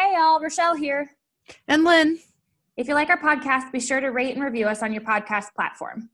[0.00, 1.10] Hey, y'all, Rochelle here.
[1.68, 2.18] And Lynn.
[2.78, 5.52] If you like our podcast, be sure to rate and review us on your podcast
[5.54, 6.08] platform.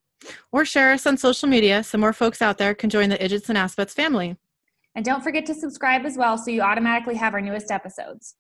[0.51, 3.49] Or share us on social media so more folks out there can join the Idgits
[3.49, 4.37] and Aspets family.
[4.96, 8.35] And don't forget to subscribe as well so you automatically have our newest episodes.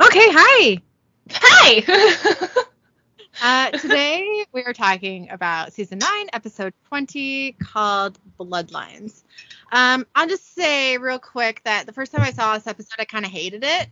[0.00, 0.80] Okay, hi.
[1.32, 2.62] Hi.
[3.42, 9.22] uh, today we are talking about season 9, episode 20, called Bloodlines.
[9.72, 13.04] Um, I'll just say real quick that the first time I saw this episode, I
[13.04, 13.88] kind of hated it.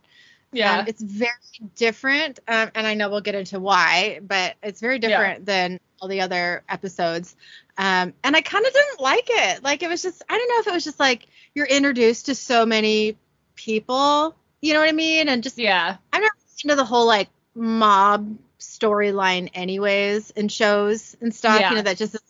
[0.53, 0.79] yeah.
[0.79, 1.31] Um, it's very
[1.75, 6.09] different, um, and I know we'll get into why, but it's very different than all
[6.09, 7.37] the other episodes.
[7.79, 9.63] Um, and I kind of didn't like it.
[9.63, 12.35] Like it was just, I don't know if it was just like you're introduced to
[12.35, 13.17] so many
[13.55, 15.29] people, you know what I mean?
[15.29, 15.97] And just yeah.
[16.13, 16.33] I'm not
[16.65, 21.61] into the whole like mob storyline, anyways, in shows and stuff.
[21.61, 21.71] Yeah.
[21.71, 22.23] You know that just is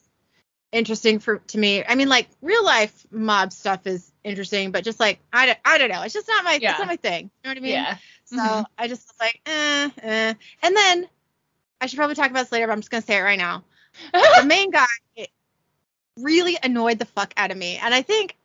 [0.73, 1.85] interesting for to me.
[1.85, 5.79] I mean, like real life mob stuff is interesting, but just like I don't, I
[5.79, 6.03] don't know.
[6.03, 6.71] It's just not my, Yeah.
[6.73, 7.25] it's not my thing.
[7.25, 7.73] You know what I mean?
[7.73, 7.97] Yeah.
[8.25, 8.67] So Mhm.
[8.77, 10.35] I just was like, eh, eh.
[10.63, 11.09] And then
[11.81, 13.65] I should probably talk about this later, but I'm just gonna say it right now.
[14.13, 14.87] The main guy
[16.19, 18.37] really annoyed the fuck out of me, and I think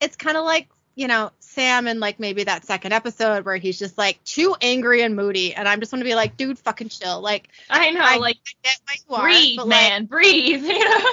[0.00, 0.68] it's kind of like
[0.98, 5.02] you know Sam in like maybe that second episode where he's just like too angry
[5.02, 7.20] and moody, and I'm just want to be like, dude, fucking chill.
[7.20, 8.00] Like I know.
[8.02, 10.04] I like, get why you are, breathe, but, like, man.
[10.06, 10.64] breathe.
[10.64, 11.06] You know?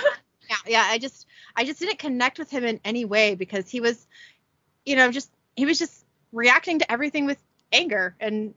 [0.50, 0.84] yeah, yeah.
[0.88, 4.08] I just I just didn't connect with him in any way because he was,
[4.88, 7.38] you know, just he was just reacting to everything with
[7.72, 8.56] anger, and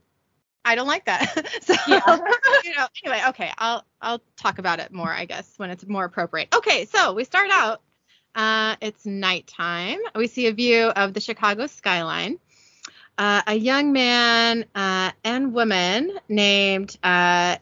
[0.65, 1.47] I don't like that.
[1.61, 2.01] so Yeah.
[2.65, 6.07] you know, anyway, okay, I'll I'll talk about it more, I guess, when it's more
[6.07, 6.55] appropriate.
[6.55, 7.83] Okay, so we start out.
[8.35, 9.99] Uh, it's nighttime.
[10.15, 12.39] We see a view of the Chicago skyline.
[13.17, 17.57] Uh, a young man uh, and woman named uh,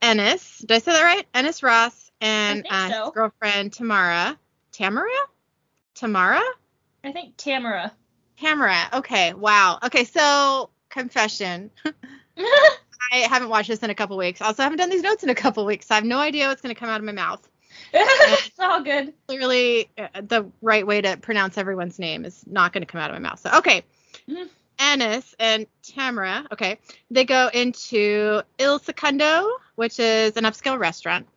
[0.00, 0.58] Ennis.
[0.58, 1.26] Did I say that right?
[1.34, 3.04] Ennis Ross and uh, so.
[3.04, 4.38] his girlfriend Tamara.
[4.70, 5.08] Tamara?
[5.94, 6.42] Tamara?
[7.02, 7.92] I think Tamara.
[8.38, 8.88] Tamara.
[8.92, 9.34] Okay.
[9.34, 9.78] Wow.
[9.82, 10.04] Okay.
[10.04, 11.70] So confession.
[13.12, 14.40] I haven't watched this in a couple weeks.
[14.40, 15.86] Also, I haven't done these notes in a couple weeks.
[15.86, 17.48] So I have no idea what's going to come out of my mouth.
[17.94, 19.14] It's all good.
[19.28, 23.10] Clearly, uh, the right way to pronounce everyone's name is not going to come out
[23.10, 23.38] of my mouth.
[23.38, 23.84] So, okay.
[24.28, 24.48] Mhm.
[24.78, 26.78] Ennis and Tamara, okay,
[27.08, 31.28] they go into Il Secondo, which is an upscale restaurant.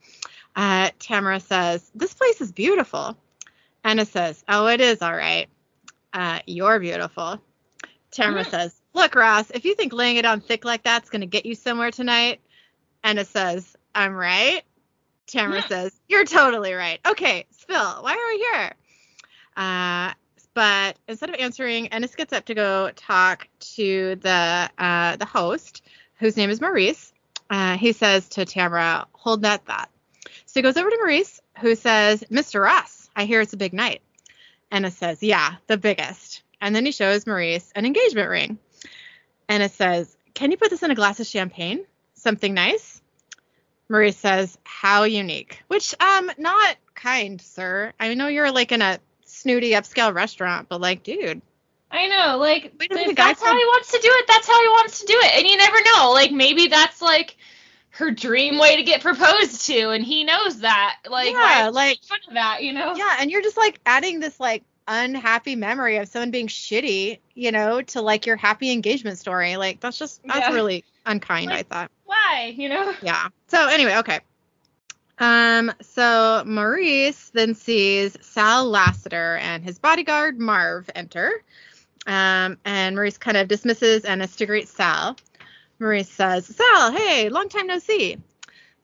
[0.55, 3.15] Uh, Tamara says, This place is beautiful.
[3.85, 5.47] Ennis says, Oh, it is all right.
[6.13, 7.39] Uh, you're beautiful.
[8.09, 11.27] Tamara says, Look, Ross, if you think laying it on thick like that's going to
[11.27, 12.41] get you somewhere tonight,
[13.03, 14.63] Ennis says, I'm right.
[15.27, 16.99] Tamara says, You're totally right.
[17.05, 18.73] Okay, Spill, why are we here?
[19.55, 20.13] Uh,
[20.53, 25.83] but instead of answering, Ennis gets up to go talk to the uh, the host,
[26.15, 27.13] whose name is Maurice.
[27.49, 29.89] Uh, he says to Tamara, "Hold that thought."
[30.45, 32.61] So he goes over to Maurice, who says, "Mr.
[32.63, 34.01] Ross, I hear it's a big night."
[34.71, 38.57] Ennis says, "Yeah, the biggest." And then he shows Maurice an engagement ring.
[39.47, 41.85] Ennis says, "Can you put this in a glass of champagne?
[42.15, 42.96] Something nice?"
[43.89, 47.93] Maurice says, "How unique." Which, um, not kind, sir.
[47.99, 51.41] I know you're like in a snooty upscale restaurant, but like, dude,
[51.91, 52.37] I know.
[52.37, 55.13] Like, if that's how he wants to do it, that's how he wants to do
[55.17, 55.35] it.
[55.37, 56.11] And you never know.
[56.11, 57.37] Like, maybe that's like
[57.91, 60.97] her dream way to get proposed to, and he knows that.
[61.09, 62.63] Like, Yeah, like- fun of that?
[62.63, 62.95] You know?
[62.95, 67.51] yeah, and you're just like adding this like unhappy memory of someone being shitty, you
[67.51, 69.57] know, to like your happy engagement story.
[69.57, 70.53] Like that's just that's Yeah.
[70.53, 71.91] really unkind, Like- I thought.
[72.05, 72.53] Why?
[72.55, 72.93] You know?
[73.01, 73.27] Yeah.
[73.47, 74.19] So anyway, okay.
[75.19, 81.43] Um, so Maurice then sees Sal Lassiter and his bodyguard Marv enter.
[82.05, 85.17] Um, and Maurice kind of dismisses Ennis to greet Sal.
[85.79, 88.17] Maurice says, Sal, hey, long time no see.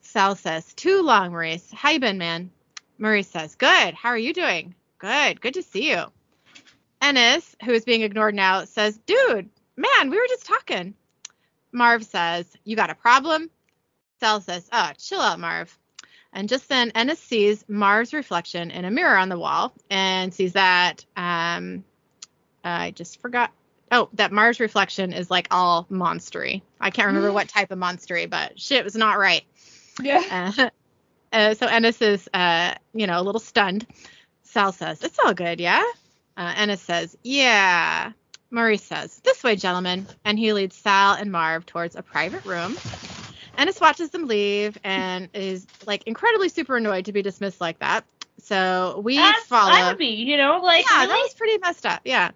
[0.02, 1.72] Sal says, Too long, Maurice.
[1.72, 2.50] How you been, man?
[2.97, 3.94] Maurice says, Good.
[3.94, 4.75] How are you doing?
[5.03, 5.41] Good.
[5.41, 6.06] Good to see you.
[7.02, 10.94] Ennis, who is being ignored now, says, Dude, man, we were just talking.
[11.74, 13.50] Marv says, You got a problem?
[14.22, 15.78] Sal says, Oh, chill out, Marv.
[16.31, 20.53] And just then, Ennis sees Marv's reflection in a mirror on the wall and sees
[20.53, 21.83] that, um,
[22.63, 23.51] I just forgot.
[23.92, 26.62] Oh, that Marv's reflection is like all monstery.
[26.80, 29.44] I can't remember what type of monstery, but shit was not right.
[30.01, 30.54] Yeah.
[30.57, 30.69] Uh,
[31.36, 33.86] uh, so Ennis is, uh, you know, a little stunned.
[34.53, 35.83] Sal says, It's all good, yeah?
[36.38, 38.11] Uh, Ennis says, Yeah.
[38.51, 40.05] Maurice says, This way, gentlemen.
[40.23, 42.77] And he leads Sal and Marv towards a private room.
[43.57, 48.05] Ennis watches them leave and is like incredibly super annoyed to be dismissed like that.
[48.44, 49.71] So we That's, follow.
[49.71, 51.07] I would be, you know, like yeah, really?
[51.07, 52.01] that was pretty messed up.
[52.05, 52.29] Yeah.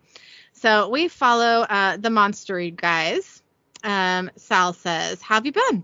[0.53, 3.43] So we follow uh, the monstery guys.
[3.83, 5.83] Um, Sal says, How have you been?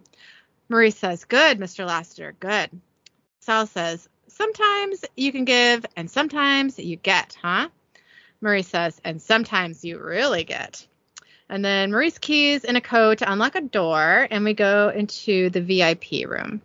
[0.68, 1.86] Maurice says, Good, Mr.
[1.86, 2.72] Lassiter, good.
[3.42, 7.70] Sal says, Sometimes you can give and sometimes you get, huh?
[8.42, 10.86] Maurice says, and sometimes you really get.
[11.50, 15.50] And then Maurice keys in a code to unlock a door, and we go into
[15.52, 16.62] the VIP room.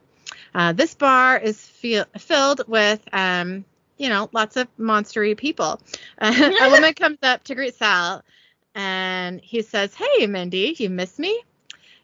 [0.54, 3.64] Uh, this bar is feel- filled with, um,
[3.98, 5.80] you know, lots of monstery people.
[6.18, 8.24] Uh, a woman comes up to greet Sal,
[8.74, 11.42] and he says, "Hey, Mindy, you miss me?"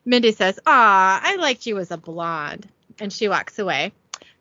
[0.05, 2.69] Mindy says, "Aw, I liked you as a blonde,"
[3.00, 3.93] and she walks away.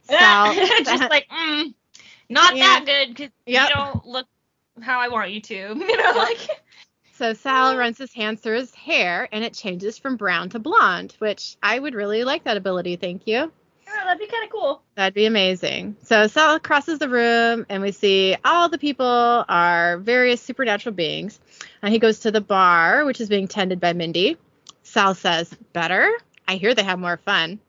[0.04, 0.54] Sal,
[0.84, 1.74] just like, mm,
[2.30, 2.80] not Yeah.
[2.80, 3.70] that good because Yep.
[3.70, 4.28] you don't look
[4.82, 5.56] how I want you to.
[5.76, 6.40] You know, like.
[7.16, 11.16] So Sal runs his hands through his hair and it changes from brown to blonde,
[11.20, 12.96] which I would really like that ability.
[12.96, 13.52] Thank you.
[13.88, 14.82] Oh, that'd be kind of cool.
[14.96, 15.96] That'd be amazing.
[16.02, 21.40] So Sal crosses the room and we see all the people are various supernatural beings.
[21.84, 24.38] And he goes to the bar, which is being tended by Mindy.
[24.82, 26.12] Sal says, Better?
[26.48, 27.60] I hear they have more fun.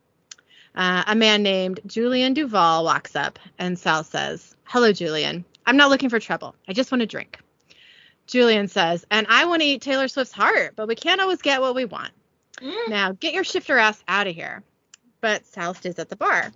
[0.74, 5.44] Uh, a man named Julian Duval walks up and Sal says, Hello, Julian.
[5.66, 6.54] I'm not looking for trouble.
[6.68, 7.38] I just want to drink.
[8.26, 11.60] Julian says, And I want to eat Taylor Swift's heart, but we can't always get
[11.60, 12.10] what we want.
[12.60, 12.88] Mm.
[12.88, 14.62] Now get your shifter ass out of here.
[15.20, 16.52] But Sal stays at the bar.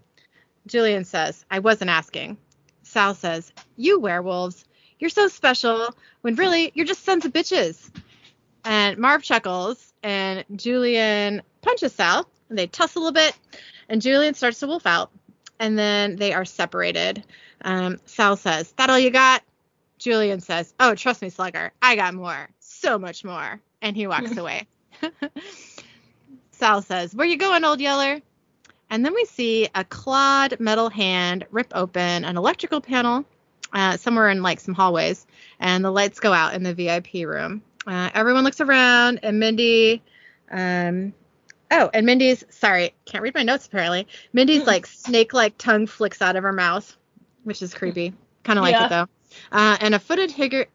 [0.66, 2.38] Julian says, I wasn't asking.
[2.82, 4.64] Sal says, You werewolves,
[4.98, 7.90] you're so special when really you're just sons of bitches.
[8.64, 13.38] And Marv chuckles and Julian punches Sal and they tussle a bit
[13.88, 15.10] and Julian starts to wolf out.
[15.60, 17.24] And then they are separated.
[17.62, 19.42] Um, Sal says, That all you got?
[19.98, 22.48] Julian says, Oh, trust me, Slugger, I got more.
[22.60, 23.60] So much more.
[23.82, 24.68] And he walks away.
[26.52, 28.20] Sal says, Where you going, old yeller?
[28.90, 33.24] And then we see a clawed metal hand rip open an electrical panel
[33.72, 35.26] uh, somewhere in like some hallways,
[35.60, 37.62] and the lights go out in the VIP room.
[37.86, 40.02] Uh, everyone looks around, and Mindy,
[40.50, 41.12] um,
[41.70, 44.06] oh, and Mindy's sorry, can't read my notes apparently.
[44.32, 46.96] Mindy's like snake-like tongue flicks out of her mouth,
[47.44, 48.12] which is creepy.
[48.44, 48.86] Kind of like Yeah.
[48.86, 49.08] it though.
[49.52, 50.66] Uh, and a footed higger,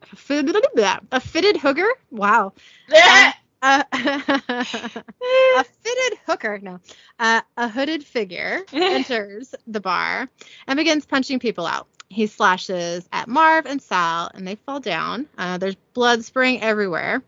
[1.12, 1.90] a fitted hooker.
[2.12, 2.54] Wow.
[2.94, 3.38] Ah!
[3.66, 6.82] Uh, a fitted hooker, no,
[7.18, 10.28] uh, a hooded figure enters the bar
[10.68, 11.88] and begins punching people out.
[12.10, 15.28] He slashes at Marv and Sal, and they fall down.
[15.38, 17.24] Uh, there's blood spraying everywhere.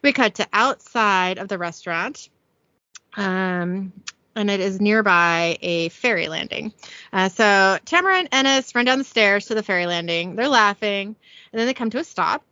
[0.00, 2.30] We cut to outside of the restaurant,
[3.16, 3.92] um,
[4.36, 6.72] and it is nearby a ferry landing.
[7.12, 10.36] Uh, so Tamara and Ennis run down the stairs to the ferry landing.
[10.36, 11.16] They're laughing,
[11.52, 12.44] and then they come to a stop.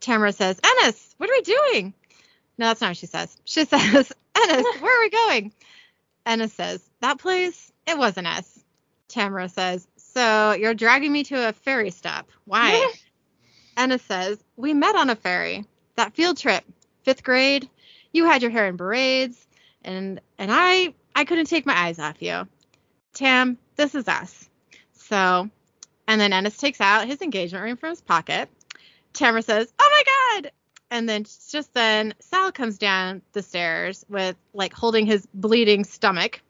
[0.00, 1.94] Tamara says, Ennis, what are we doing?
[2.58, 3.36] No, that's not what she says.
[3.44, 5.52] She says, Ennis, where are we going?
[6.26, 7.72] Ennis says, That place?
[7.86, 8.58] It wasn't us.
[9.08, 12.28] Tamara says, So you're dragging me to a ferry stop.
[12.44, 12.92] Why?
[13.76, 15.64] Ennis says, We met on a ferry.
[15.96, 16.64] That field trip.
[17.02, 17.68] Fifth grade.
[18.12, 19.46] You had your hair in braids,
[19.84, 22.46] and and I I couldn't take my eyes off you.
[23.14, 24.48] Tam, this is us.
[24.92, 25.50] So
[26.06, 28.48] and then Ennis takes out his engagement ring from his pocket.
[29.12, 30.52] Tamara says, Oh my god!
[30.90, 36.40] And then just then Sal comes down the stairs with like holding his bleeding stomach.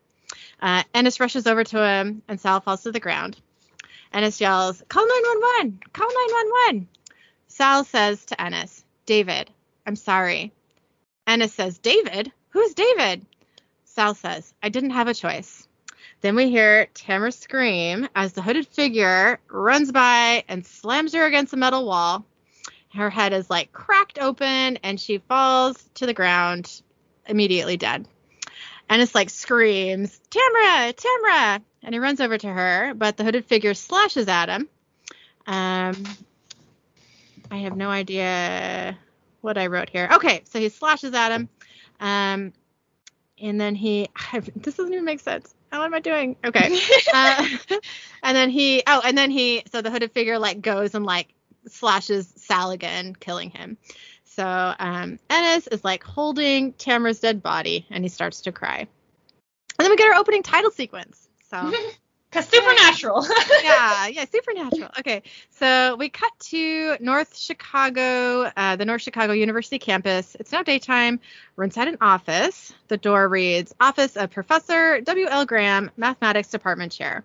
[0.61, 3.37] Uh, Ennis rushes over to him and Sal falls to the ground.
[4.13, 5.81] Ennis yells, Call 911!
[5.93, 6.89] Call 911!
[7.49, 9.51] Sal says to Ennis, David,
[9.87, 10.53] I'm sorry.
[11.27, 12.33] Ennis says, David?
[12.51, 13.25] Who's David?
[13.85, 15.67] Sal says, I didn't have a choice.
[16.21, 21.55] Then we hear Tamara scream as the hooded figure runs by and slams her against
[21.55, 22.25] a metal wall.
[22.95, 26.83] Her head is like cracked open and she falls to the ground,
[27.27, 28.07] immediately dead.
[28.89, 31.63] Ennis like screams, Tamara, Tamara!
[31.83, 34.69] And he runs over to her, but the hooded figure slashes at him.
[35.47, 36.05] Um,
[37.51, 38.99] I have no idea
[39.41, 40.09] what I wrote here.
[40.13, 41.49] Okay, so he slashes at him.
[42.01, 42.53] Um,
[43.41, 44.09] and then he,
[44.57, 45.55] this doesn't even make sense.
[45.71, 46.37] How am I doing?
[46.45, 46.81] Okay.
[47.15, 47.47] uh,
[48.23, 51.33] and then he, oh, and then he, so the hooded figure like goes and like
[51.69, 53.77] slashes Sal again, killing him.
[54.25, 58.79] So um, Ennis is like holding Tamara's dead body and he starts to cry.
[58.79, 61.29] And then we get our opening title sequence.
[61.51, 61.73] So
[62.31, 63.27] Cause supernatural.
[63.65, 64.91] yeah, yeah, supernatural.
[65.01, 70.37] Okay, so we cut to North Chicago, uh, the North Chicago University campus.
[70.39, 71.19] It's now daytime.
[71.57, 72.73] We're inside an office.
[72.87, 75.45] The door reads Office of Professor W.L.
[75.45, 77.25] Graham, Mathematics Department Chair.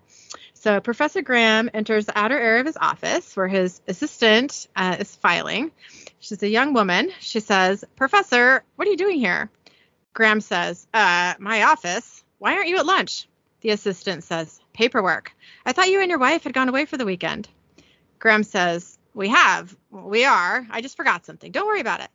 [0.54, 5.14] So Professor Graham enters the outer area of his office where his assistant uh, is
[5.14, 5.70] filing.
[6.18, 7.12] She's a young woman.
[7.20, 9.50] She says, Professor, what are you doing here?
[10.14, 12.24] Graham says, uh, my office.
[12.38, 13.28] Why aren't you at lunch?
[13.60, 15.32] The assistant says, paperwork.
[15.64, 17.48] I thought you and your wife had gone away for the weekend.
[18.18, 19.74] Graham says, we have.
[19.90, 20.66] We are.
[20.70, 21.50] I just forgot something.
[21.52, 22.08] Don't worry about it.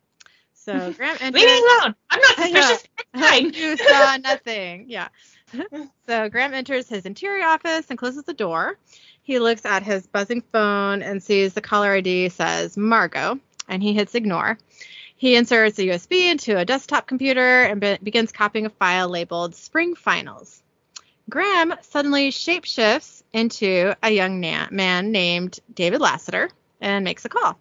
[0.54, 1.42] So Graham enters.
[1.42, 1.94] Leave me alone.
[2.10, 2.84] I'm not suspicious.
[3.14, 3.52] Fine.
[3.54, 4.86] you saw nothing.
[4.88, 5.08] Yeah.
[6.06, 8.78] so Graham enters his interior office and closes the door.
[9.22, 13.38] He looks at his buzzing phone and sees the caller ID says Margot.
[13.68, 14.58] and he hits ignore.
[15.16, 19.54] He inserts a USB into a desktop computer and be- begins copying a file labeled
[19.54, 20.61] Spring Finals.
[21.32, 27.58] Graham suddenly shapeshifts into a young na- man named David Lassiter and makes a call.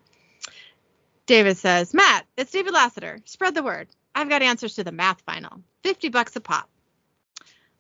[1.26, 3.20] David says, Matt, it's David Lassiter.
[3.24, 3.88] Spread the word.
[4.14, 5.62] I've got answers to the math final.
[5.84, 6.68] 50 bucks a pop.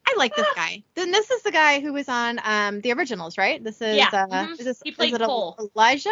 [0.07, 0.81] I like this guy.
[0.95, 3.61] Then this is the guy who was on um, the originals, right?
[3.61, 4.51] This is Yeah, uh, mhm.
[4.53, 5.57] is this He played Cole.
[5.75, 6.09] Elijah?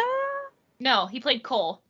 [0.78, 1.80] no, he played Cole.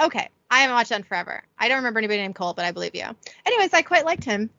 [0.00, 0.28] Okay.
[0.52, 1.42] I haven't watched that in forever.
[1.58, 3.06] I don't remember anybody named Cole, but I believe you.
[3.44, 4.50] Anyways, I quite liked him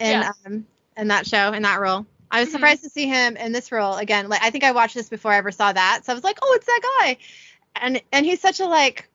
[0.00, 0.32] in Yeah.
[0.44, 0.66] um
[0.98, 2.04] in that show, in that role.
[2.36, 2.52] I was Mhm.
[2.52, 4.28] surprised to see him in this role again.
[4.28, 6.02] Like I think I watched this before I ever saw that.
[6.04, 7.16] So I was like, "Oh, it's that guy."
[7.76, 9.08] And and he's such a like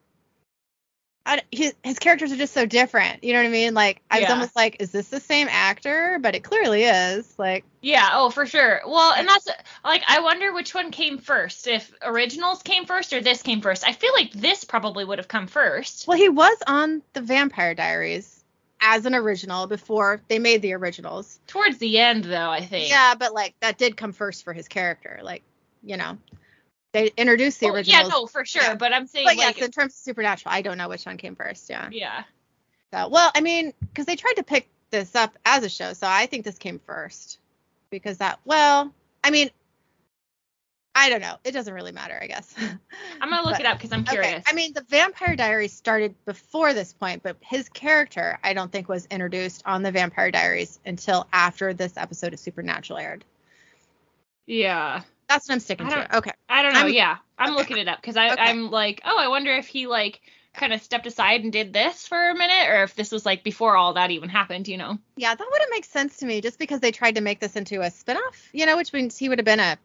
[1.23, 3.23] I, his, his characters are just so different.
[3.23, 3.75] You know what I mean?
[3.75, 4.33] Like I was Yeah.
[4.33, 6.17] almost like, is this the same actor?
[6.19, 7.31] But it clearly is.
[7.37, 8.81] Like Yeah, oh for sure.
[8.87, 9.47] Well, and that's
[9.83, 11.67] like I wonder which one came first.
[11.67, 13.87] If originals came first or this came first.
[13.87, 16.07] I feel like this probably would have come first.
[16.07, 18.40] Well, he was on the Vampire Diaries
[18.81, 21.39] as an original before they made the originals.
[21.47, 22.89] Towards the end though, I think.
[22.89, 25.19] Yeah, but like that did come first for his character.
[25.23, 25.43] Like,
[25.83, 26.17] you know,
[26.91, 28.03] they introduced the oh, Well, originals.
[28.03, 28.63] yeah, no, for sure.
[28.63, 28.75] Yeah.
[28.75, 31.17] But I'm saying but like yes, in terms of Supernatural, I don't know which one
[31.17, 31.69] came first.
[31.69, 31.89] Yeah.
[31.91, 32.23] yeah.
[32.93, 36.07] So, well, I mean, because they tried to pick this up as a show, so
[36.09, 37.39] I think this came first.
[37.89, 39.49] Because that, well, I mean,
[40.93, 41.37] I don't know.
[41.45, 42.53] It doesn't really matter, I guess.
[43.21, 44.11] I'm gonna look But- it up because I'm Okay.
[44.11, 44.43] curious.
[44.47, 48.89] I mean, the Vampire Diaries started before this point, but his character, I don't think,
[48.89, 53.23] was introduced on the Vampire Diaries until after this episode of Supernatural aired.
[54.45, 55.01] yeah.
[55.27, 56.17] That's what I'm sticking to.
[56.17, 56.31] Okay.
[56.49, 56.79] I don't know.
[56.81, 57.57] I'm- yeah, I'm okay.
[57.59, 58.41] looking it up because I Okay.
[58.41, 60.19] I'm like, oh, I wonder if he like
[60.53, 63.41] kind of stepped aside and did this for a minute, or if this was like
[63.41, 64.67] before all that even happened.
[64.67, 64.97] You know?
[65.15, 67.79] Yeah, that wouldn't make sense to me just because they tried to make this into
[67.79, 69.77] a spin-off, you know, which means he would have been a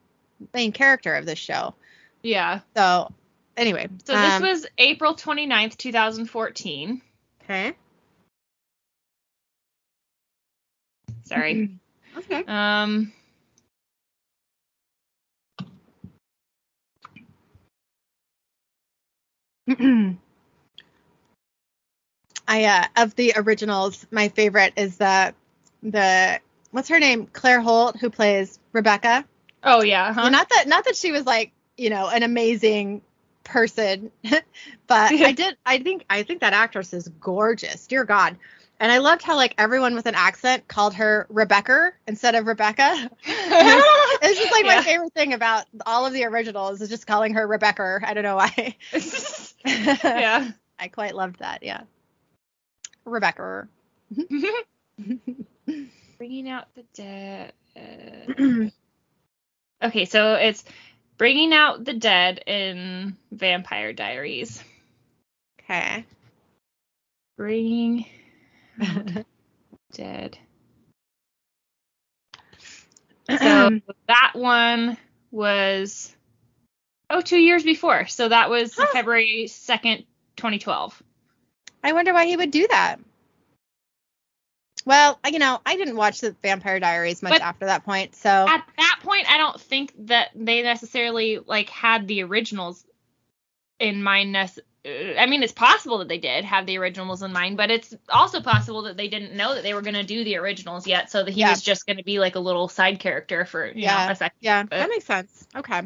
[0.55, 1.75] main character of this show.
[2.23, 2.61] Yeah.
[2.77, 3.13] So,
[3.57, 3.89] anyway.
[4.05, 7.03] So um, this was April 29th, 2014.
[7.45, 7.73] okay.
[11.25, 11.71] Sorry.
[12.19, 12.45] Okay.
[12.49, 13.13] um.
[22.49, 25.35] I uh of the originals, my favorite is the
[25.83, 26.41] the
[26.71, 27.27] what's her name?
[27.33, 29.25] Claire Holt who plays Rebecca.
[29.67, 30.13] Oh yeah.
[30.13, 30.23] Huh?
[30.25, 33.03] Yeah, not that not that she was like, you know, an amazing
[33.45, 37.87] person, but I did I think I think that actress is gorgeous.
[37.87, 38.37] Dear God.
[38.79, 43.11] And I loved how like everyone with an accent called her Rebecca instead of Rebecca.
[43.25, 47.47] it's just like my favorite thing about all of the originals is just calling her
[47.47, 48.01] Rebecca.
[48.03, 48.77] I don't know why.
[49.65, 50.51] yeah.
[50.79, 51.63] I quite loved that.
[51.63, 51.85] Yeah.
[53.07, 53.67] Rebecca.
[54.15, 55.85] Mm-hmm.
[56.19, 57.53] Bringing out the dead.
[59.83, 60.65] Okay, so it's
[61.19, 64.63] bringing out the dead in Vampire Diaries.
[65.61, 66.05] okay.
[67.37, 68.07] Bringing
[69.93, 70.39] dead.
[73.29, 73.71] So
[74.07, 74.97] that one
[75.33, 76.15] was
[77.11, 78.07] oh two years before.
[78.07, 78.87] So that was Huh.
[78.93, 80.05] February second,
[80.37, 81.03] 2012.
[81.83, 83.01] I wonder why he would do that.
[84.87, 88.31] Well, you know, I didn't watch the Vampire Diaries much But- after that point, so
[88.31, 92.87] At that point, I don't think that they necessarily like had the originals
[93.81, 94.31] in mind.
[94.33, 94.89] Nec- uh,
[95.19, 98.41] I mean, it's possible that they did have the originals in mind, but it's also
[98.41, 101.25] possible that they didn't know that they were going to do the originals yet, so
[101.25, 101.51] that he Yeah.
[101.51, 104.07] was just going to be like a little side character for you Yeah.
[104.07, 104.39] know a second.
[104.41, 105.49] yeah, But- that makes sense.
[105.57, 105.83] Okay.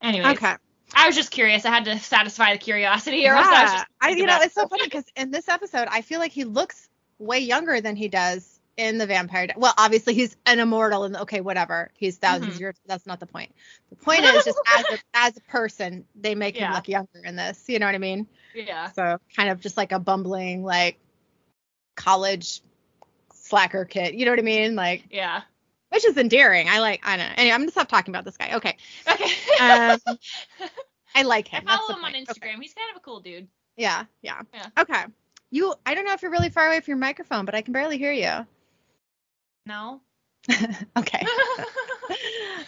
[0.00, 0.30] Anyway.
[0.30, 0.54] Okay.
[0.94, 1.66] I was just curious.
[1.66, 3.76] I had to satisfy the curiosity, or else I was Yeah.
[3.78, 6.44] just I, you know, it's so funny because in this episode, I feel like he
[6.44, 6.87] looks
[7.18, 9.48] way younger than he does in the Vampire.
[9.56, 11.90] Well, obviously he's an immortal, and okay, whatever.
[11.94, 12.60] He's 1000s Mhm.
[12.60, 12.76] years.
[12.86, 13.52] That's not the point.
[13.90, 17.34] The point is just as a, as a person, they make him look younger in
[17.34, 17.64] this.
[17.66, 18.28] You know what I mean?
[18.54, 18.90] yeah.
[18.92, 20.98] So kind of just like a bumbling like
[21.96, 22.60] college
[23.34, 24.14] slacker kid.
[24.14, 24.76] You know what I mean?
[24.76, 25.42] Like, Yeah.
[25.90, 26.68] which is endearing.
[26.68, 27.00] I like.
[27.06, 27.34] I don't know.
[27.36, 28.54] Anyway, I'm gonna stop talking about this guy.
[28.54, 28.76] Okay.
[29.10, 29.30] Okay.
[29.60, 29.98] Um,
[31.14, 31.64] I like him.
[31.66, 32.12] I follow him on.
[32.12, 32.54] Instagram.
[32.54, 32.56] Okay.
[32.60, 33.48] He's kind of a cool dude.
[33.76, 34.42] Yeah, yeah.
[34.54, 34.66] Yeah.
[34.78, 35.04] Okay.
[35.50, 35.74] You.
[35.86, 37.98] I don't know if you're really far away from your microphone, but I can barely
[37.98, 38.46] hear you.
[39.66, 40.00] No.
[40.96, 41.26] okay.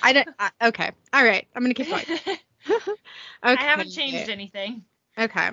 [0.03, 0.29] I don't.
[0.39, 0.91] I, okay.
[1.13, 1.47] All right.
[1.55, 2.03] I'm gonna keep going.
[2.03, 2.39] Okay.
[3.43, 4.85] I haven't changed anything.
[5.19, 5.51] Okay.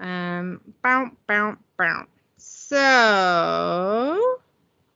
[0.00, 0.60] Um.
[0.82, 1.10] Bow.
[1.26, 1.56] Bow.
[1.78, 2.04] Bow.
[2.36, 2.80] So.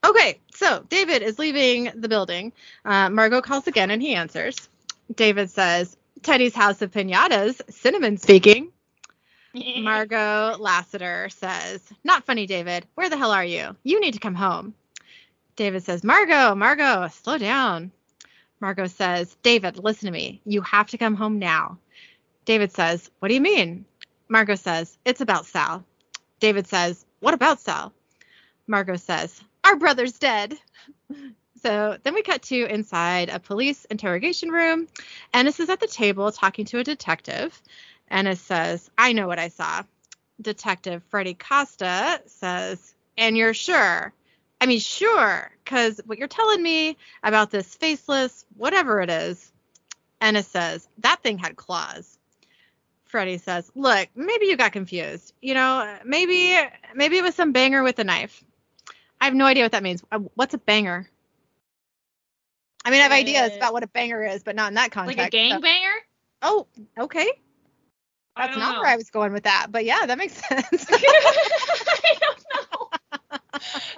[0.04, 0.40] Okay.
[0.54, 2.52] So David is leaving the building.
[2.84, 4.68] Uh, Margot calls again, and he answers.
[5.14, 7.60] David says, "Teddy's House of Pinatas.
[7.70, 8.72] Cinnamon speaking."
[9.78, 12.86] Margot Lassiter says, Not funny, David.
[12.94, 13.76] Where the hell are you?
[13.84, 14.74] You need to come home.
[15.56, 17.90] David says, Margot, Margot, slow down.
[18.60, 20.40] Margot says, David, listen to me.
[20.44, 21.78] You have to come home now.
[22.44, 23.84] David says, What do you mean?
[24.28, 25.84] Margot says, It's about Sal.
[26.40, 27.92] David says, What about Sal?
[28.66, 30.58] Margot says, Our brother's dead.
[31.62, 34.86] So then we cut to inside a police interrogation room.
[35.34, 37.60] Ennis is at the table talking to a detective.
[38.10, 39.82] Ennis says, I know what I saw.
[40.40, 44.12] Detective Freddie Costa says, And you're sure?
[44.60, 49.52] I mean, sure, because what you're telling me about this faceless, whatever it is,
[50.20, 52.18] Ennis says, That thing had claws.
[53.06, 55.32] Freddie says, "Look, maybe you got confused.
[55.40, 56.58] You know, maybe
[56.94, 58.42] maybe it was some banger with a knife.
[59.20, 60.02] I have no idea what that means.
[60.10, 61.08] Uh, What's a banger?
[62.84, 65.18] I mean, I have ideas about what a banger is, but not in that context.
[65.18, 65.94] Like a gang so- banger?
[66.42, 66.66] Oh,
[66.98, 67.30] okay.
[68.36, 68.80] I That's don't know.
[68.80, 70.86] where I was going with that, but yeah, that makes sense.
[70.90, 72.88] I don't know.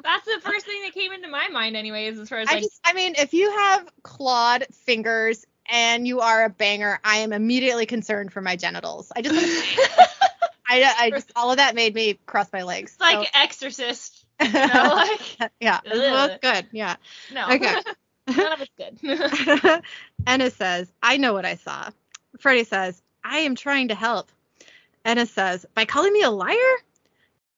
[0.04, 2.62] That's the first thing that came into my mind, anyways, as far as I like
[2.62, 7.32] just, I mean, if you have clawed fingers and you are a banger, I am
[7.32, 9.10] immediately concerned for my genitals.
[9.14, 9.34] I just,
[10.68, 12.92] I, I just, all of that made me cross my legs.
[12.92, 14.24] it's like Exorcist.
[14.40, 16.30] You know, like yeah, Ugh.
[16.40, 16.66] good.
[16.70, 16.94] Yeah.
[17.32, 17.48] no.
[17.50, 17.74] Okay.
[18.36, 19.82] None of it's good.
[20.26, 21.90] Ennis says, I know what I saw.
[22.38, 24.30] Freddie says, I am trying to help.
[25.04, 26.76] Ennis says, by calling me a liar?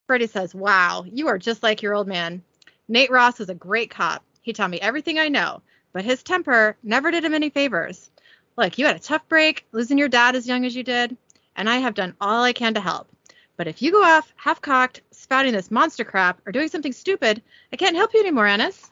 [0.06, 2.42] Freddy says, wow, you are just like your old man.
[2.88, 4.24] Nate Ross was a great cop.
[4.42, 5.62] He taught me everything I know,
[5.92, 8.10] but his temper never did him any favors.
[8.56, 11.16] Look, you had a tough break, losing your dad as young as you did,
[11.56, 13.08] and I have done all I can to help.
[13.56, 17.42] But if you go off half cocked, spouting this monster crap, or doing something stupid,
[17.72, 18.90] I can't help you anymore, Ennis.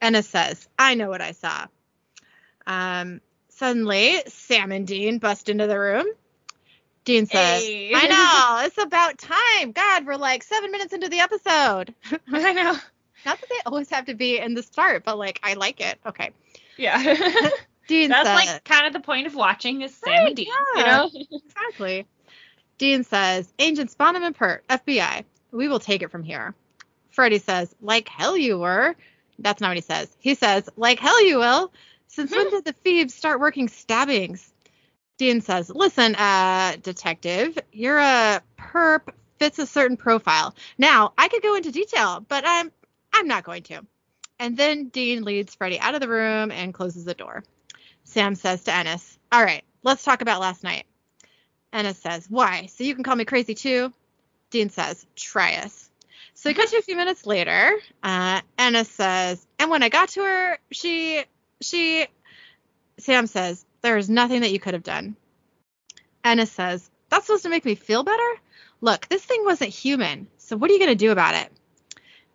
[0.00, 1.66] Ennis says, I know what I saw.
[2.66, 3.20] Um,
[3.56, 6.06] suddenly, Sam and Dean bust into the room.
[7.04, 7.92] Dean says, Hey.
[7.94, 9.72] I know, it's about time.
[9.72, 11.94] God, we're like seven minutes into the episode.
[12.32, 12.76] I know.
[13.24, 15.98] Not that they always have to be in the start, but like, I like it.
[16.04, 16.30] Okay.
[16.76, 16.98] Yeah.
[17.88, 20.46] Dean That's says, like kind of the point of watching is Sam Right, and Dean,
[20.76, 20.80] yeah.
[20.80, 21.10] you know?
[21.46, 22.06] Exactly.
[22.78, 26.54] Dean says, Agents Bonham and Pert, FBI, we will take it from here.
[27.10, 28.94] Freddie says, like hell you were.
[29.38, 30.14] That's not what he says.
[30.18, 31.72] He says, like hell you will.
[32.16, 34.50] Since when did the thieves start working stabbings?
[35.18, 40.54] Dean says, listen, uh, detective, you're a perp fits a certain profile.
[40.78, 42.72] Now, I could go into detail, but I'm
[43.12, 43.84] I'm not going to.
[44.38, 47.44] And then Dean leads Freddie out of the room and closes the door.
[48.04, 50.86] Sam says to Ennis, All right, let's talk about last night.
[51.70, 52.64] Ennis says, Why?
[52.64, 53.92] So you can call me crazy too?
[54.48, 55.90] Dean says, Try us.
[56.32, 57.76] So we cut to a few minutes later.
[58.02, 61.22] Uh, Ennis says, And when I got to her, she,
[61.60, 62.06] she,
[62.98, 65.16] Sam says, There is nothing that you could have done.
[66.24, 68.30] Ennis says, That's supposed to make me feel better?
[68.80, 70.26] Look, this thing wasn't human.
[70.38, 71.50] So what are you going to do about it?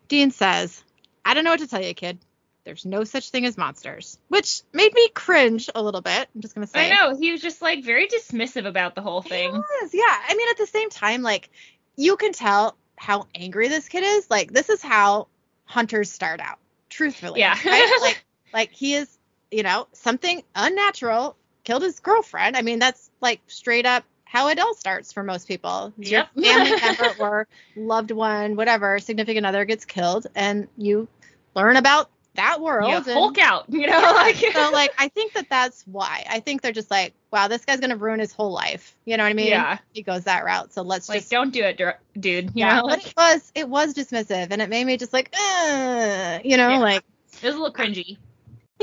[0.08, 0.82] Dean says,
[1.24, 2.18] I don't know what to tell you, kid.
[2.64, 6.28] There's no such thing as monsters, which made me cringe a little bit.
[6.32, 6.92] I'm just gonna say.
[6.92, 7.16] I know.
[7.16, 9.50] He was just like very dismissive about the whole thing.
[9.50, 10.02] He was, yeah.
[10.28, 11.50] I mean, at the same time, like
[11.96, 14.30] you can tell how angry this kid is.
[14.30, 15.26] Like this is how
[15.64, 16.58] hunters start out.
[16.88, 17.58] Truthfully, Yeah.
[17.66, 17.98] right?
[18.00, 19.18] like, like he is,
[19.50, 22.56] you know, something unnatural killed his girlfriend.
[22.56, 25.92] I mean, that's like straight up how it all starts for most people.
[25.98, 31.06] Your family member or loved one, whatever, significant other gets killed, and you
[31.54, 32.88] learn about that world.
[32.88, 34.00] Yeah, and- Hulk out, you know?
[34.14, 36.24] like, so like I think that that's why.
[36.28, 38.96] I think they're just like, wow, this guy's gonna ruin his whole life.
[39.04, 39.48] You know what I mean?
[39.48, 39.78] Yeah.
[39.92, 40.72] He goes that route.
[40.72, 41.76] So let's like just don't do it,
[42.18, 42.44] dude.
[42.46, 42.80] You yeah.
[42.80, 46.56] know, but it was it was dismissive, and it made me just like, uh, you
[46.56, 46.78] know, Yeah.
[46.78, 48.16] like it was a little cringy.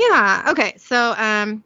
[0.08, 0.46] Yeah.
[0.50, 1.64] Okay, so um.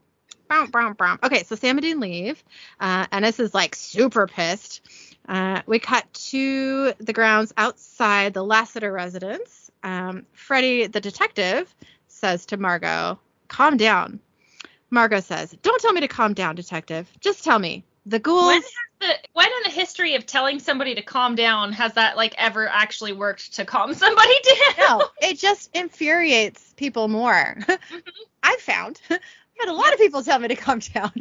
[1.25, 2.43] Okay, so Sam and Dean leave.
[2.79, 4.83] Uh, Ennis is like super pissed.
[5.27, 9.71] Uh, we cut to the grounds outside the Lassiter residence.
[9.83, 11.75] Um, Freddie, the detective,
[12.09, 13.19] says to Margot,
[13.49, 14.21] "Calm down."
[14.91, 17.11] Margot says, "Don't tell me to calm down, detective.
[17.21, 18.65] Just tell me the ghouls."
[19.05, 22.17] When has the when in the history of telling somebody to calm down has that
[22.17, 24.35] like ever actually worked to calm somebody
[24.77, 24.99] down?
[24.99, 27.59] no, it just infuriates people more.
[28.43, 29.19] I've found I
[29.61, 31.13] had a lot of people tell me to calm down.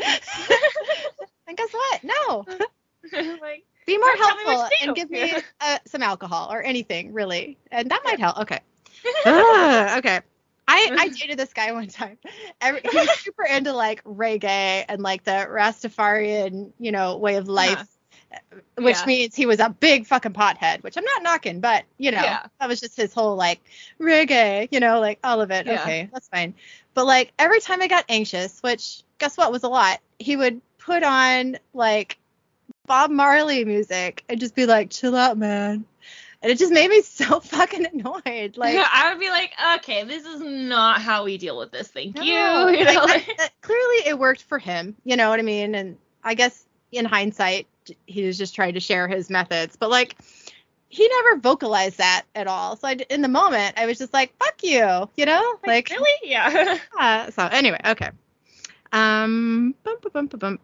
[1.47, 2.03] and guess what?
[2.03, 2.45] No.
[3.41, 6.63] like Be more Or tell me what helpful and give me uh, some alcohol or
[6.63, 7.57] anything, really.
[7.71, 8.39] And that might help.
[8.39, 8.59] Okay.
[9.25, 10.21] Ah, okay.
[10.67, 12.17] I, I dated this guy one time.
[12.61, 17.47] Every, he was super into like reggae and like the Rastafarian, you know, way of
[17.47, 17.79] life,
[18.31, 18.39] uh-huh.
[18.55, 19.05] uh, which Yeah.
[19.05, 22.47] means he was a big fucking pothead, which I'm not knocking, but you know, Yeah.
[22.59, 23.59] that was just his whole like
[23.99, 25.67] reggae, you know, like all of it.
[25.67, 25.81] Yeah.
[25.81, 26.53] Okay, that's fine.
[26.93, 30.61] But like every time I got anxious, which guess what was a lot, he would
[30.77, 32.17] put on like
[32.85, 35.85] Bob Marley music and just be like, chill out, man.
[36.43, 38.57] And it just made me so fucking annoyed.
[38.57, 41.87] Like, I would be like, okay, this is not how we deal with this.
[41.87, 42.33] Thank you.
[42.35, 44.95] No, You like, know, like- clearly it worked for him.
[45.05, 45.73] You know what I mean?
[45.73, 47.67] And I guess in hindsight,
[48.05, 49.77] he was just trying to share his methods.
[49.77, 50.17] But like,
[50.89, 52.75] he never vocalized that at all.
[52.75, 56.11] So I, in the moment, I was just like, "Fuck you," you know, like, really?
[56.29, 56.77] Yeah.
[56.99, 58.11] uh, so anyway, okay.
[58.91, 60.59] Um, bum, bum, bum, bum, bum.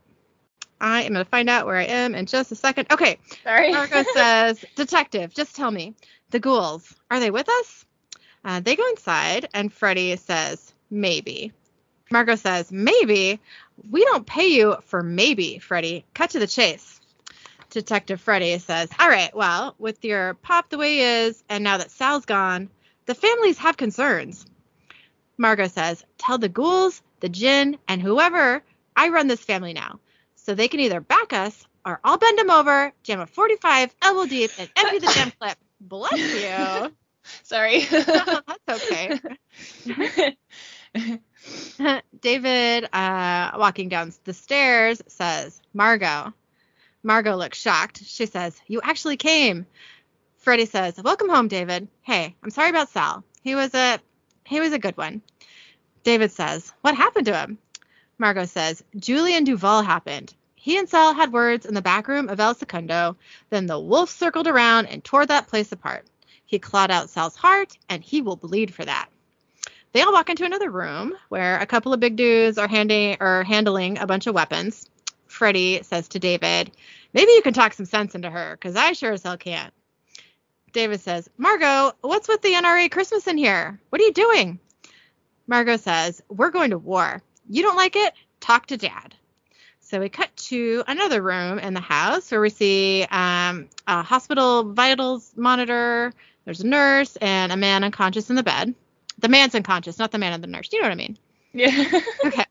[0.81, 2.87] I am gonna find out where I am in just a second.
[2.91, 3.71] Okay, Sorry.
[3.71, 5.95] Margot says, "Detective, just tell me,
[6.29, 7.85] the ghouls are they with us?"
[8.45, 11.51] Uh, they go inside, and Freddy says, "Maybe."
[12.11, 13.39] Margot says, "Maybe?
[13.91, 16.05] We don't pay you for maybe, Freddy.
[16.13, 16.99] Cut to the chase."
[17.69, 21.77] Detective Freddy says, "All right, well, with your pop the way he is, and now
[21.77, 22.69] that Sal's gone,
[23.05, 24.45] the families have concerns."
[25.37, 28.63] Margot says, "Tell the ghouls, the djinn, and whoever
[28.95, 29.99] I run this family now,
[30.49, 34.25] so they can either back us or I'll bend them over, jam a 45 elbow
[34.25, 35.55] deep, and empty the damn clip.
[35.79, 36.91] Bless you."
[37.43, 37.81] Sorry.
[37.85, 39.19] That's okay.
[42.19, 46.33] David, uh, walking down the stairs, says, Margot.
[47.03, 48.03] Margot looks shocked.
[48.03, 49.67] She says, You actually came.
[50.37, 51.87] Freddie says, Welcome home, David.
[52.01, 53.23] Hey, I'm sorry about Sal.
[53.43, 53.99] He was a
[54.45, 55.21] he was a good one.
[56.03, 57.59] David says, What happened to him?
[58.17, 60.33] Margot says, Julian Duval happened.
[60.61, 63.15] He and Sal had words in the back room of Il Secondo.
[63.49, 66.05] Then the wolf circled around and tore that place apart.
[66.45, 69.07] He clawed out Sal's heart, and he will bleed for that.
[69.93, 73.43] They all walk into another room where a couple of big dudes are handing or
[73.43, 74.89] handling a bunch of weapons.
[75.27, 76.71] Freddie says to David,
[77.13, 79.73] "Maybe you can talk some sense into her, because I sure as hell can't."
[80.73, 83.79] David says, "Margot, what's with the NRA Christmas in here?
[83.91, 84.59] What are you doing?"
[85.47, 87.23] Margot says, "We're going to war.
[87.49, 88.13] You don't like it?
[88.41, 89.15] Talk to Dad."
[89.89, 94.71] So we cut to another room in the house where we see um, a hospital
[94.71, 96.13] vitals monitor.
[96.45, 98.75] There's a nurse and a man unconscious in the bed.
[99.17, 100.69] The man's unconscious, not the man and the nurse.
[100.71, 101.17] You know what I mean?
[101.53, 102.01] yeah.
[102.23, 102.45] Okay.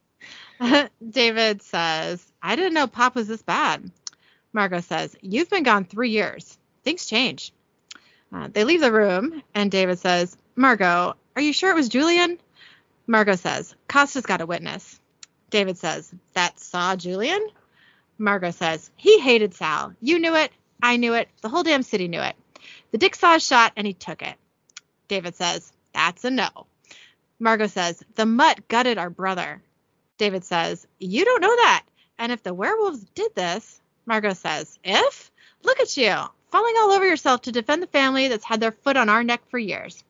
[1.10, 3.88] David says, I didn't know Pop was this bad.
[4.52, 6.58] Margot says, You've been gone three years.
[6.82, 7.52] Things change.
[8.32, 12.38] Uh, they leave the room, and David says, Margot, are you sure it was Julian?
[13.06, 14.98] Margot says, Costa's got a witness.
[15.50, 17.48] David says, That saw Julian?
[18.18, 19.94] Margot says, He hated Sal.
[20.00, 20.52] You knew it.
[20.82, 21.28] I knew it.
[21.42, 22.36] The whole damn city knew it.
[22.90, 24.34] The dick saw his shot, and he took it.
[25.08, 26.48] David says, That's a no.
[27.38, 29.62] Margot says, The mutt gutted our brother.
[30.18, 31.84] David says, You don't know that.
[32.18, 35.30] And if the werewolves did this, Margot says, If?
[35.62, 36.14] Look at you,
[36.50, 39.42] falling all over yourself to defend the family that's had their foot on our neck
[39.50, 40.02] for years.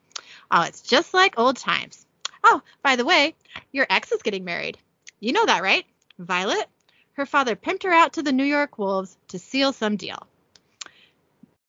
[0.50, 2.06] Oh, it's just like old times.
[2.42, 3.34] Oh, by the way,
[3.72, 4.78] your ex is getting married.
[5.20, 5.84] You know that, right?
[6.18, 6.66] Violet?
[7.12, 10.26] Her father pimped her out to the New York Wolves to seal some deal.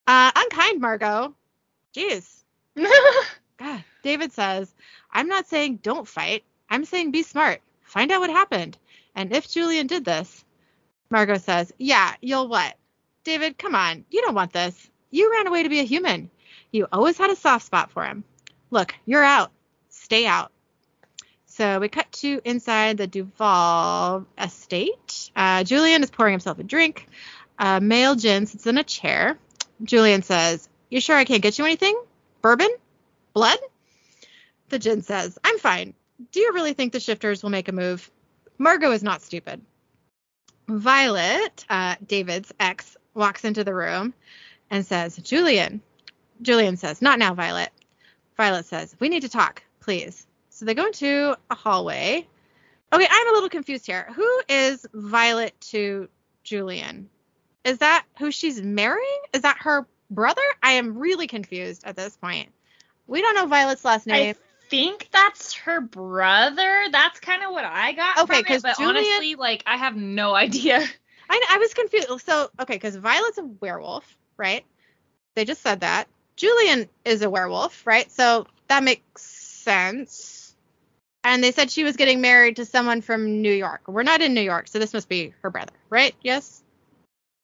[0.05, 1.33] Uh, unkind, Margot.
[1.95, 2.43] Jeez.
[3.57, 3.83] God.
[4.03, 4.73] David says,
[5.11, 6.43] I'm not saying don't fight.
[6.69, 7.61] I'm saying be smart.
[7.83, 8.77] Find out what happened.
[9.15, 10.45] And if Julian did this,
[11.09, 12.75] Margot says, Yeah, you'll what?
[13.23, 14.05] David, come on.
[14.09, 14.89] You don't want this.
[15.09, 16.29] You ran away to be a human.
[16.71, 18.23] You always had a soft spot for him.
[18.69, 19.51] Look, you're out.
[19.89, 20.51] Stay out.
[21.59, 25.29] So we cut to inside the Duval estate.
[25.35, 27.05] Uh, Julian is pouring himself a drink.
[27.57, 29.37] Uh, male djinn sits in a chair.
[29.83, 32.01] Julian says, You sure I can't get you anything?
[32.41, 32.69] Bourbon?
[33.33, 33.59] Blood?
[34.69, 35.95] The Djinn says, I'm fine.
[36.31, 38.09] Do you really think the shifters will make a move?
[38.57, 39.59] Margot is not stupid.
[40.69, 44.13] Violet, uh, David's ex, walks into the room
[44.69, 45.81] and says, Julian.
[46.41, 47.71] Julian says, Not now, Violet.
[48.37, 50.25] Violet says, We need to talk, please.
[50.59, 52.27] So they go into a hallway.
[52.91, 54.09] Okay, I'm a little confused here.
[54.13, 56.09] Who is Violet to
[56.43, 57.09] Julian?
[57.63, 59.21] Is that who she's marrying?
[59.31, 60.41] Is that her brother?
[60.61, 62.49] I am really confused at this point.
[63.07, 64.35] We don't know Violet's last name.
[64.35, 66.87] I think that's her brother.
[66.91, 68.17] That's kind of what I got.
[68.17, 70.79] Okay, from it, 'cause but Julian- honestly, like I have no idea.
[71.29, 72.09] I, I was confused.
[72.25, 74.65] So, okay, because Violet's a werewolf, right?
[75.35, 76.09] They just said that.
[76.35, 78.11] Julian is a werewolf, right?
[78.11, 80.35] So that makes sense.
[81.23, 83.81] And they said she was getting married to someone from New York.
[83.87, 86.15] We're not in New York, so this must be her brother, right?
[86.21, 86.63] Yes?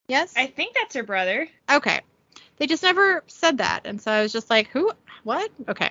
[0.08, 0.34] Yes?
[0.38, 1.48] I think that's her brother.
[1.70, 2.02] Okay.
[2.58, 3.82] They just never said that.
[3.86, 4.92] And so I was just like, who?
[5.24, 5.52] What?
[5.68, 5.90] Okay.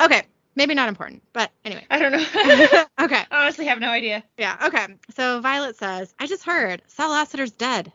[0.00, 0.22] Okay.
[0.54, 1.84] Maybe not important, but anyway.
[1.90, 2.18] I don't know.
[3.04, 3.24] okay.
[3.30, 4.24] I honestly have no idea.
[4.38, 4.86] Yeah, okay.
[5.14, 7.92] So Violet says, I just heard Sal Lassiter's dead.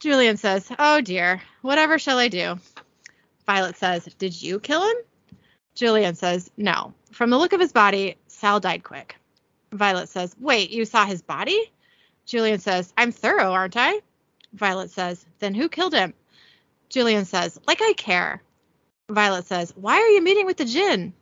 [0.00, 2.58] Julian says, Oh dear, whatever shall I do?
[3.46, 4.96] Violet says, Did you kill him?
[5.76, 6.94] Julian says, No.
[7.12, 9.14] From the look of his body, Sal died quick.
[9.72, 11.70] Violet says, Wait, you saw his body?
[12.24, 14.00] Julian says, I'm thorough, aren't I?
[14.54, 16.14] Violet says, Then who killed him?
[16.88, 18.42] Julian says, Like I care.
[19.10, 21.12] Violet says, Why are you meeting with the Jinn?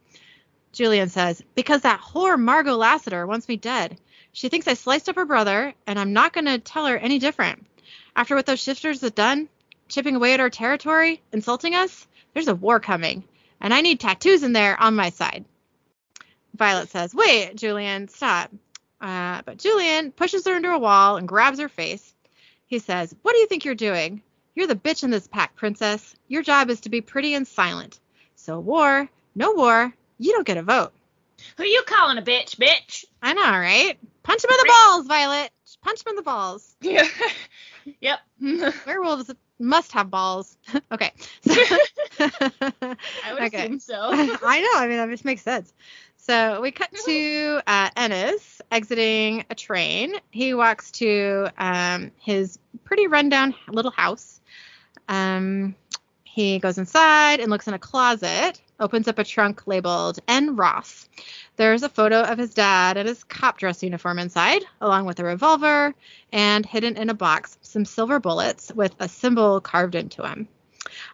[0.72, 3.98] Julian says, Because that whore Margot Lassiter wants me dead.
[4.32, 7.18] She thinks I sliced up her brother, and I'm not going to tell her any
[7.18, 7.66] different.
[8.14, 9.48] After what those shifters have done,
[9.88, 13.24] chipping away at our territory, insulting us, there's a war coming,
[13.60, 15.44] and I need tattoos in there on my side.
[16.54, 18.50] Violet says, Wait, Julian, stop.
[19.00, 22.14] Uh, but Julian pushes her into a wall and grabs her face.
[22.66, 24.22] He says, What do you think you're doing?
[24.54, 26.14] You're the bitch in this pack, princess.
[26.28, 27.98] Your job is to be pretty and silent.
[28.36, 30.92] So, war, no war, you don't get a vote.
[31.56, 33.04] Who you calling a bitch, bitch?
[33.20, 33.98] I know, right?
[34.22, 35.50] Punch him in the balls, Violet.
[35.82, 36.76] Punch him in the balls.
[36.80, 37.06] Yeah.
[38.00, 38.20] yep.
[38.86, 40.56] Werewolves must have balls.
[40.92, 41.12] okay.
[42.16, 42.30] So,
[43.24, 43.66] I would okay.
[43.66, 43.98] assume so.
[44.00, 44.80] I know.
[44.80, 45.72] I mean, that just makes sense.
[46.16, 50.14] So we cut to uh, Ennis exiting a train.
[50.30, 54.40] He walks to um, his pretty rundown little house.
[55.08, 55.74] Um,
[56.34, 60.56] he goes inside and looks in a closet, opens up a trunk labeled N.
[60.56, 61.08] Ross.
[61.54, 65.24] There's a photo of his dad and his cop dress uniform inside, along with a
[65.24, 65.94] revolver,
[66.32, 70.48] and hidden in a box, some silver bullets with a symbol carved into them.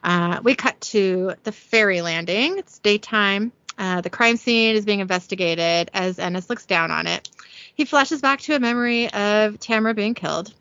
[0.03, 2.57] Uh, we cut to the ferry landing.
[2.57, 3.53] It's daytime.
[3.77, 7.29] Uh, the crime scene is being investigated as Ennis looks down on it.
[7.75, 10.55] He flashes back to a memory of Tamara being killed.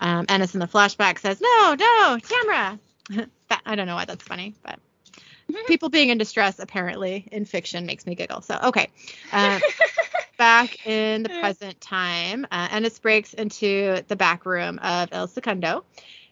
[0.00, 2.78] Um, Ennis in the flashback says, No, no, Tamara.
[3.52, 4.78] that, I don't know why that's funny, but
[5.66, 8.40] people being in distress apparently in fiction makes me giggle.
[8.40, 8.88] So, okay.
[9.30, 9.60] Uh,
[10.38, 15.84] back in the present time, uh, Ennis breaks into the back room of Il Secondo.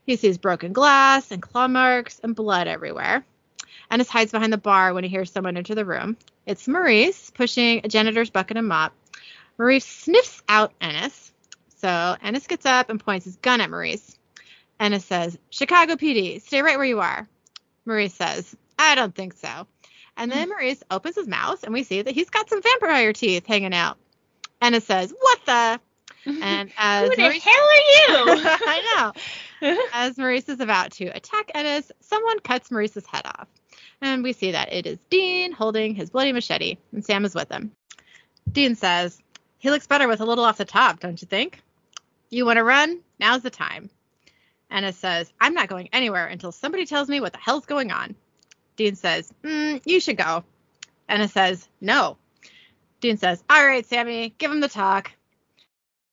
[0.06, 3.24] He sees broken glass and claw marks and blood everywhere.
[3.90, 6.16] Ennis hides behind the bar when he hears someone enter the room.
[6.46, 8.92] It's Maurice pushing a janitor's bucket and mop.
[9.58, 11.32] Maurice sniffs out Ennis.
[11.76, 14.16] So Ennis gets up and points his gun at Maurice.
[14.80, 17.28] Ennis says, Chicago PD, stay right where you are.
[17.84, 19.66] Maurice says, I don't think so.
[20.16, 20.50] And then hmm.
[20.50, 23.98] Maurice opens his mouth and we see that he's got some vampire teeth hanging out.
[24.60, 25.80] Ennis says, What the?
[26.26, 28.42] And as Who the Maurice- hell are you?
[28.66, 29.12] I
[29.62, 29.76] know.
[29.92, 33.46] As Maurice is about to attack Ennis, someone cuts Maurice's head off.
[34.00, 37.50] And we see that it is Dean holding his bloody machete, and Sam is with
[37.50, 37.72] him.
[38.50, 39.20] Dean says,
[39.58, 41.60] He looks better with a little off the top, don't you think?
[42.30, 43.00] You want to run?
[43.18, 43.90] Now's the time.
[44.70, 48.14] Ennis says, I'm not going anywhere until somebody tells me what the hell's going on.
[48.76, 50.44] Dean says, mm, You should go.
[51.08, 52.16] Ennis says, No.
[53.00, 55.10] Dean says, All right, Sammy, give him the talk.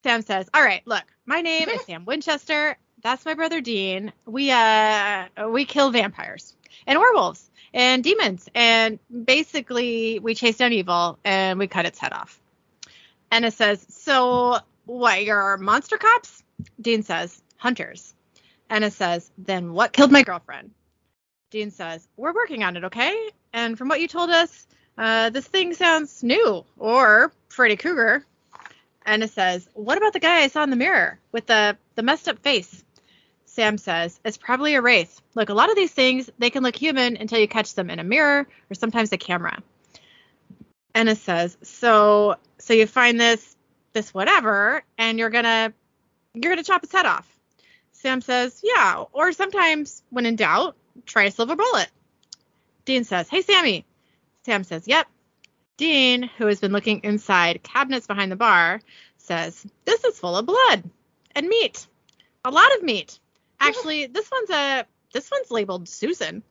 [0.04, 2.78] Sam says, All right, look, my name is Sam Winchester.
[3.04, 4.12] That's my brother Dean.
[4.26, 6.56] We uh we kill vampires
[6.88, 12.12] and werewolves and demons and basically we chase down evil and we cut its head
[12.12, 12.40] off.
[13.32, 16.44] Ennis says, So what, you're monster cops?
[16.82, 18.14] Dean says, Hunters.
[18.70, 20.72] Ennis says, Then what killed my girlfriend?
[21.52, 23.30] Dean says, We're working on it, okay?
[23.54, 28.26] And from what you told us, uh, this thing sounds new or Freddy Krueger.
[29.06, 32.28] Ennis says, What about the guy I saw in the mirror with the, the messed
[32.28, 32.84] up face?
[33.46, 35.22] Sam says, It's probably a wraith.
[35.34, 38.00] Look, a lot of these things, they can look human until you catch them in
[38.00, 39.62] a mirror or sometimes a camera.
[40.94, 43.56] Ennis says, So so you find this
[43.94, 45.74] this whatever and you're gonna
[46.34, 47.37] you're gonna chop its head off.
[47.98, 51.90] Sam says, Yeah, or sometimes when in doubt, try a silver bullet.
[52.86, 53.86] Dean says, Hey Sammy.
[54.46, 55.08] Sam says, Yep.
[55.78, 58.82] Dean, who has been looking inside cabinets behind the bar,
[59.18, 60.84] says, This is full of blood
[61.36, 61.88] and meat.
[62.46, 63.20] A lot of meat.
[63.60, 66.44] Actually, this one's a this one's labeled Susan.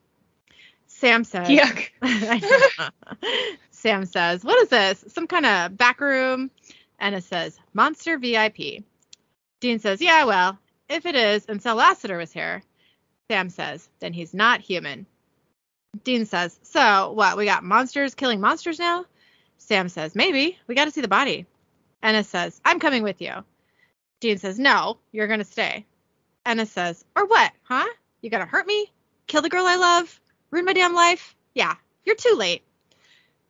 [0.89, 1.91] Sam says Yuck.
[3.71, 5.05] Sam says, What is this?
[5.09, 6.51] Some kind of back room?
[6.99, 8.85] And it says, Monster VIP.
[9.61, 12.63] Dean says, Yeah, well, if it is, and Sal Lassiter was here.
[13.31, 15.07] Sam says, Then he's not human.
[16.05, 17.37] Dean says, So, what?
[17.37, 19.05] We got monsters killing monsters now?
[19.59, 20.59] Sam says, Maybe.
[20.67, 21.47] We got to see the body.
[22.03, 23.33] Ennis says, I'm coming with you.
[24.21, 25.85] Dean says, No, you're going to stay.
[26.45, 27.87] Ennis says, Or what, huh?
[28.21, 28.93] You going to hurt me?
[29.27, 30.21] Kill the girl I love?
[30.51, 31.35] Ruin my damn life?
[31.55, 32.63] Yeah, you're too late.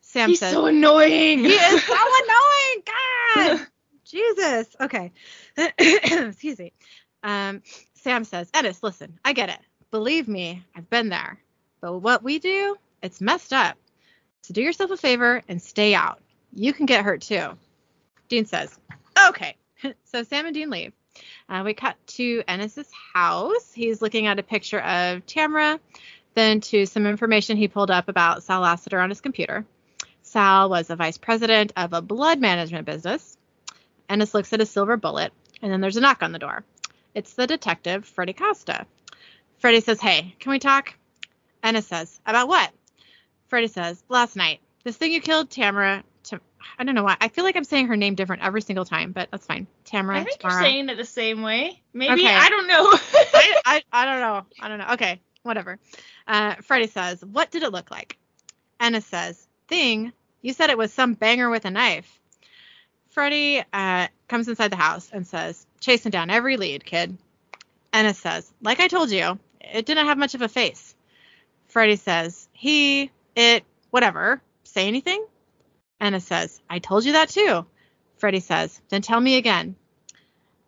[0.00, 1.40] Sam He's says, so annoying.
[1.40, 1.94] He is so
[2.24, 2.82] annoying.
[2.86, 3.66] God.
[4.04, 4.68] Jesus.
[4.80, 5.12] Okay.
[5.78, 6.72] Excuse me.
[7.26, 7.62] Um,
[7.94, 9.58] Sam says, Ennis, listen, I get it.
[9.90, 11.40] Believe me, I've been there.
[11.80, 13.76] But what we do, it's messed up.
[14.42, 16.20] So do yourself a favor and stay out.
[16.54, 17.48] You can get hurt too.
[18.28, 18.78] Dean says,
[19.28, 19.56] okay.
[20.04, 20.92] so Sam and Dean leave.
[21.48, 23.72] Uh, we cut to Ennis's house.
[23.74, 25.80] He's looking at a picture of Tamara,
[26.34, 29.66] then to some information he pulled up about Sal Lassiter on his computer.
[30.22, 33.36] Sal was a vice president of a blood management business.
[34.08, 36.64] Ennis looks at a silver bullet, and then there's a knock on the door.
[37.16, 38.86] It's the detective, Freddy Costa.
[39.56, 40.94] Freddy says, Hey, can we talk?
[41.62, 42.70] Ennis says, About what?
[43.48, 46.04] Freddy says, Last night, this thing you killed Tamara.
[46.24, 46.42] Tam-
[46.78, 47.16] I don't know why.
[47.18, 49.66] I feel like I'm saying her name different every single time, but that's fine.
[49.86, 50.20] Tamara.
[50.20, 50.60] I think Tamara.
[50.60, 51.80] you're saying it the same way.
[51.94, 52.34] Maybe Okay.
[52.34, 52.84] I don't know.
[53.34, 54.46] I, I, I don't know.
[54.60, 54.88] I don't know.
[54.92, 55.78] Okay, whatever.
[56.28, 58.18] Uh, Freddie says, What did it look like?
[58.78, 62.20] Ennis says, Thing, you said it was some banger with a knife.
[63.08, 67.16] Freddy uh, comes inside the house and says, Chasing down every lead, kid.
[67.92, 70.96] Ennis says, Like I told you, it didn't have much of a face.
[71.68, 74.42] Freddy says, He, it, whatever.
[74.64, 75.24] Say anything?
[76.00, 77.66] Ennis says, I told you that too.
[78.16, 79.76] Freddy says, Then tell me again.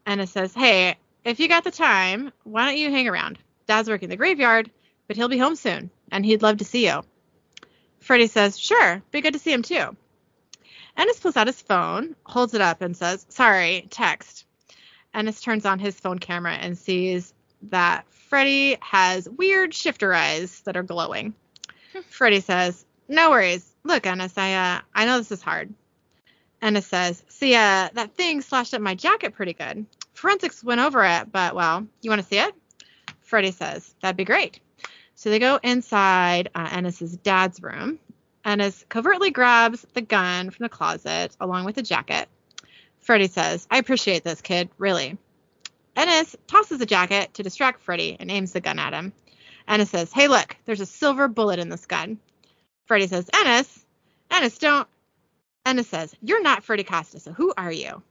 [0.07, 3.41] Ennis says, Hey, if you got the time, why don't you hang around?
[3.67, 4.71] Dad's working the graveyard,
[5.09, 7.03] but he'll be home soon, and he'd love to see you.
[7.99, 9.97] Freddy says, Sure, be good to see him too.
[10.97, 14.45] Ennis pulls out his phone, holds it up, and says, Sorry, text.
[15.15, 20.77] Ennis turns on his phone camera and sees that Freddy has weird shifter eyes that
[20.77, 21.35] are glowing.
[22.09, 23.69] Freddy says, No worries.
[23.85, 25.73] Look, Ennis, I uh I know this is hard.
[26.61, 29.87] Ennis says, See, uh, that thing slashed up my jacket pretty good.
[30.15, 32.55] Forensics went over it, but well, you want to see it?
[33.21, 34.61] Freddy says, That'd be great.
[35.15, 37.99] So they go inside uh, Ennis's dad's room.
[38.45, 42.29] Ennis covertly grabs the gun from the closet along with the jacket.
[43.09, 45.17] Freddie says, I appreciate this, kid, really.
[45.97, 49.15] Ennis tosses a jacket to distract Freddie and aims the gun at him.
[49.67, 52.19] Ennis says, Hey, look, there's a silver bullet in this gun.
[52.85, 53.87] Freddie says, Ennis,
[54.31, 54.87] Ennis, don't.
[55.65, 58.03] Ennis says, You're not Freddie Costa, so who are you?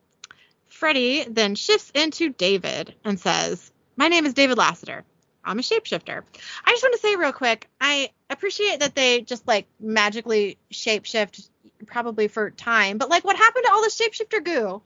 [0.68, 5.04] Freddie then shifts into David and says, My name is David Lassiter.
[5.46, 6.24] I'm a shapeshifter.
[6.66, 11.48] I just want to say real quick, I appreciate that they just like magically shapeshift
[11.86, 14.82] probably for time, but like what happened to all the shapeshifter goo?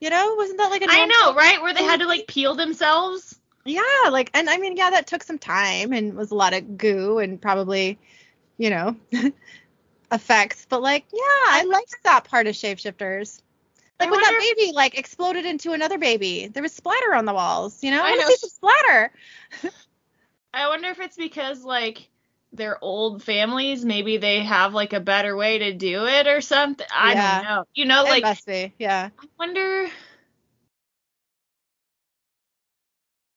[0.00, 1.60] You know, wasn't that like a I know, right?
[1.60, 3.38] Where they oh, had to like peel themselves.
[3.66, 6.78] Yeah, like and I mean, yeah, that took some time and was a lot of
[6.78, 7.98] goo and probably,
[8.56, 8.96] you know,
[10.12, 10.66] effects.
[10.68, 13.42] But like, yeah, I liked that part of shapeshifters.
[13.98, 17.34] Like I when that baby like exploded into another baby, there was splatter on the
[17.34, 17.82] walls.
[17.82, 18.26] You know, I I know.
[18.26, 19.12] see some splatter.
[20.54, 22.08] I wonder if it's because like
[22.52, 26.86] they're old families, maybe they have like a better way to do it or something.
[26.94, 27.38] I Yeah.
[27.38, 27.64] don't know.
[27.74, 29.10] You know, it like must be, yeah.
[29.18, 29.88] I wonder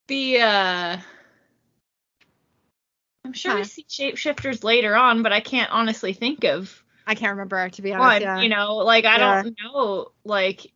[0.07, 0.97] the uh
[3.25, 7.31] I'm sure we see shapeshifters later on, but I can't honestly think of I can't
[7.31, 8.19] remember to be honest.
[8.19, 8.21] one.
[8.21, 8.41] Yeah.
[8.41, 9.41] You know, like I Yeah.
[9.43, 10.71] don't know like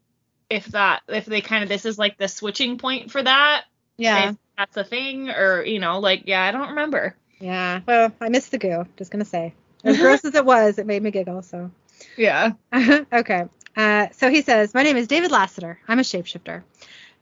[0.49, 3.65] if that if they kind of this is like the switching point for that.
[3.97, 4.33] yeah.
[4.57, 7.15] That's a thing or you know, like yeah, I don't remember.
[7.39, 7.81] Yeah.
[7.85, 8.85] Well, I missed the goo.
[8.97, 11.41] Just gonna say, as gross as it was, it made me giggle.
[11.41, 11.71] So.
[12.15, 12.51] Yeah.
[13.13, 13.45] okay.
[13.75, 15.79] Uh, so he says, My name is David Lassiter.
[15.87, 16.63] I'm a shapeshifter.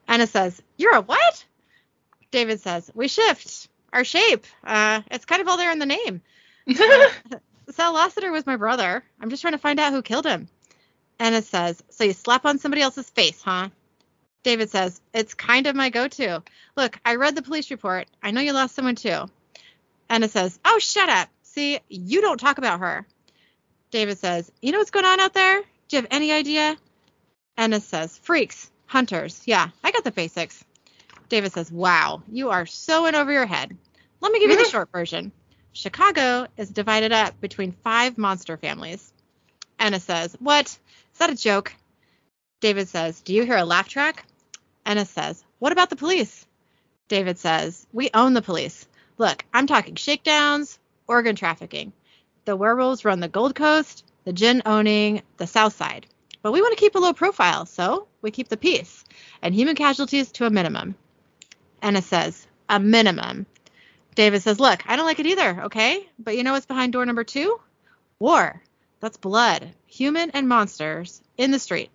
[0.07, 1.45] Ennis says, You're a what?
[2.31, 4.45] David says, We shift our shape.
[4.63, 6.21] Uh, it's kind of all there in the name.
[6.67, 7.37] Uh,
[7.71, 9.03] Sal Lassiter was my brother.
[9.19, 10.47] I'm just trying to find out who killed him.
[11.19, 13.69] Ennis says, So you slap on somebody else's face, huh?
[14.43, 16.43] David says, It's kind of my go to.
[16.77, 18.07] Look, I read the police report.
[18.21, 19.25] I know you lost someone too.
[20.09, 21.29] Ennis says, Oh, shut up.
[21.43, 23.05] See, you don't talk about her.
[23.91, 25.61] David says, You know what's going on out there?
[25.61, 26.77] Do you have any idea?
[27.57, 29.41] Ennis says, Freaks, hunters.
[29.45, 30.63] Yeah, I got the basics.
[31.29, 33.75] David says, Wow, you are so in over your head.
[34.21, 34.71] Let me give you the mm-hmm.
[34.71, 35.31] short version.
[35.73, 39.11] Chicago is divided up between five monster families.
[39.79, 40.67] Ennis says, What?
[40.67, 41.73] Is that a joke?
[42.61, 44.25] David says, Do you hear a laugh track?
[44.85, 46.45] Ennis says, What about the police?
[47.07, 48.87] David says, We own the police.
[49.17, 51.93] Look, I'm talking shakedowns, organ trafficking.
[52.43, 56.05] The werewolves run the Gold Coast, the djinn owning the South Side.
[56.41, 59.03] But we want to keep a low profile, so we keep the peace
[59.41, 60.95] and human casualties to a minimum.
[61.81, 63.45] Ennis says, A minimum.
[64.15, 66.07] David says, Look, I don't like it either, okay?
[66.19, 67.59] But you know what's behind door number two?
[68.19, 68.61] War.
[68.99, 71.89] That's blood, human and monsters, in the street.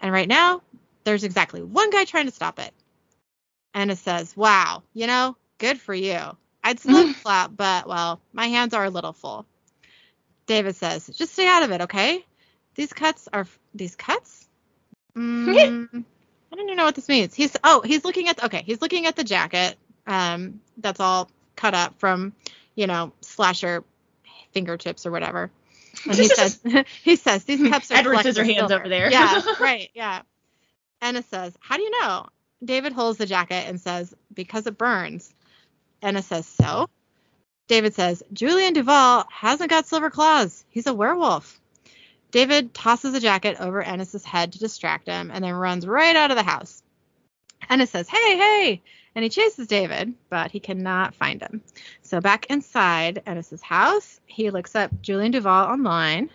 [0.00, 0.62] And right now,
[1.04, 2.72] there's exactly one guy trying to stop it.
[3.74, 6.36] Ennis says, Wow, you know, good for you.
[6.64, 9.46] I'd slip flap, but well, my hands are a little full.
[10.46, 12.24] David says, Just stay out of it, okay?
[12.74, 14.48] These cuts are these cuts?
[15.16, 15.48] Mm,
[16.52, 17.34] I don't even know what this means.
[17.34, 19.76] He's oh, he's looking at okay, he's looking at the jacket.
[20.06, 22.32] Um, that's all cut up from,
[22.74, 23.84] you know, slasher
[24.52, 25.50] fingertips or whatever.
[26.04, 26.60] And he says
[27.02, 29.10] he says these cups are Edward Scissorhands silver." over there.
[29.10, 30.22] Yeah, right, yeah.
[31.04, 32.26] Ennis says, How do you know?
[32.64, 35.32] David holds the jacket and says, Because it burns.
[36.02, 36.88] Ennis says, So?
[37.66, 40.64] David says, Julian Duval hasn't got silver claws.
[40.68, 41.58] He's a werewolf.
[42.30, 46.30] David tosses a jacket over Ennis's head to distract him and then runs right out
[46.30, 46.82] of the house.
[47.70, 48.82] Ennis says, Hey, hey!
[49.14, 51.62] And he chases David, but he cannot find him.
[52.02, 56.30] So back inside Ennis's house, he looks up Julian Duval online.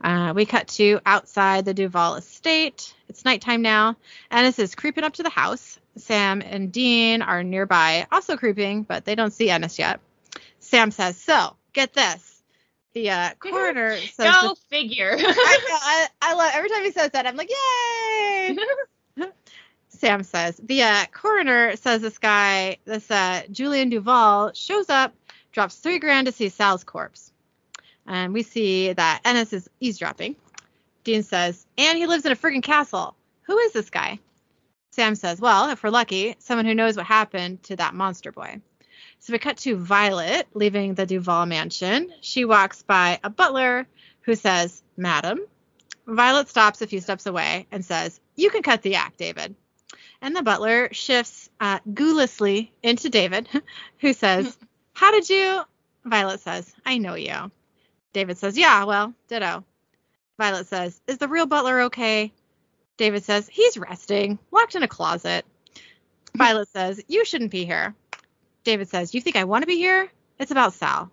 [0.00, 2.94] Uh, we cut to outside the Duval estate.
[3.08, 3.96] It's nighttime now.
[4.30, 5.78] Ennis is creeping up to the house.
[5.96, 10.00] Sam and Dean are nearby, also creeping, but they don't see Ennis yet.
[10.60, 12.42] Sam says, So, get this.
[12.92, 14.34] The uh, coroner says.
[14.42, 15.12] Go the- figure.
[15.18, 18.56] I, know, I, I love every time he says that, I'm like, Yay!
[19.88, 25.14] Sam says the uh, coroner says this guy, this uh, Julian Duval, shows up,
[25.52, 27.32] drops three grand to see Sal's corpse,
[28.06, 30.36] and we see that Ennis is eavesdropping.
[31.04, 33.14] Dean says, and he lives in a friggin' castle.
[33.42, 34.18] Who is this guy?
[34.90, 38.60] Sam says, well, if we're lucky, someone who knows what happened to that monster boy.
[39.18, 42.12] So we cut to Violet leaving the Duval mansion.
[42.20, 43.86] She walks by a butler
[44.22, 45.40] who says, Madam.
[46.06, 49.54] Violet stops a few steps away and says, You can cut the act, David.
[50.22, 53.48] And the butler shifts uh, into David,
[54.00, 54.56] who says,
[54.92, 55.62] How did you?
[56.04, 57.50] Violet says, I know you.
[58.16, 59.62] David says, Yeah, well, ditto.
[60.38, 62.32] Violet says, Is the real butler okay?
[62.96, 65.44] David says, He's resting, locked in a closet.
[66.34, 67.94] Violet says, You shouldn't be here.
[68.64, 70.10] David says, You think I want to be here?
[70.38, 71.10] It's about Sal.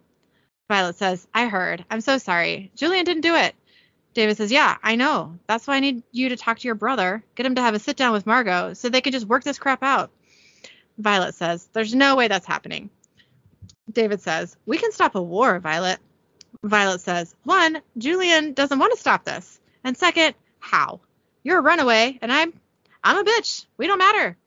[0.70, 1.84] Violet says, I heard.
[1.92, 2.72] I'm so sorry.
[2.78, 3.54] Julian didn't do it.
[4.14, 5.38] David says, Yeah, I know.
[5.46, 7.22] That's why I need you to talk to your brother.
[7.36, 9.60] Get him to have a sit down with Margot so they can just work this
[9.60, 10.10] crap out.
[10.98, 12.90] Violet says, There's no way that's happening.
[13.92, 16.00] David says, We can stop a war, Violet.
[16.64, 19.60] Violet says, One, Julian doesn't want to stop this.
[19.84, 21.02] And second, how?
[21.44, 22.54] You're a runaway, and I'm
[23.04, 23.66] I'm a bitch.
[23.78, 24.38] We don't matter.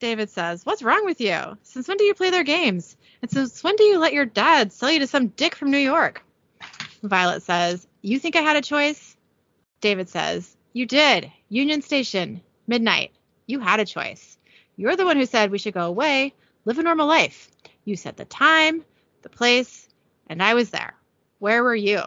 [0.00, 1.58] David says, What's wrong with you?
[1.62, 2.96] Since when do you play their games?
[3.20, 5.78] And since when do you let your dad sell you to some dick from New
[5.78, 6.22] York?
[7.02, 9.16] Violet says, You think I had a choice?
[9.82, 11.30] David says, You did.
[11.50, 13.12] Union Station, midnight.
[13.46, 14.38] You had a choice.
[14.76, 16.32] You're the one who said we should go away,
[16.64, 17.50] live a normal life.
[17.84, 18.84] You set the time,
[19.22, 19.88] the place,
[20.28, 20.94] and I was there.
[21.38, 22.02] Where were you?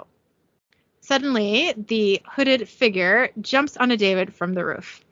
[1.02, 5.04] Suddenly, the hooded figure jumps onto David from the roof.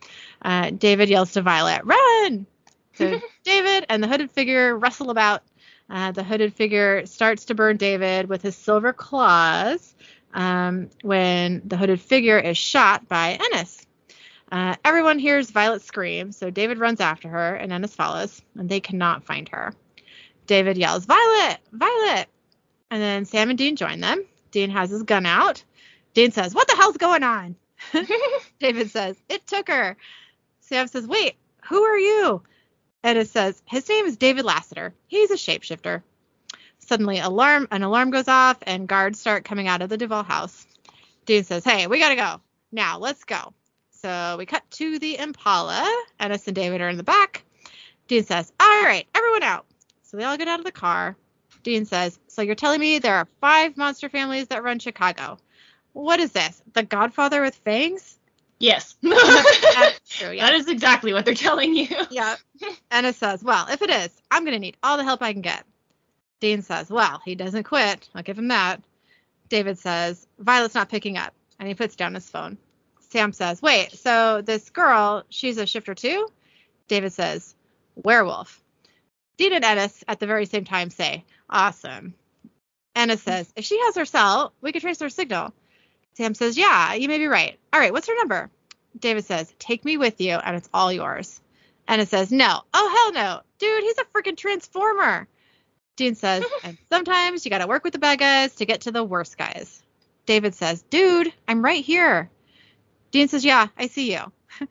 [0.42, 2.46] Uh, David yells to Violet, Run!
[2.94, 5.44] So David and the hooded figure wrestle about.
[5.90, 9.96] Uh, the hooded figure starts to burn David with his silver claws
[10.36, 13.86] um, when the hooded figure is shot by Ennis.
[14.52, 18.80] Uh, everyone hears Violet scream, so David runs after her, and Ennis follows, and they
[18.80, 19.74] cannot find her.
[20.46, 21.60] David yells, Violet!
[21.72, 22.28] Violet!
[22.92, 24.26] And then Sam and Dean join them.
[24.52, 25.64] Dean has his gun out.
[26.14, 27.56] Dean says, What the hell's going on?
[28.60, 29.98] David says, It took her.
[30.62, 31.36] Sam says, Wait,
[31.68, 32.42] who are you?
[33.04, 34.94] Ennis says, His name is David Lassiter.
[35.08, 36.02] He's a shapeshifter.
[36.80, 40.66] Suddenly, alarm an alarm goes off, and guards start coming out of the Duval house.
[41.26, 42.42] Dean says, Hey, we gotta go.
[42.72, 43.54] Now, let's go.
[43.92, 45.88] So we cut to the Impala.
[46.20, 47.44] Ennis and David are in the back.
[48.08, 49.66] Dean says, All right, everyone out.
[50.04, 51.16] So they all get out of the car.
[51.64, 55.38] Dean says, So you're telling me there are five monster families that run Chicago?
[55.94, 56.62] What is this?
[56.74, 58.18] The Godfather with fangs?
[58.60, 58.96] yes.
[59.02, 60.46] That's true, yeah.
[60.46, 61.88] That is exactly what they're telling you.
[62.12, 62.36] Yeah.
[62.92, 65.42] Ennis says, Well, if it is, I'm going to need all the help I can
[65.42, 65.66] get.
[66.40, 68.10] Dean says, Well, he doesn't quit.
[68.14, 68.82] I'll give him that.
[69.50, 71.34] David says, Violet's not picking up.
[71.60, 72.58] And he puts down his phone.
[73.10, 76.28] Sam says, Wait, so this girl, she's a shifter too?
[76.88, 77.56] David says,
[77.96, 78.62] Werewolf.
[79.38, 82.14] Dean and Ennis at the very same time say, Awesome.
[82.96, 83.30] Ennis mm-hmm.
[83.30, 85.54] says, If she has her cell, we could trace her signal.
[86.14, 87.58] Sam says, Yeah, you may be right.
[87.72, 88.50] All right, what's her number?
[88.98, 91.40] David says, Take me with you, and it's all yours.
[91.88, 92.62] Ennis says, No.
[92.74, 93.42] Oh, hell no.
[93.58, 95.28] Dude, he's a freaking transformer.
[95.96, 98.92] Dean says, And sometimes you got to work with the bad guys to get to
[98.92, 99.82] the worst guys.
[100.26, 102.30] David says, Dude, I'm right here.
[103.12, 104.32] Dean says, Yeah, I see you.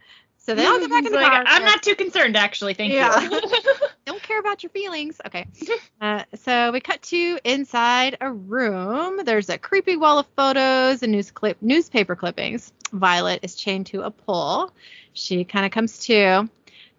[0.48, 1.44] so they all get back in the Like, car.
[1.46, 2.72] I'm not too concerned, actually.
[2.72, 3.20] Thank Yeah.
[3.20, 3.28] you.
[4.06, 5.20] don't care about your feelings.
[5.26, 5.46] Okay.
[6.00, 9.20] Uh, so we cut to inside a room.
[9.24, 12.72] There's a creepy wall of photos and news clip, newspaper clippings.
[12.92, 14.70] Violet is chained to a pole.
[15.12, 16.48] She kind of comes to.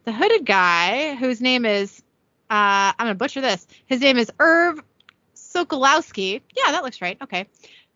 [0.03, 2.01] The hooded guy, whose name is,
[2.49, 3.65] uh, I'm going to butcher this.
[3.85, 4.81] His name is Irv
[5.33, 6.41] Sokolowski.
[6.57, 7.17] Yeah, that looks right.
[7.21, 7.47] Okay.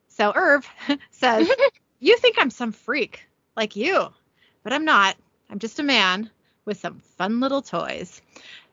[0.08, 0.66] So Irv
[1.12, 1.50] says,
[2.00, 3.28] You think I'm some freak
[3.58, 4.08] like you,
[4.64, 5.18] but I'm not.
[5.54, 6.32] I'm just a man
[6.66, 8.24] with some fun little toys.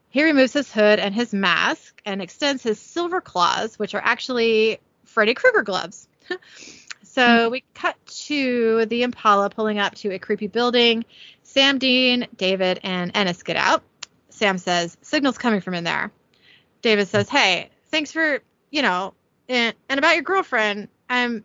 [0.09, 4.81] He removes his hood and his mask and extends his silver claws, which are actually
[5.05, 6.09] Freddy Krueger gloves.
[7.03, 11.05] so we cut to the Impala pulling up to a creepy building.
[11.43, 13.83] Sam, Dean, David, and Ennis get out.
[14.31, 16.11] Sam says, Signal's coming from in there.
[16.81, 18.39] David says, Hey, thanks for,
[18.71, 19.13] you know,
[19.51, 20.89] and, and about your girlfriend.
[21.11, 21.45] I'm.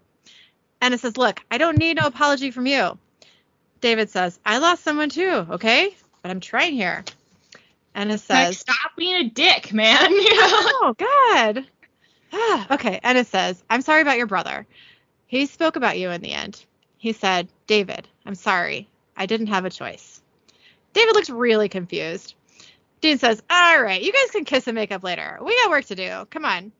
[0.82, 2.98] Ennis says, Look, I don't need no apology from you.
[3.82, 5.96] David says, I lost someone too, okay?
[6.22, 7.04] But I'm trying here.
[7.94, 10.12] Ennis Like, says, stop being a dick, man.
[10.12, 10.48] You know?
[10.48, 11.66] Oh, God.
[12.34, 13.00] Ah, okay.
[13.04, 14.66] Ennis says, I'm sorry about your brother.
[15.28, 16.64] He spoke about you in the end.
[16.98, 18.88] He said, David, I'm sorry.
[19.16, 20.22] I didn't have a choice.
[20.94, 22.36] David looks really confused.
[23.02, 25.38] Dean says, All right, you guys can kiss and make up later.
[25.42, 26.26] We got work to do.
[26.30, 26.72] Come on.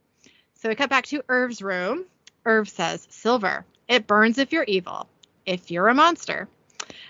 [0.56, 2.06] So we cut back to Irv's room.
[2.46, 5.08] Irv says, Silver, it burns if you're evil,
[5.46, 6.48] if you're a monster.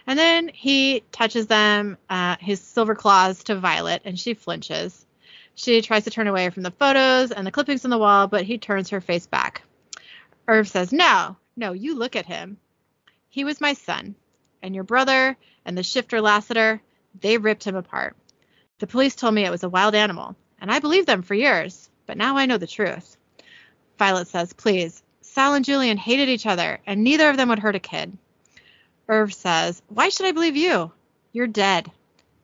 [0.08, 5.06] And then he touches them, uh, his silver claws to Violet, and she flinches.
[5.56, 8.44] She tries to turn away from the photos and the clippings on the wall, but
[8.44, 9.64] he turns her face back.
[10.48, 12.58] Irv says, No, no, you look at him.
[13.30, 14.16] He was my son,
[14.62, 16.82] and your brother and the shifter Lassiter,
[17.20, 18.16] they ripped him apart.
[18.80, 21.90] The police told me it was a wild animal, and I believed them for years,
[22.06, 23.18] but now I know the truth.
[23.98, 27.76] Violet says, Please, Sal and Julian hated each other, and neither of them would hurt
[27.76, 28.18] a kid.
[29.08, 30.92] Irv says, Why should I believe you?
[31.32, 31.92] You're dead.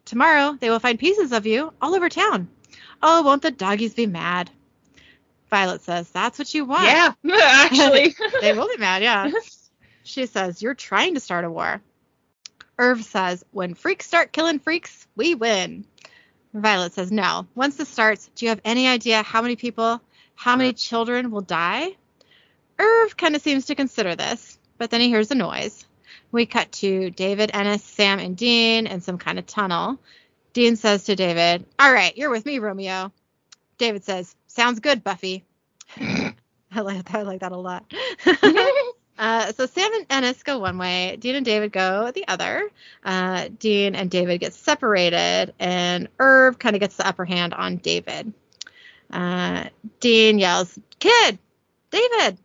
[0.05, 2.49] Tomorrow they will find pieces of you all over town.
[3.01, 4.49] Oh, won't the doggies be mad?
[5.49, 6.85] Violet says, That's what you want.
[6.85, 8.15] Yeah, actually.
[8.41, 9.31] they will be mad, yeah.
[10.03, 11.81] She says, You're trying to start a war.
[12.77, 15.85] Irv says, When freaks start killing freaks, we win.
[16.53, 17.47] Violet says, No.
[17.55, 20.01] Once this starts, do you have any idea how many people,
[20.35, 20.77] how many uh-huh.
[20.77, 21.95] children will die?
[22.79, 25.85] Irv kind of seems to consider this, but then he hears a noise.
[26.31, 29.99] We cut to David, Ennis, Sam, and Dean in some kind of tunnel.
[30.53, 33.11] Dean says to David, All right, you're with me, Romeo.
[33.77, 35.43] David says, Sounds good, Buffy.
[36.73, 37.15] I like that.
[37.15, 37.91] I like that a lot.
[39.19, 41.17] uh, so Sam and Ennis go one way.
[41.19, 42.69] Dean and David go the other.
[43.03, 47.77] Uh, Dean and David get separated, and Irv kind of gets the upper hand on
[47.77, 48.33] David.
[49.11, 49.65] Uh,
[49.99, 51.39] Dean yells, "Kid,
[51.89, 52.37] David!"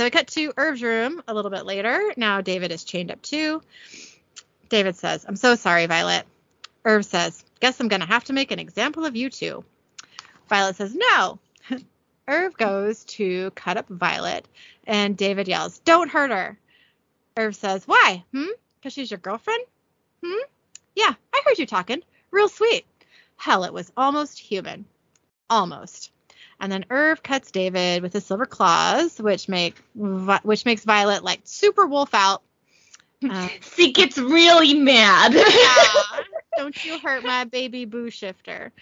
[0.00, 2.14] So we cut to Irv's room a little bit later.
[2.16, 3.60] Now David is chained up too.
[4.70, 6.26] David says, "I'm so sorry, Violet."
[6.86, 9.62] Irv says, "Guess I'm gonna have to make an example of you two."
[10.48, 11.38] Violet says, "No."
[12.28, 14.48] Irv goes to cut up Violet,
[14.86, 16.58] and David yells, Don't hurt her.
[17.36, 18.24] Irv says, Why?
[18.32, 18.54] Hmm?
[18.76, 19.62] Because she's your girlfriend?
[20.24, 20.44] Hmm?
[20.96, 22.02] Yeah, I heard you talking.
[22.30, 22.86] Real sweet.
[23.36, 24.86] Hell, it was almost human.
[25.50, 26.10] Almost.
[26.60, 31.40] And then Irv cuts David with his silver claws, which make which makes Violet like
[31.44, 32.42] super wolf out.
[33.28, 35.32] Uh, she gets really mad.
[35.32, 36.20] yeah,
[36.56, 38.72] don't you hurt my baby boo shifter.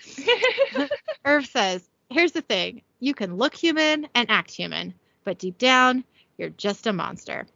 [1.24, 6.05] Irv says, Here's the thing you can look human and act human, but deep down,
[6.37, 7.47] you're just a monster.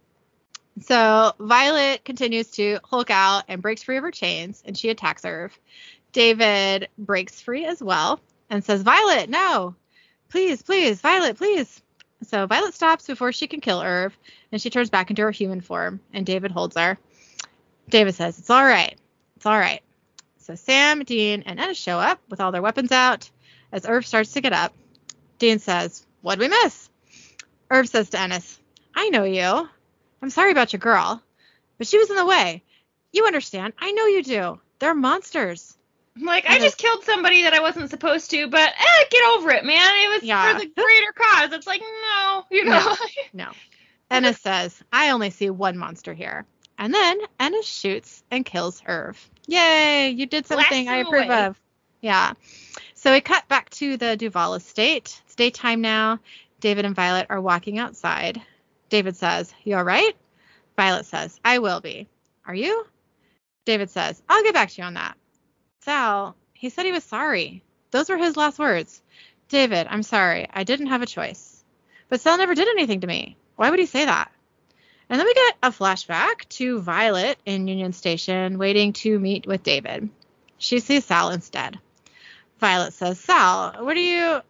[0.80, 5.24] So Violet continues to hulk out and breaks free of her chains, and she attacks
[5.24, 5.58] Irv.
[6.12, 8.20] David breaks free as well
[8.50, 9.74] and says, Violet, no.
[10.32, 11.82] Please, please, Violet, please.
[12.22, 14.16] So Violet stops before she can kill Irv,
[14.50, 16.98] and she turns back into her human form, and David holds her.
[17.90, 18.98] David says, It's all right.
[19.36, 19.82] It's all right.
[20.38, 23.30] So Sam, Dean, and Ennis show up with all their weapons out.
[23.72, 24.72] As Irv starts to get up,
[25.38, 26.88] Dean says, What'd we miss?
[27.70, 28.58] Irv says to Ennis,
[28.94, 29.68] I know you.
[30.22, 31.22] I'm sorry about your girl,
[31.76, 32.62] but she was in the way.
[33.12, 33.74] You understand.
[33.78, 34.60] I know you do.
[34.78, 35.71] They're monsters.
[36.20, 39.64] Like, I just killed somebody that I wasn't supposed to, but eh, get over it,
[39.64, 39.90] man.
[40.04, 40.52] It was Yeah.
[40.52, 41.52] for the greater cause.
[41.52, 42.96] It's like, no, you know.
[43.32, 43.50] No.
[44.10, 46.44] Ennis says, I only see one monster here.
[46.78, 49.30] And then Ennis shoots and kills Irv.
[49.46, 51.44] Yay, you did something I approve away.
[51.46, 51.58] of.
[52.02, 52.34] Yeah.
[52.94, 55.18] So we cut back to the Duval estate.
[55.24, 56.18] It's daytime now.
[56.60, 58.40] David and Violet are walking outside.
[58.90, 60.14] David says, You all right?
[60.76, 62.06] Violet says, I will be.
[62.46, 62.86] Are you?
[63.64, 65.16] David says, I'll get back to you on that.
[65.84, 67.62] Sal, he said he was sorry.
[67.90, 69.02] Those were his last words.
[69.48, 70.46] David, I'm sorry.
[70.52, 71.64] I didn't have a choice.
[72.08, 73.36] But Sal never did anything to me.
[73.56, 74.30] Why would he say that?
[75.08, 79.62] And then we get a flashback to Violet in Union Station waiting to meet with
[79.64, 80.08] David.
[80.56, 81.78] She sees Sal instead.
[82.60, 84.40] Violet says, Sal, what are you.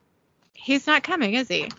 [0.53, 1.71] He's not coming, is he?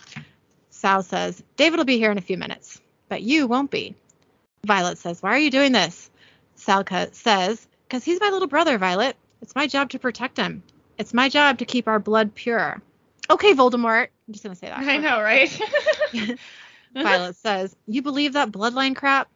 [0.70, 3.94] Sal says, David will be here in a few minutes, but you won't be.
[4.64, 6.10] Violet says, Why are you doing this?
[6.56, 9.16] Sal says, Because he's my little brother, Violet.
[9.44, 10.62] It's my job to protect him.
[10.96, 12.80] It's my job to keep our blood pure.
[13.28, 14.08] Okay, Voldemort.
[14.26, 14.78] I'm just going to say that.
[14.78, 15.50] I know, right?
[16.94, 19.28] Violet says, You believe that bloodline crap?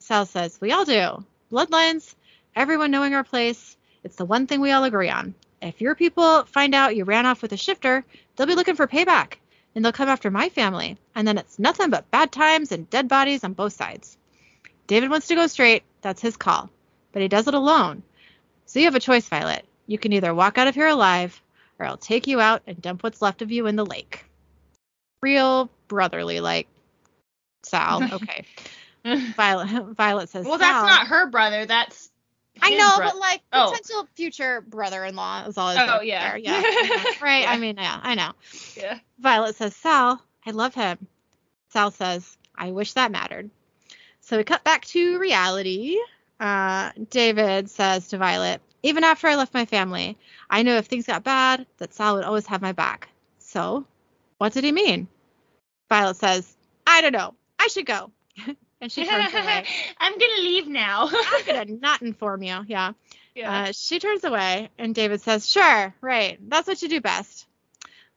[0.00, 1.24] Sal says, We all do.
[1.50, 2.14] Bloodlines,
[2.54, 5.34] everyone knowing our place, it's the one thing we all agree on.
[5.62, 8.04] If your people find out you ran off with a shifter,
[8.36, 9.36] they'll be looking for payback,
[9.74, 13.08] and they'll come after my family, and then it's nothing but bad times and dead
[13.08, 14.18] bodies on both sides.
[14.86, 16.68] David wants to go straight, that's his call,
[17.12, 18.02] but he does it alone.
[18.68, 19.64] So you have a choice, Violet.
[19.86, 21.40] You can either walk out of here alive,
[21.78, 24.24] or I'll take you out and dump what's left of you in the lake.
[25.22, 26.68] Real brotherly, like
[27.64, 28.02] Sal.
[28.12, 28.44] Okay.
[29.04, 30.44] Violet Violet says.
[30.44, 31.64] well, that's not her brother.
[31.66, 32.10] That's.
[32.60, 33.70] I know, bro- but like Oh.
[33.70, 35.70] potential future brother-in-law is all.
[35.78, 36.30] Oh, yeah.
[36.30, 36.38] There.
[36.38, 36.62] Yeah.
[36.82, 37.48] yeah, Right.
[37.48, 38.32] I mean, yeah, I know.
[38.76, 38.98] Yeah.
[39.20, 40.98] Violet says, Sal, I love him.
[41.70, 43.48] Sal says, I wish that mattered.
[44.20, 45.98] So we cut back to reality.
[46.40, 50.16] Uh, David says to Violet, even after I left my family,
[50.48, 53.08] I knew if things got bad, that Sal would always have my back.
[53.38, 53.86] So,
[54.38, 55.08] what did he mean?
[55.88, 57.34] Violet says, I don't know.
[57.58, 58.10] I should go.
[58.80, 59.64] and she turns away.
[59.98, 61.08] I'm gonna leave now.
[61.12, 62.60] I'm gonna not inform you.
[62.66, 62.92] Yeah.
[63.34, 63.62] yeah.
[63.64, 66.38] Uh, she turns away, and David says, Sure, right.
[66.48, 67.46] That's what you do best.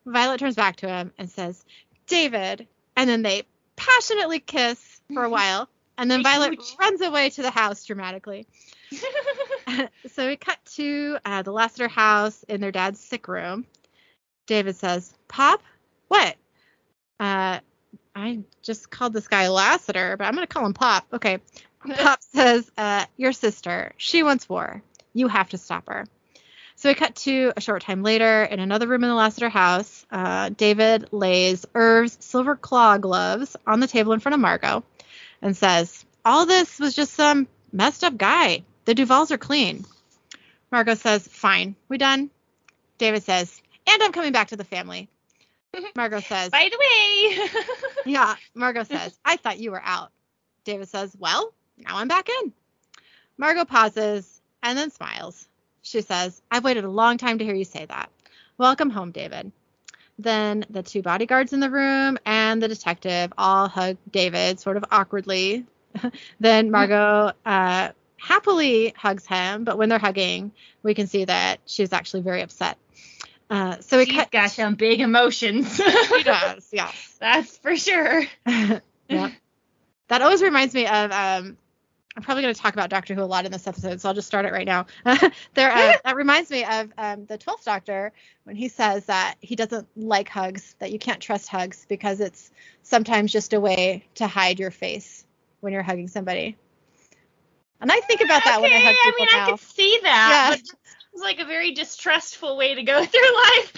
[0.05, 1.63] Violet turns back to him and says,
[2.07, 2.67] David.
[2.95, 3.43] And then they
[3.75, 5.69] passionately kiss for a while.
[5.97, 8.47] And then Violet runs away to the house dramatically.
[10.11, 13.65] so we cut to uh, the Lassiter house in their dad's sick room.
[14.47, 15.61] David says, Pop?
[16.07, 16.35] What?
[17.19, 17.59] Uh,
[18.15, 21.05] I just called this guy Lassiter, but I'm going to call him Pop.
[21.13, 21.39] Okay.
[21.95, 24.81] Pop says, uh, Your sister, she wants war.
[25.13, 26.05] You have to stop her.
[26.75, 30.03] So we cut to a short time later in another room in the Lassiter house.
[30.09, 34.83] Uh, David lays Irv's silver claw gloves on the table in front of Margot
[35.41, 38.63] and says, All this was just some messed up guy.
[38.85, 39.85] The Duvals are clean.
[40.71, 41.75] Margot says, Fine.
[41.89, 42.29] We done?
[42.97, 45.09] David says, And I'm coming back to the family.
[45.95, 47.49] Margot says, By the way.
[48.05, 50.11] yeah, Margot says, I thought you were out.
[50.63, 52.53] David says, Well, now I'm back in.
[53.37, 55.47] Margot pauses and then smiles.
[55.81, 58.11] She says, I've waited a long time to hear you say that.
[58.57, 59.51] Welcome home, David.
[60.21, 64.85] Then the two bodyguards in the room and the detective all hug David sort of
[64.91, 65.65] awkwardly.
[66.39, 70.51] then Margot uh, happily hugs him, but when they're hugging,
[70.83, 72.77] we can see that she's actually very upset.
[73.49, 74.31] Uh, so we She's cut.
[74.31, 75.75] got some big emotions.
[76.07, 77.17] She does, yes.
[77.19, 78.23] That's for sure.
[78.45, 79.33] yep.
[80.07, 81.57] That always reminds me of um
[82.15, 84.15] I'm probably going to talk about Doctor Who a lot in this episode, so I'll
[84.15, 84.85] just start it right now.
[85.53, 88.11] there, uh, that reminds me of um, the Twelfth Doctor
[88.43, 92.51] when he says that he doesn't like hugs, that you can't trust hugs because it's
[92.83, 95.25] sometimes just a way to hide your face
[95.61, 96.57] when you're hugging somebody.
[97.79, 99.47] And I think about that when I Okay, hug people I mean, now.
[99.47, 100.49] I could see that.
[100.51, 100.57] Yeah.
[101.13, 103.73] It's like a very distrustful way to go through life.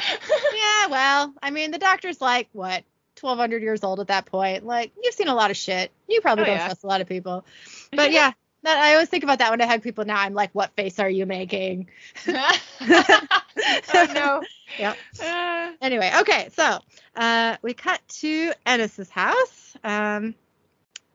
[0.55, 2.83] yeah, well, I mean, the Doctor's like what
[3.23, 4.65] 1200 years old at that point.
[4.65, 5.91] Like, you've seen a lot of shit.
[6.07, 6.65] You probably Oh, don't yeah.
[6.65, 7.45] trust a lot of people.
[7.95, 8.31] But yeah,
[8.63, 10.17] that I always think about that when I hug people now.
[10.19, 11.87] I'm like, what face are you making?
[12.27, 14.41] oh no.
[14.79, 14.97] Yep.
[15.23, 16.79] Uh, Anyway, okay, so
[17.15, 19.77] uh, we cut to Ennis's house.
[19.83, 20.33] Um,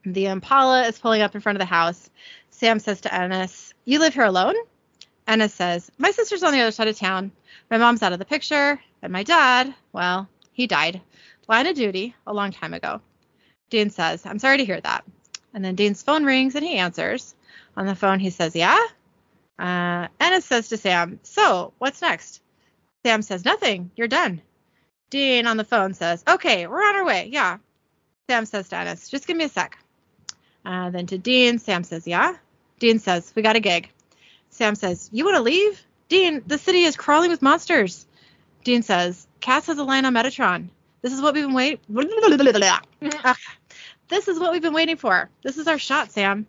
[0.04, 2.08] the Impala is pulling up in front of the house.
[2.50, 4.54] Sam says to Ennis, "You live here alone?"
[5.26, 7.32] Ennis says, "My sister's on the other side of town.
[7.68, 11.00] My mom's out of the picture, and my dad, well, he died,
[11.48, 13.00] line of duty, a long time ago."
[13.70, 15.04] Dean says, "I'm sorry to hear that."
[15.54, 17.34] And then Dean's phone rings and he answers.
[17.76, 18.78] On the phone, he says, "Yeah."
[19.58, 22.40] Uh, Ennis says to Sam, "So, what's next?"
[23.04, 23.90] Sam says, Nothing.
[23.96, 24.42] You're done.
[25.10, 27.28] Dean on the phone says, Okay, we're on our way.
[27.32, 27.58] Yeah.
[28.28, 29.78] Sam says to Ennis, Just give me a sec.
[30.64, 32.36] Uh, then to Dean, Sam says, Yeah.
[32.78, 33.90] Dean says, We got a gig.
[34.50, 35.82] Sam says, You want to leave?
[36.08, 38.06] Dean, the city is crawling with monsters.
[38.64, 40.68] Dean says, Cass has a line on Metatron.
[41.02, 41.78] This is what we've been waiting.
[44.08, 45.30] this is what we've been waiting for.
[45.42, 46.46] This is our shot, Sam.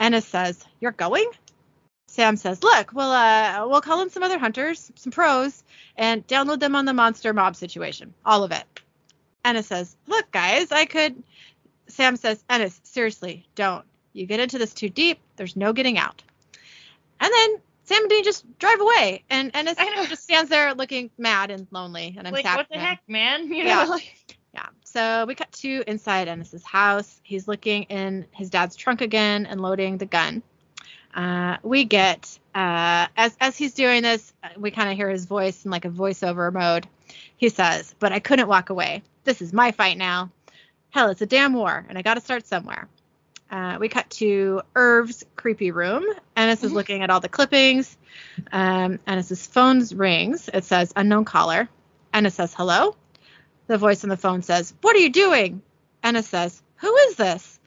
[0.00, 1.30] Ennis says, You're going?
[2.12, 5.64] Sam says, "Look, we'll uh we'll call in some other hunters, some pros,
[5.96, 8.64] and download them on the monster mob situation, all of it."
[9.46, 11.22] Ennis says, "Look, guys, I could."
[11.86, 13.86] Sam says, "Ennis, seriously, don't.
[14.12, 15.20] You get into this too deep.
[15.36, 16.22] There's no getting out."
[17.18, 20.06] And then Sam and Dean just drive away, and Ennis I know.
[20.06, 22.80] just stands there looking mad and lonely, and I'm like what the him.
[22.80, 23.46] heck, man?
[23.52, 23.84] You know, Yeah.
[23.84, 24.66] like Yeah.
[24.84, 27.20] So we cut to inside Ennis's house.
[27.22, 30.42] He's looking in his dad's trunk again and loading the gun.
[31.14, 35.64] Uh, we get uh, as as he's doing this, we kind of hear his voice
[35.64, 36.86] in like a voiceover mode.
[37.36, 39.02] He says, "But I couldn't walk away.
[39.24, 40.30] This is my fight now.
[40.90, 42.88] Hell, it's a damn war, and I got to start somewhere."
[43.52, 46.06] Uh, we cut to Irv's creepy room.
[46.34, 47.98] Ennis is looking at all the clippings.
[48.50, 50.48] Um, Ennis's phone rings.
[50.52, 51.68] It says unknown caller.
[52.14, 52.96] Ennis says hello.
[53.66, 55.60] The voice on the phone says, What are you doing?
[56.02, 57.60] Ennis says, Who is this?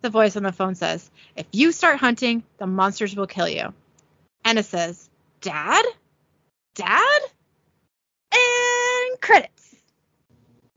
[0.00, 3.74] The voice on the phone says, If you start hunting, the monsters will kill you.
[4.44, 5.84] Ennis says, Dad?
[6.76, 7.20] Dad?
[8.32, 9.74] And credits.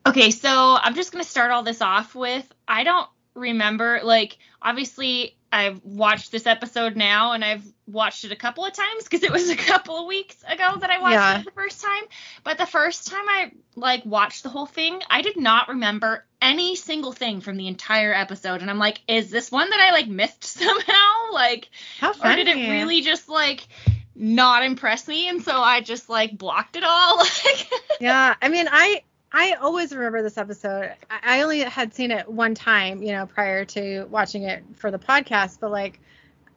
[0.07, 5.35] Okay, so I'm just gonna start all this off with I don't remember like obviously
[5.51, 9.31] I've watched this episode now and I've watched it a couple of times because it
[9.31, 11.39] was a couple of weeks ago that I watched Yeah.
[11.39, 12.03] it the first time.
[12.43, 16.75] But the first time I like watched the whole thing, I did not remember any
[16.75, 18.61] single thing from the entire episode.
[18.61, 21.31] And I'm like, is this one that I like missed somehow?
[21.31, 21.69] Like
[21.99, 23.65] How or did it really just like
[24.13, 27.17] not impress me and so I just like blocked it all?
[27.45, 27.71] Like
[28.01, 29.03] Yeah, I mean, I
[29.35, 30.93] I always remember this episode.
[31.09, 34.97] I only had seen it one time, you know, prior to watching it for the
[34.99, 35.99] podcast, but like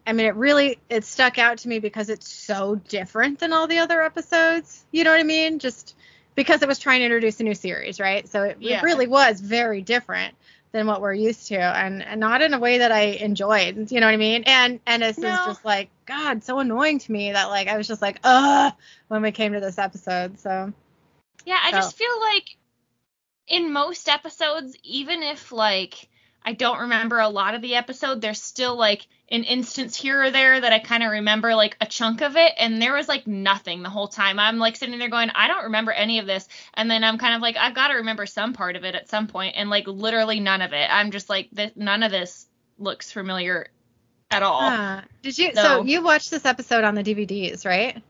[0.06, 3.66] I mean, it really it stuck out to me because it's so different than all
[3.66, 4.86] the other episodes.
[4.92, 5.58] You know what I mean?
[5.58, 5.96] Just
[6.36, 8.28] because it was trying to introduce a new series, right?
[8.28, 8.78] So it, Yeah.
[8.78, 10.36] it really was very different
[10.70, 13.90] than what we're used to, and, and not in a way that I enjoyed.
[13.90, 14.44] You know what I mean?
[14.46, 15.36] And and it's No.
[15.46, 18.72] just like God, so annoying to me that like I was just like, ugh,
[19.08, 20.38] when we came to this episode.
[20.38, 20.72] So
[21.44, 22.56] Yeah, I So- just feel like
[23.48, 26.08] in most episodes, even if like
[26.44, 30.30] I don't remember a lot of the episode, there's still like an instance here or
[30.30, 33.26] there that I kind of remember like a chunk of it, and there was like
[33.26, 34.38] nothing the whole time.
[34.38, 37.34] I'm like sitting there going, I don't remember any of this, and then I'm kind
[37.34, 39.86] of like, I've got to remember some part of it at some point, and like
[39.86, 40.88] literally none of it.
[40.90, 42.46] I'm just like, this, none of this
[42.78, 43.68] looks familiar
[44.30, 45.02] at all.
[45.22, 45.54] Did you?
[45.54, 45.62] So.
[45.62, 48.02] So- you watched this episode on the DVDs, right?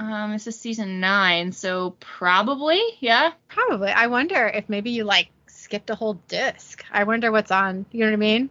[0.00, 3.32] Um, this is season nine, so probably, yeah.
[3.48, 3.90] Probably.
[3.90, 6.82] I wonder if maybe you like skipped a whole disc.
[6.90, 7.84] I wonder what's on.
[7.92, 8.48] You know what I mean?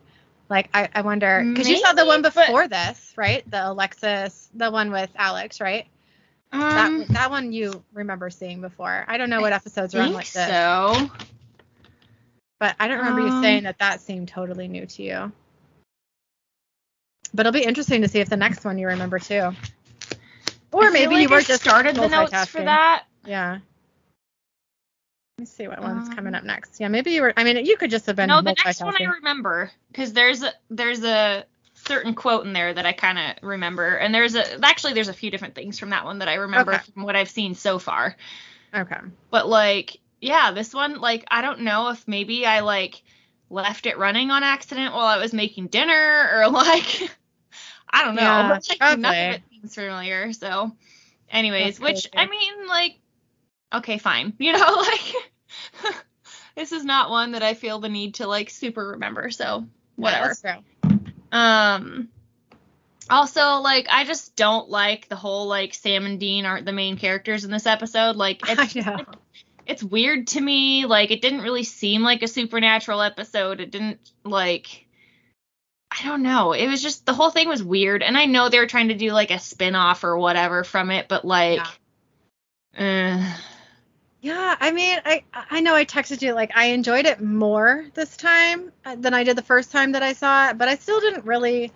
[0.48, 3.50] Like I, I wonder because you saw the one Maybe, but- before this, right?
[3.50, 5.88] The Alexis, the one with Alex, right?
[6.52, 9.04] Um, that that one you remember seeing before.
[9.08, 11.10] I don't know what episodes are on like this, so.
[12.60, 15.32] but I don't remember you Um, saying that that seemed totally new to you.
[17.34, 19.52] But it'll be interesting to see if the next one you remember too.
[20.72, 23.04] Or maybe like you were I just started the notes for that.
[23.26, 23.60] Yeah.
[25.38, 26.80] Let me see what one's Um, coming up next.
[26.80, 27.34] Yeah, maybe you were.
[27.38, 28.28] I mean, you could just have been.
[28.28, 31.46] No, the next one I remember because there's a there's a
[31.76, 35.14] certain quote in there that I kind of remember, and there's a actually there's a
[35.14, 36.84] few different things from that one that I remember Okay.
[36.94, 38.18] from what I've seen so far.
[38.76, 39.00] Okay.
[39.32, 43.02] But like, yeah, this one like I don't know if maybe I like
[43.50, 47.10] left it running on accident while I was making dinner or like
[47.90, 48.22] I don't know.
[48.22, 49.28] Yeah, but like none probably.
[49.28, 50.34] of it seems familiar.
[50.34, 50.72] So,
[51.30, 52.08] anyways, which.
[52.16, 53.00] I mean, like,
[53.74, 54.34] okay, fine.
[54.40, 55.96] You know, like
[56.56, 59.30] this is not one that I feel the need to like super remember.
[59.32, 59.66] So
[59.96, 60.34] whatever.
[60.44, 60.60] Yeah.
[61.32, 62.10] Um
[63.10, 66.98] also like I just don't like the whole like Sam and Dean aren't the main
[66.98, 68.16] characters in this episode.
[68.16, 68.76] Like it's
[69.66, 70.86] it's weird to me.
[70.86, 73.60] Like it didn't really seem like a supernatural episode.
[73.60, 74.88] It didn't like
[75.92, 76.54] I don't know.
[76.54, 78.04] It was just the whole thing was weird.
[78.04, 81.08] And I know they were trying to do like a spin-off or whatever from it,
[81.08, 81.66] but like
[82.78, 83.36] uh,
[84.22, 88.18] Yeah, I mean, I I know I texted you like I enjoyed it more this
[88.18, 91.00] time uh, than I did the first time that I saw it, but I still
[91.00, 91.72] didn't really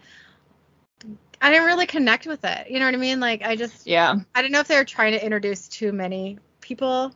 [1.41, 2.69] I didn't really connect with it.
[2.69, 3.19] You know what I mean?
[3.19, 4.15] Like I just yeah.
[4.35, 7.13] I don't know if they were trying to introduce too many people,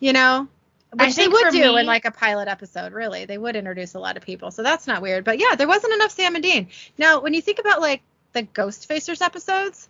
[0.00, 0.48] you know,
[0.92, 2.92] which they would do me- in like a pilot episode.
[2.92, 5.24] Really, they would introduce a lot of people, so that's not weird.
[5.24, 6.68] But yeah, there wasn't enough Sam and Dean.
[6.96, 9.88] Now, when you think about like the Ghost Facers episodes,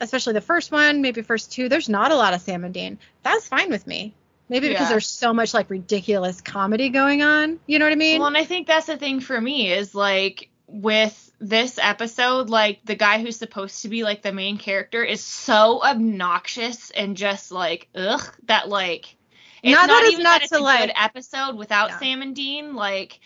[0.00, 2.98] especially the first one, maybe first two, there's not a lot of Sam and Dean.
[3.22, 4.14] That's fine with me.
[4.48, 4.90] Maybe because Yeah.
[4.90, 7.58] there's so much like ridiculous comedy going on.
[7.66, 8.18] You know what I mean?
[8.18, 12.80] Well, and I think that's the thing for me is like with this episode, like
[12.84, 17.52] the guy who's supposed to be like the main character is so obnoxious and just
[17.52, 19.16] like ugh that like
[19.64, 21.98] it's Not not, that even not that it's to, a like- good episode without Yeah.
[21.98, 22.74] Sam and Dean.
[22.74, 23.18] Like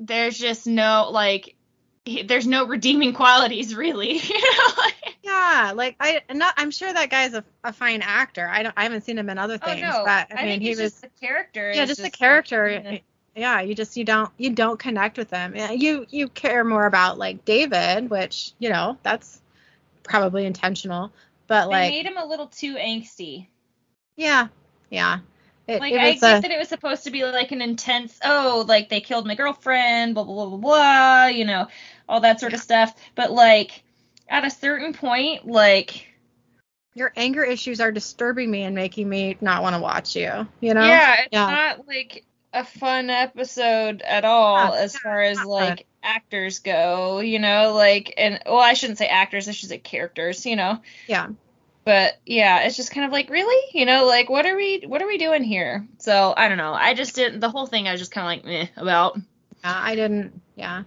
[0.00, 1.54] there's just no like
[2.04, 4.18] he- there's no redeeming qualities really.
[4.18, 4.82] you know?
[5.22, 8.46] Yeah, like I not I'm sure that guy's a, a fine actor.
[8.46, 10.74] I don't I haven't seen him in other oh, things, Oh but I, mean he
[10.74, 11.70] was the character.
[11.72, 13.00] yeah, just the character.
[13.36, 15.54] Yeah, you just you don't you don't connect with them.
[15.54, 19.40] You you care more about like David, which you know that's
[20.02, 21.12] probably intentional,
[21.46, 23.46] but They like made him a little too angsty.
[24.16, 24.48] yeah,
[24.90, 25.18] yeah.
[25.68, 28.18] It, Like it I get a, that it was supposed to be like an intense,
[28.24, 31.68] oh, like they killed my girlfriend, blah blah blah blah blah, you know,
[32.08, 32.94] all that sort of stuff.
[33.14, 33.82] But like
[34.28, 36.06] at a certain point, like
[36.94, 40.48] your anger issues are disturbing me and making me not want to watch you.
[40.60, 40.82] You know?
[40.84, 41.46] yeah, it's Yeah.
[41.46, 45.78] not like a fun episode at all Yeah, as far as not fun.
[45.78, 49.78] like actors go, you know, like and well, I shouldn't say actors, I should say
[49.78, 50.80] characters, you know.
[51.06, 51.28] Yeah.
[51.88, 55.00] But yeah, it's just kind of like really, you know, like what are we what
[55.00, 55.88] are we doing here?
[55.96, 56.74] So I don't know.
[56.74, 57.88] I just didn't the whole thing.
[57.88, 59.16] I was just kind of like meh about.
[59.16, 59.22] Yeah,
[59.74, 60.38] I didn't.
[60.54, 60.82] Yeah.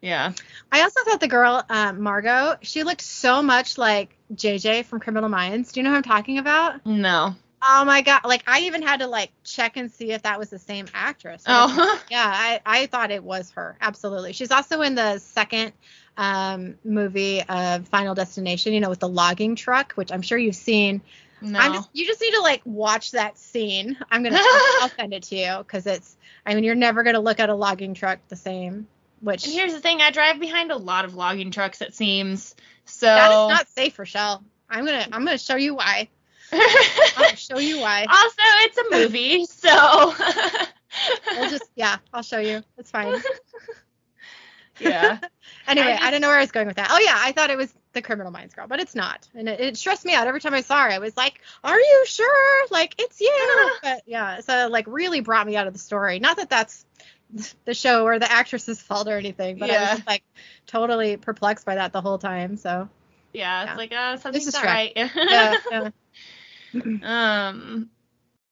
[0.00, 0.32] Yeah.
[0.70, 5.28] I also thought the girl, uh, Margot, she looked so much like JJ from Criminal
[5.28, 5.72] Minds.
[5.72, 6.86] Do you know who I'm talking about?
[6.86, 7.34] No.
[7.60, 8.20] Oh my god!
[8.24, 11.42] Like I even had to like check and see if that was the same actress.
[11.48, 12.00] Oh.
[12.12, 13.76] Yeah, I, I thought it was her.
[13.80, 14.34] Absolutely.
[14.34, 15.72] She's also in the second
[16.18, 20.56] um, movie of Final Destination, you know, with the logging truck, which I'm sure you've
[20.56, 21.00] seen.
[21.40, 21.58] no.
[21.58, 23.96] I'm just you just need to like watch that scene.
[24.10, 24.38] I'm gonna
[24.80, 27.54] I'll send it to you because it's I mean you're never gonna look at a
[27.54, 28.88] logging truck the same.
[29.20, 32.54] Which and here's the thing, I drive behind a lot of logging trucks it seems.
[32.84, 34.42] So that is not safe, Rochelle.
[34.68, 36.08] I'm gonna I'm gonna show you why.
[36.52, 38.06] I'll show you why.
[38.10, 40.14] also, it's a movie, so
[41.36, 42.62] We'll just yeah, I'll show you.
[42.76, 43.22] It's fine.
[44.80, 45.18] yeah.
[45.66, 46.88] Anyway, I I, don't know where I was going with that.
[46.90, 49.60] Oh yeah, I thought it was the Criminal Minds girl, but it's not, and it,
[49.60, 50.90] it stressed me out every time I saw her.
[50.90, 52.66] I was like, "Are you sure?
[52.70, 56.20] Like it's you?" but yeah, so like really brought me out of the story.
[56.20, 56.86] Not that that's
[57.64, 60.22] the show or the actress's fault or anything, but I was like
[60.66, 62.56] totally perplexed by that the whole time.
[62.56, 62.88] So
[63.32, 63.76] Yeah, it's Yeah.
[63.76, 64.92] like uh something's not right.
[64.96, 65.90] yeah, yeah.
[67.02, 67.90] Um,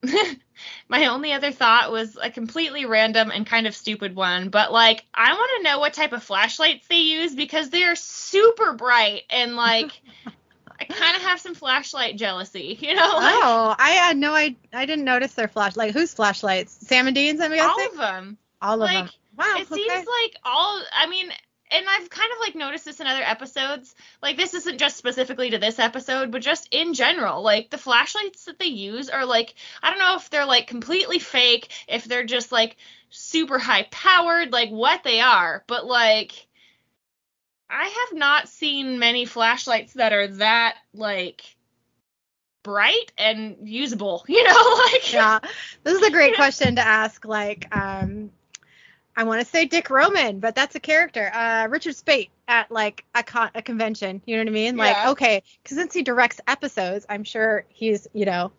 [0.88, 5.04] my only other thought was a completely random and kind of stupid one, but like
[5.14, 9.56] I want to know what type of flashlights they use because they're super bright and
[9.56, 9.90] like
[10.80, 13.02] I kind of have some flashlight jealousy, you know?
[13.16, 15.88] Like, Oh, I had no, I I didn't notice their flashlight.
[15.88, 16.86] Like, whose flashlights?
[16.86, 17.68] Sam and Dean's, I'm guessing.
[17.68, 18.38] all of them.
[18.60, 19.10] All of like, them.
[19.36, 19.54] Wow.
[19.58, 19.74] it okay.
[19.74, 21.30] seems like all I mean
[21.70, 23.94] and I've kind of like noticed this in other episodes.
[24.22, 27.42] Like this isn't just specifically to this episode, but just in general.
[27.42, 31.18] Like the flashlights that they use are like I don't know if they're like completely
[31.18, 32.76] fake, if they're just like
[33.10, 36.46] super high powered, like what they are, but like
[37.68, 41.56] I have not seen many flashlights that are that like
[42.66, 45.38] bright and usable, you know, like yeah,
[45.84, 47.24] this is a great question to ask.
[47.24, 48.15] Like, um,
[49.16, 51.30] I want to say Dick Roman, but that's a character.
[51.32, 54.20] Uh, Richard Speight at like a, con- a convention.
[54.26, 54.76] You know what I mean?
[54.76, 55.10] Like, Yeah.
[55.12, 58.52] okay, because since he directs episodes, I'm sure he's, you know,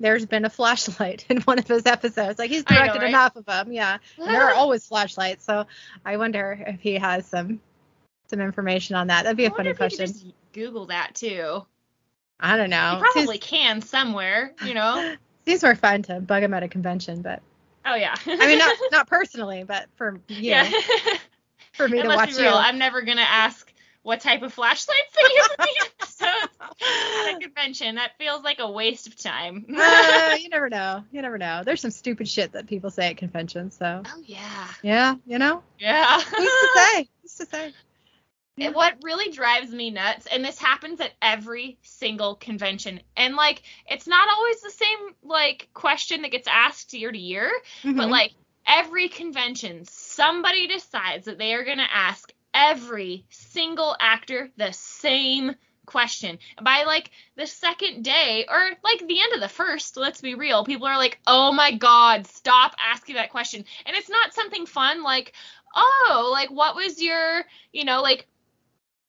[0.00, 2.38] there's been a flashlight in one of his episodes.
[2.38, 3.08] Like he's I know, directed right?
[3.08, 3.72] enough of them.
[3.72, 5.44] Yeah, there are always flashlights.
[5.44, 5.66] So
[6.04, 7.60] I wonder if he has some
[8.30, 9.24] some information on that.
[9.24, 10.06] That'd be a funny if you could question.
[10.06, 11.66] just Google that too.
[12.40, 12.98] I don't know.
[12.98, 15.14] You probably can somewhere, you know.
[15.46, 17.42] seems were fun to bug him at a convention, but
[17.84, 18.14] Oh yeah.
[18.26, 20.70] I mean not not personally, but for you, yeah.
[21.72, 22.48] for me and to let's watch be you.
[22.48, 23.70] real, I'm never gonna ask
[24.02, 25.88] what type of flashlights they use.
[26.16, 29.64] so at a convention, that feels like a waste of time.
[29.76, 31.04] uh, you never know.
[31.10, 31.62] You never know.
[31.64, 33.76] There's some stupid shit that people say at conventions.
[33.78, 34.68] So oh yeah.
[34.82, 36.20] yeah, you know, Yeah.
[36.20, 37.08] who's to say?
[37.22, 37.72] Who's to say?
[38.60, 43.62] And what really drives me nuts, and this happens at every single convention, and like
[43.86, 47.50] it's not always the same like question that gets asked year to year,
[47.96, 48.10] but Mhm.
[48.10, 48.32] like
[48.66, 55.54] every convention, somebody decides that they are gonna ask every single actor the same
[55.86, 56.38] question.
[56.62, 60.64] By like the second day, or like the end of the first, let's be real,
[60.64, 63.64] people are like, oh my god, stop asking that question.
[63.86, 65.34] And it's not something fun like,
[65.74, 68.26] oh, like what was your, you know, like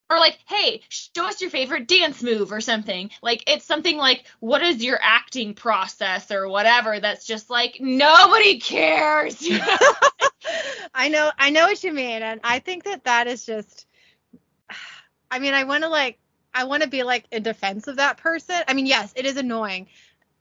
[0.09, 3.09] or like, hey, show us your favorite dance move or something.
[3.21, 6.99] Like it's something like, what is your acting process or whatever.
[6.99, 9.47] That's just like nobody cares.
[10.93, 13.87] I know, I know what you mean, and I think that that is just.
[15.31, 16.19] I mean, I want to like,
[16.53, 18.55] I want to be like in defense of that person.
[18.67, 19.87] I mean, yes, it is annoying,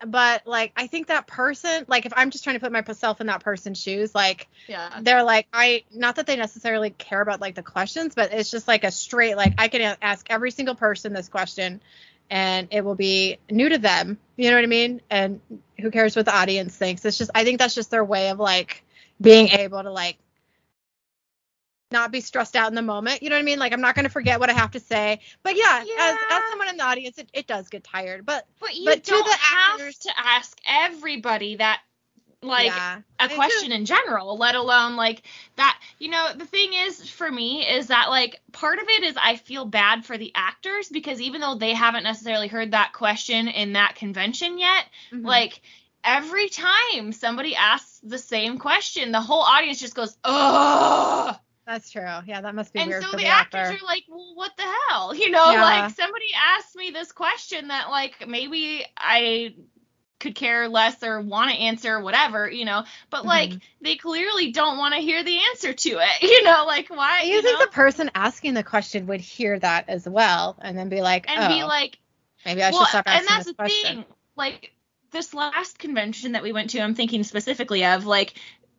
[0.07, 3.27] but like, I think that person, like, if I'm just trying to put myself in
[3.29, 5.01] that person's shoes, like, yeah.
[5.03, 8.69] they're like, I, not that they necessarily care about like the questions, but it's just
[8.69, 11.81] like a straight, like, I can ask every single person this question,
[12.31, 14.19] and it will be new to them.
[14.37, 15.01] You know what I mean?
[15.11, 15.41] And
[15.79, 17.05] who cares what the audience thinks?
[17.05, 18.83] It's just, I think that's just their way of like
[19.21, 20.17] being able to like
[21.95, 23.23] not be stressed out in the moment.
[23.23, 23.59] You know what I mean?
[23.59, 25.21] Like I'm not going to forget what I have to say.
[25.43, 28.27] But yeah, as as someone in the audience, it, it does get tired.
[28.27, 31.81] But But you But to don't the have actors- to ask everybody that
[32.43, 35.23] like yeah, a question in general, let alone like
[35.57, 35.81] that.
[35.99, 39.37] You know, the thing is for me is that like part of it is I
[39.37, 43.73] feel bad for the actors because even though they haven't necessarily heard that question in
[43.75, 45.25] that convention yet, Mhm.
[45.25, 45.63] like
[46.05, 51.35] every time somebody asks the same question, the whole audience just goes, "Ugh."
[51.67, 52.03] That's true.
[52.27, 53.77] Yeah, that must be And weird so the, the, actors actor.
[53.83, 55.15] are like, well, what the hell?
[55.15, 55.63] You know, Yeah.
[55.63, 59.55] like somebody asked me this question that like maybe I
[60.21, 63.61] could care less or want to answer whatever, you know, but like Mhm.
[63.83, 66.23] they clearly don't want to hear the answer to it.
[66.23, 67.65] You know, like why you you think know?
[67.67, 71.45] the person asking the question would hear that as well, and then be like, and
[71.45, 71.99] oh, be like,
[72.45, 73.97] maybe I should well, stop asking and that's this the question.
[73.97, 74.05] thing.
[74.37, 74.73] Like
[75.13, 78.35] this last convention that we went to, I'm thinking specifically of like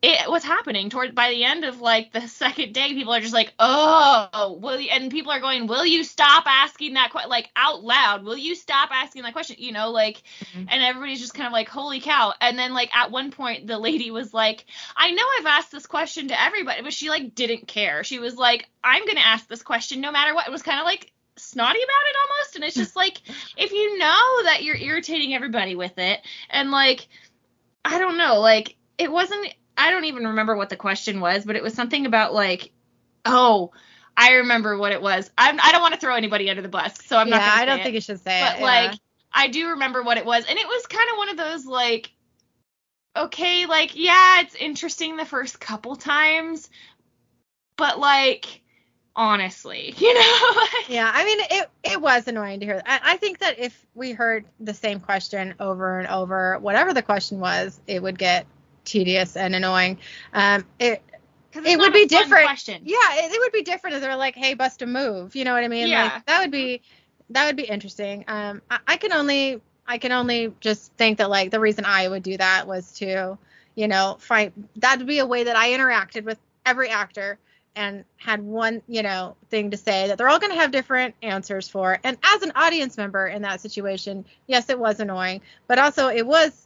[0.06, 3.34] it what's happening toward by the end of like the second day, people are just
[3.34, 7.50] like, oh, will you, and people are going, will you stop asking that question like
[7.56, 8.24] out loud?
[8.24, 9.56] Will you stop asking that question?
[9.58, 10.22] You know, like,
[10.54, 10.68] Mhm.
[10.70, 12.32] and everybody's just kind of like, holy cow.
[12.40, 14.64] And then like at one point, the lady was like,
[14.96, 18.04] I know I've asked this question to everybody, but she like didn't care.
[18.04, 20.46] She was like, I'm gonna ask this question no matter what.
[20.46, 23.20] It was kind of like snotty about it almost and it's just like
[23.58, 27.08] if you know that you're irritating everybody with it and like
[27.84, 29.46] i don't know like it wasn't
[29.76, 32.72] i don't even remember what the question was but it was something about like
[33.24, 33.72] oh
[34.16, 36.96] i remember what it was I'm, i don't want to throw anybody under the bus
[37.04, 37.96] so i'm yeah, not gonna I don't say think it.
[37.96, 38.62] you should say but it.
[38.62, 38.92] like
[39.36, 42.10] I do remember what it was, and it was kind of one of those like,
[43.14, 46.70] okay, like yeah, it's interesting the first couple times,
[47.76, 48.62] but like
[49.14, 50.62] honestly, you know.
[50.88, 52.82] Yeah, I mean, it it was annoying to hear.
[52.86, 57.02] I, I think that if we heard the same question over and over, whatever the
[57.02, 58.46] question was, it would get
[58.86, 59.98] tedious and annoying.
[60.32, 61.02] Um, it
[61.52, 62.46] It would be different.
[62.46, 62.82] Question.
[62.84, 65.44] yeah, it, it would be different if they were like, "Hey, bust a move," you
[65.44, 65.88] know what I mean?
[65.88, 66.04] Yeah.
[66.04, 66.82] Like that would be
[67.30, 68.24] that would be interesting.
[68.28, 72.08] Um, I, I can only I can only just think that like the reason I
[72.08, 73.38] would do that was to,
[73.74, 77.38] you know, find that would be a way that I interacted with every actor
[77.74, 81.14] and had one, you know, thing to say that they're all going to have different
[81.22, 81.98] answers for.
[82.02, 86.26] And as an audience member in that situation, yes, it was annoying, but also it
[86.26, 86.65] was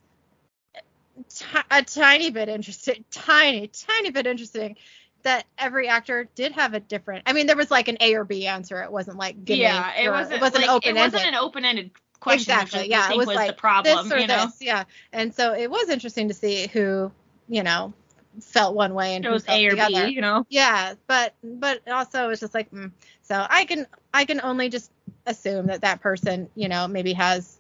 [1.71, 4.77] a tiny bit interesting, tiny, tiny bit interesting
[5.23, 7.25] that every actor did have a different.
[7.27, 8.83] I mean, there was like an A or B answer.
[8.83, 10.37] It wasn't like give me yeah, it wasn't.
[10.37, 11.91] it wasn't like, open It wasn't an open-ended
[12.21, 12.53] question.
[12.53, 12.81] Exactly.
[12.81, 14.09] Which I Yeah, it was was like the problem.
[14.09, 14.57] this or you know, this.
[14.61, 17.11] Yeah, and so it was interesting to see who,
[17.49, 17.93] you know,
[18.41, 20.07] felt one way and it who was felt A or the other.
[20.07, 20.15] B.
[20.15, 20.47] You know.
[20.49, 22.91] Yeah, but but also it's just like mm.
[23.23, 24.91] so I can I can only just
[25.27, 27.60] assume that that person you know maybe has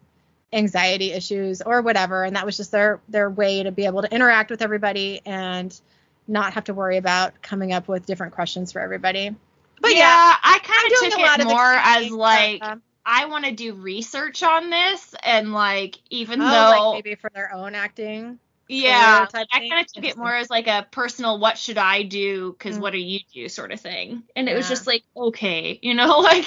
[0.53, 4.13] anxiety issues or whatever, and that was just their their way to be able to
[4.13, 5.79] interact with everybody and
[6.27, 9.35] not have to worry about coming up with different questions for everybody.
[9.81, 13.27] But yeah, I I'm kind of took a lot it more as like um, I
[13.27, 17.53] want to do research on this, and like even oh, though like maybe for their
[17.55, 18.39] own acting.
[18.69, 22.03] Yeah, type I kind of took it more as like a personal "what should I
[22.03, 22.83] do?" because Mm.
[22.83, 26.19] what do you do sort of thing, and it was just like okay, you know,
[26.21, 26.47] like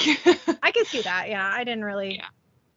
[0.63, 1.29] I can see that.
[1.29, 2.15] Yeah, I didn't really.
[2.15, 2.27] Yeah.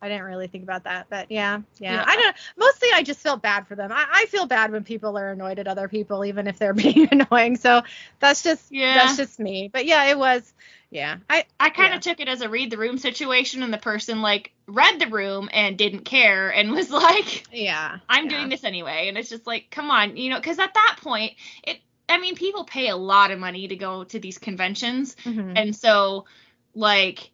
[0.02, 1.94] I didn't really think about that, but yeah, yeah.
[1.94, 2.04] Yeah.
[2.06, 2.36] I don't.
[2.56, 3.90] Mostly, I just felt bad for them.
[3.92, 7.08] I, I feel bad when people are annoyed at other people, even if they're being
[7.10, 7.56] annoying.
[7.56, 7.82] So
[8.20, 8.94] that's just Yeah.
[8.94, 9.68] that's just me.
[9.72, 10.52] But yeah, it was.
[10.90, 12.12] Yeah, I I kind of Yeah.
[12.12, 15.48] took it as a read the room situation, and the person like read the room
[15.52, 17.98] and didn't care and was like, yeah.
[18.08, 18.30] "I'm yeah.
[18.30, 21.32] doing this anyway," and it's just like, come on, you know, because at that point,
[21.64, 21.78] it.
[22.08, 25.54] I mean, people pay a lot of money to go to these conventions, Mhm.
[25.58, 26.26] And so,
[26.74, 27.30] like,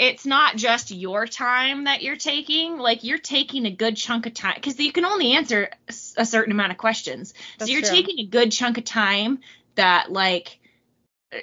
[0.00, 2.78] it's not just your time that you're taking.
[2.78, 5.68] Like, you're taking a good chunk of time because you can only answer
[6.16, 7.34] a certain amount of questions.
[7.58, 7.90] That's so you're true.
[7.90, 9.40] taking a good chunk of time
[9.74, 10.58] that, like,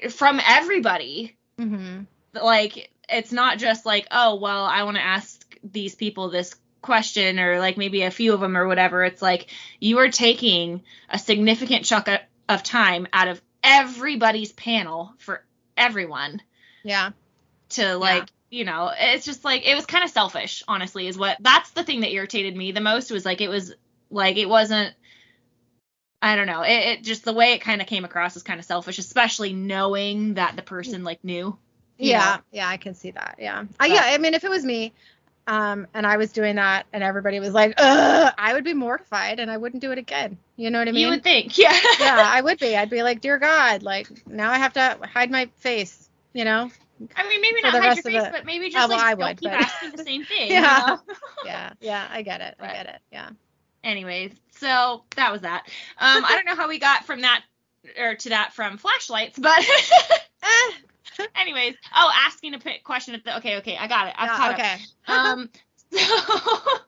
[0.09, 1.37] from everybody.
[1.59, 2.07] Mhm.
[2.33, 7.39] Like, it's not just like, oh, well, I want to ask these people this question
[7.39, 9.03] or like maybe a few of them or whatever.
[9.03, 9.47] It's like
[9.79, 12.07] you are taking a significant chunk
[12.47, 15.43] of time out of everybody's panel for
[15.75, 16.41] everyone
[16.83, 17.11] Yeah.
[17.69, 21.37] to like you know it's just like it was kind of selfish honestly is what
[21.41, 23.73] that's the thing that irritated me the most was like it was
[24.09, 24.93] like it wasn't
[26.21, 28.59] i don't know it, it just the way it kind of came across is kind
[28.59, 31.57] of selfish especially knowing that the person like knew
[31.97, 32.35] Yeah.
[32.37, 32.41] know?
[32.51, 32.69] Yeah.
[32.69, 33.35] I can see that.
[33.39, 33.65] Yeah.
[33.79, 34.01] I yeah.
[34.03, 34.93] I mean, if it was me,
[35.47, 39.39] um, and I was doing that, and everybody was like, "Ugh," I would be mortified,
[39.39, 40.37] and I wouldn't do it again.
[40.57, 41.01] You know what I mean?
[41.01, 42.75] you would think yeah yeah, I would be.
[42.75, 46.69] I'd be like, dear God, like now I have to hide my face, you know?
[47.15, 48.31] I mean maybe not the hide your face it.
[48.31, 50.49] but maybe Oh, just well, like I don't would, keep but- asking the same thing
[50.51, 50.79] Yeah.
[50.81, 50.99] you know?
[51.45, 52.55] Yeah, yeah, I get it.
[52.59, 52.99] I get it.
[53.11, 53.29] Yeah.
[53.83, 55.63] anyways so that was that
[55.99, 57.43] um i don't know how we got from that
[57.99, 59.59] or to that from flashlights but
[61.35, 64.51] anyways oh asking a question at the okay okay i got it i've yeah, caught
[64.53, 64.77] up okay.
[65.07, 65.49] Um,
[65.91, 66.79] so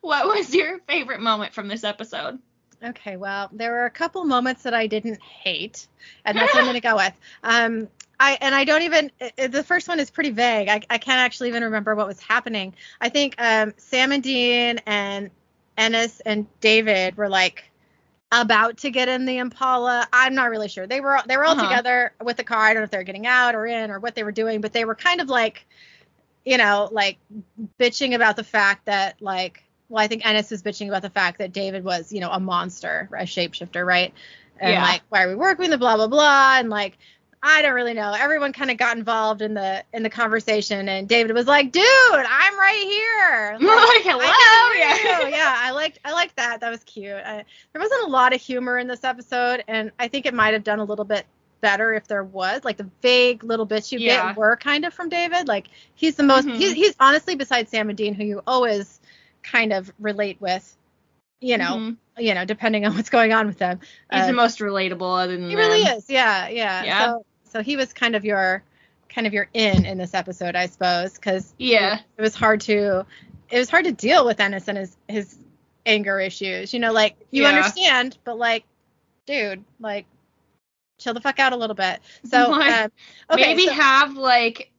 [0.00, 2.38] what was your favorite moment from this episode?
[2.84, 5.88] okay, well, there were a couple moments that I didn't hate,
[6.24, 7.12] and that's what I'm going to go with.
[7.42, 7.88] Um,
[8.20, 10.68] I and I don't even the first one is pretty vague.
[10.68, 12.74] I, I can't actually even remember what was happening.
[13.00, 15.30] I think um, Sam and Dean and
[15.76, 17.70] Ennis and David were like
[18.32, 20.06] about to get in the Impala.
[20.12, 20.86] I'm not really sure.
[20.86, 21.56] They were they were all Uh-huh.
[21.56, 22.60] together with the car.
[22.60, 24.60] I don't know if they were getting out or in or what they were doing,
[24.60, 25.66] but they were kind of like,
[26.44, 27.18] you know, like
[27.80, 31.38] bitching about the fact that like, well, I think Ennis was bitching about the fact
[31.38, 34.12] that David was, you know, a monster, a shapeshifter, right?
[34.60, 34.80] And Yeah.
[34.80, 36.98] like, why are we working the blah blah blah, and like.
[37.42, 38.12] I don't really know.
[38.18, 41.82] Everyone kind of got involved in the in the conversation, and David was like, "Dude,
[41.84, 45.28] I'm right here." Like, Like, hello, I yeah.
[45.28, 46.60] yeah, I liked I liked that.
[46.60, 47.12] That was cute.
[47.14, 50.54] I, there wasn't a lot of humor in this episode, and I think it might
[50.54, 51.26] have done a little bit
[51.60, 52.64] better if there was.
[52.64, 54.28] Like the vague little bits you Yeah.
[54.28, 55.46] get were kind of from David.
[55.48, 56.46] Like he's the most.
[56.46, 56.56] Mhm.
[56.56, 59.00] He's, he's honestly besides Sam and Dean, who you always
[59.42, 60.74] kind of relate with.
[61.40, 61.96] You know, Mhm.
[62.18, 63.78] you know, depending on what's going on with them.
[64.12, 66.10] he's Uh, the most relatable other than he really is.
[66.10, 66.82] Yeah, yeah.
[66.82, 67.06] Yeah.
[67.06, 68.62] So so he was kind of your
[69.08, 72.00] kind of your in in this episode, I suppose, because Yeah.
[72.16, 73.06] it was hard to
[73.50, 75.38] it was hard to deal with Ennis and his his
[75.86, 76.72] anger issues.
[76.74, 77.48] You know, like you Yeah.
[77.50, 78.64] understand, but like,
[79.26, 80.06] dude, like
[80.98, 82.00] chill the fuck out a little bit.
[82.24, 82.90] So um,
[83.30, 84.70] okay, Maybe so- have like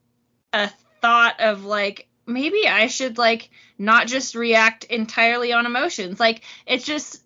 [0.53, 0.70] a
[1.01, 6.20] thought of like maybe I should like not just react entirely on emotions.
[6.20, 7.24] Like it's just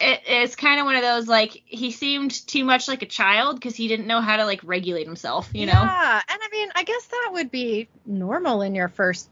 [0.00, 3.56] it, it's kind of one of those like he seemed too much like a child
[3.56, 5.72] because he didn't know how to like regulate himself, you know?
[5.72, 9.28] Yeah, and I mean, I guess that would be normal in your first,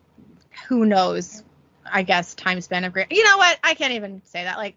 [0.68, 1.44] who knows,
[1.90, 3.06] I guess time span of grief.
[3.10, 3.58] You know what?
[3.62, 4.56] I can't even say that.
[4.58, 4.76] Like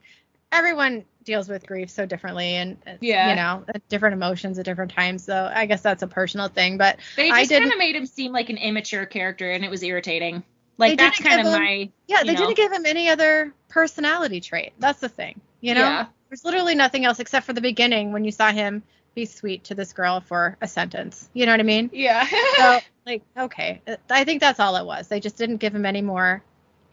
[0.52, 3.30] everyone deals with grief so differently, and uh, Yeah.
[3.30, 5.24] you know, uh, different emotions at different times.
[5.24, 6.78] So I guess that's a personal thing.
[6.78, 9.82] But They just kind of made him seem like an immature character, and it was
[9.82, 10.44] irritating.
[10.78, 12.40] Like that's kind of my yeah, they know?
[12.40, 14.74] didn't give him any other personality trait.
[14.80, 15.42] That's the thing.
[15.62, 16.06] You know, Yeah.
[16.30, 18.84] there's literally nothing else except for the beginning when you saw him
[19.16, 21.30] be sweet to this girl for a sentence.
[21.34, 21.90] You know what I mean?
[21.94, 22.28] Yeah.
[22.58, 23.82] so like okay
[24.12, 26.44] i think that's all it was they just didn't give him any more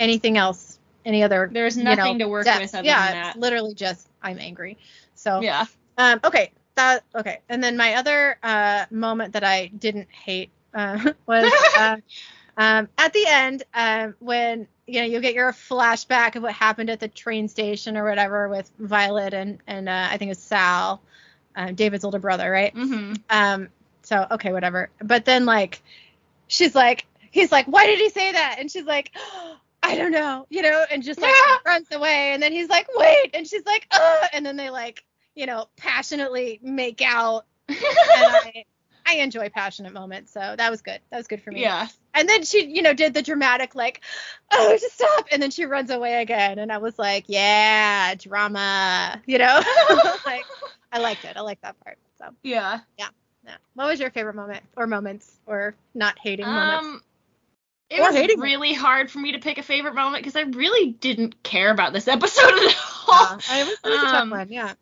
[0.01, 2.61] anything else any other There's you nothing know, to work depth.
[2.63, 3.39] with other yeah than it's that.
[3.41, 4.79] literally just i'm angry
[5.15, 5.67] so yeah.
[5.99, 11.13] um okay that okay and then my other uh moment that i didn't hate uh
[11.27, 11.97] was uh,
[12.57, 16.91] um at the end um when you know you'll get your flashback of what happened
[16.91, 21.01] at the train station or whatever with violet and and uh, i think it's sal
[21.57, 23.69] uh, david's older brother right hmm um,
[24.07, 24.89] so okay, whatever.
[25.03, 25.83] But then like
[26.47, 28.57] she's like he's like, Why did he say that?
[28.59, 29.11] And she's like,
[29.83, 31.57] I don't know, you know, and just like Yeah.
[31.73, 32.33] runs away.
[32.33, 35.67] And then he's like, Wait, and she's like, uh and then they like, you know,
[35.77, 37.47] passionately make out.
[37.69, 38.65] And I
[39.07, 41.01] I enjoy passionate moments, so that was good.
[41.11, 41.61] That was good for me.
[41.63, 41.89] yeah.
[42.15, 44.01] And then she, you know, did the dramatic like,
[44.53, 49.21] oh, just stop, and then she runs away again, and I was like, yeah, drama,
[49.27, 49.61] you know,
[50.27, 50.45] like
[50.93, 51.37] I liked it.
[51.37, 51.99] I liked that part.
[52.19, 52.81] So Yeah.
[52.99, 53.09] yeah.
[53.45, 53.57] yeah.
[53.75, 56.87] What was your favorite moment or moments or not hating moments?
[56.87, 57.03] Um,
[57.91, 58.41] it Or was them.
[58.41, 61.93] really hard for me to pick a favorite moment because I really didn't care about
[61.93, 62.77] this episode at
[63.09, 63.39] Yeah, all.
[63.47, 64.49] I was, it was a tough Um, one.
[64.51, 64.75] Yeah.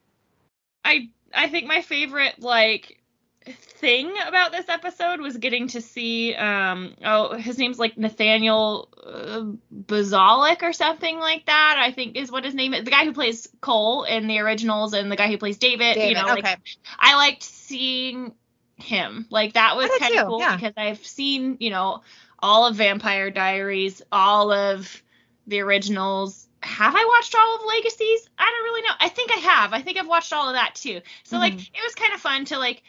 [0.84, 2.98] I I think my favorite like
[3.46, 9.44] thing about this episode was getting to see um oh his name's like Nathaniel uh,
[9.74, 13.12] Buzolic or something like that I think is what his name is the guy who
[13.12, 16.58] plays Kol in the originals and the guy who plays David, you David, know like.
[16.98, 18.32] I liked seeing
[18.76, 19.26] him.
[19.30, 20.56] Like that was kind of cool yeah.
[20.56, 22.02] because I've seen, you know,
[22.38, 25.02] all of Vampire Diaries, all of
[25.46, 26.48] the originals.
[26.62, 28.28] Have I watched all of Legacies?
[28.38, 28.94] I don't really know.
[28.98, 29.72] I think I have.
[29.72, 31.00] I think I've watched all of that too.
[31.24, 31.70] So like Mhm.
[31.74, 32.82] it was kind of fun to like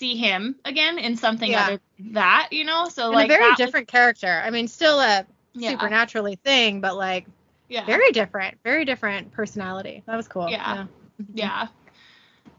[0.00, 1.64] see him again in something Yeah.
[1.66, 2.88] other than that, you know?
[2.88, 4.42] So And like a very that was- different character.
[4.44, 7.26] I mean, still a yeah, supernaturally thing, but like
[7.68, 7.84] yeah.
[7.84, 10.02] very different, very different personality.
[10.06, 10.48] That was cool.
[10.50, 10.86] Yeah.
[11.34, 11.68] yeah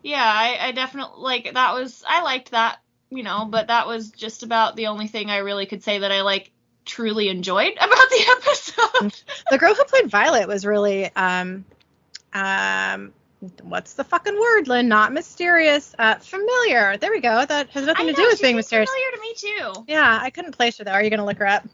[0.04, 2.80] yeah I, I definitely like that was i liked that
[3.10, 6.12] you know but that was just about the only thing i really could say that
[6.12, 6.52] i like
[6.86, 9.14] truly enjoyed about the episode
[9.52, 11.66] The girl who played Violet was really um
[12.34, 13.14] um
[13.64, 14.88] what's the fucking word, Lynn?
[14.88, 15.94] Not mysterious.
[15.98, 16.98] Uh familiar.
[16.98, 17.46] There we go.
[17.46, 18.90] That has nothing to do with being mysterious.
[18.90, 20.92] familiar to me too Yeah, I couldn't place her though.
[20.92, 21.68] Are you gonna look her up?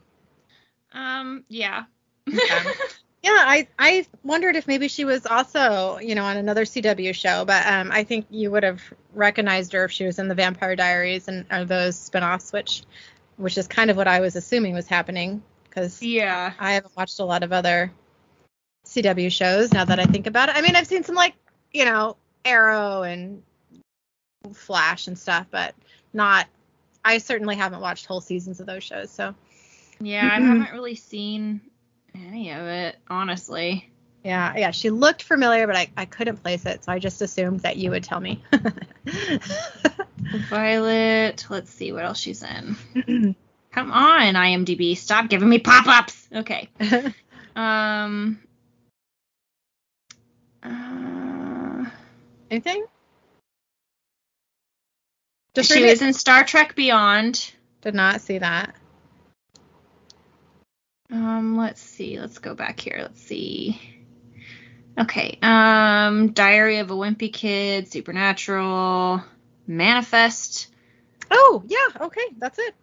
[0.94, 1.84] um yeah
[2.30, 2.40] Okay.
[3.24, 7.44] Yeah, I I wondered if maybe she was also, you know, on another CW show,
[7.46, 8.82] but um, I think you would have
[9.14, 12.84] recognized her if she was in the Vampire Diaries and or those spin-offs, which
[13.36, 17.20] which is kind of what I was assuming was happening because yeah I haven't watched
[17.20, 17.92] a lot of other
[18.86, 20.56] CW shows now that I think about it.
[20.56, 21.34] I mean, I've seen some like,
[21.72, 23.44] you know, Arrow and
[24.54, 25.76] Flash and stuff, but
[26.14, 26.48] not
[27.04, 29.10] I certainly haven't watched whole seasons of those shows.
[29.10, 29.34] So,
[30.00, 31.62] yeah i haven't really seen
[32.14, 33.90] any of it honestly.
[34.24, 37.62] Yeah, yeah, she looked familiar, but I, I couldn't place it, so I just assumed
[37.62, 38.44] that you would tell me.
[40.50, 43.36] violet let's see what else she's in.
[43.72, 46.28] Come on imdb stop giving me pop-ups.
[46.34, 46.70] Okay.
[47.56, 48.40] Um
[50.62, 51.57] uh,
[52.50, 52.86] Anything?
[55.56, 56.08] Just she was it.
[56.08, 57.52] in Star Trek Beyond.
[57.82, 58.76] Did not see that.
[61.12, 62.20] Um, let's see.
[62.20, 63.00] Let's go back here.
[63.02, 63.82] Let's see.
[65.00, 65.38] Okay.
[65.42, 69.24] Um, Diary of a Wimpy Kid, Supernatural,
[69.66, 70.68] Manifest.
[71.30, 72.02] Oh, yeah.
[72.02, 72.76] Okay, that's it.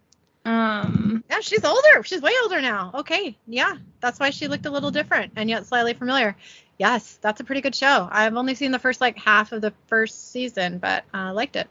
[0.45, 2.03] Um, Yeah, she's older.
[2.03, 2.91] She's way older now.
[2.93, 6.35] Okay, yeah, that's why she looked a little different and yet slightly familiar.
[6.77, 8.07] Yes, that's a pretty good show.
[8.11, 11.55] I've only seen the first like half of the first season, but I uh, liked
[11.55, 11.67] it.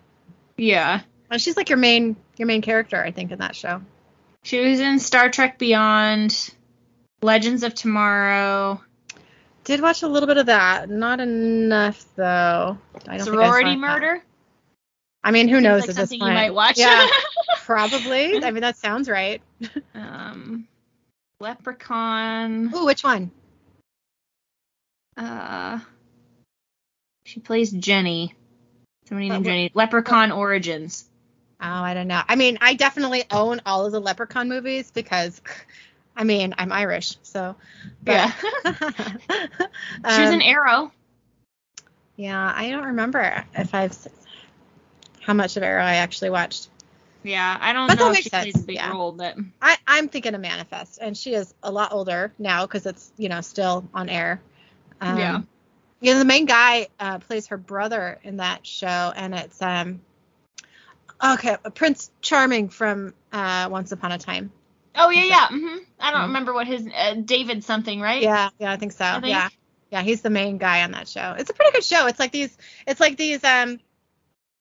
[0.56, 1.00] yeah.
[1.30, 3.82] And she's like your main your main character, I think, in that show.
[4.44, 6.52] She was in Star Trek Beyond,
[7.22, 8.82] Legends of Tomorrow,
[9.64, 10.90] Did watch a little bit of that.
[10.90, 12.78] Not enough though.
[12.94, 13.78] I don't think I Sorority that.
[13.78, 14.22] Murder.
[15.22, 16.32] I mean, who Seems knows like at this something point?
[16.32, 16.78] you might watch.
[16.78, 17.06] Yeah,
[17.62, 18.44] probably.
[18.44, 19.40] I mean, that sounds right.
[19.94, 20.68] um,
[21.40, 22.70] Leprechaun.
[22.74, 23.30] Ooh, which one?
[25.16, 25.78] Uh,
[27.24, 28.34] she plays Jenny.
[29.08, 29.70] Somebody named Jenny.
[29.74, 31.04] Leprechaun Origins.
[31.60, 32.22] Oh, I don't know.
[32.26, 35.40] I mean, I definitely own all of the Leprechaun movies because,
[36.16, 37.56] I mean, I'm Irish, so.
[38.02, 38.32] But, Yeah.
[38.64, 40.92] She was Um, an arrow.
[42.16, 43.96] Yeah, I don't remember if I've
[45.20, 46.68] how much of Arrow I actually watched.
[47.22, 48.90] Yeah, I don't But that know if she plays sense, a big yeah.
[48.90, 52.84] role, but I I'm thinking of Manifest, and she is a lot older now because
[52.86, 54.40] it's you know still on air.
[55.04, 55.40] Um, Yeah.
[56.00, 60.00] Yeah, the main guy uh, plays her brother in that show, and it's um.
[61.22, 64.52] Okay, Prince Charming from uh, Once Upon a Time.
[64.96, 65.46] oh yeah, yeah.
[65.48, 66.26] hmm I don't Mhm.
[66.26, 68.20] remember what his uh, David something, right?
[68.22, 69.04] Yeah, yeah, I think so.
[69.04, 69.28] I think.
[69.28, 69.48] Yeah,
[69.90, 71.34] yeah, he's the main guy on that show.
[71.38, 72.06] It's a pretty good show.
[72.06, 72.54] It's like these,
[72.86, 73.80] it's like these um,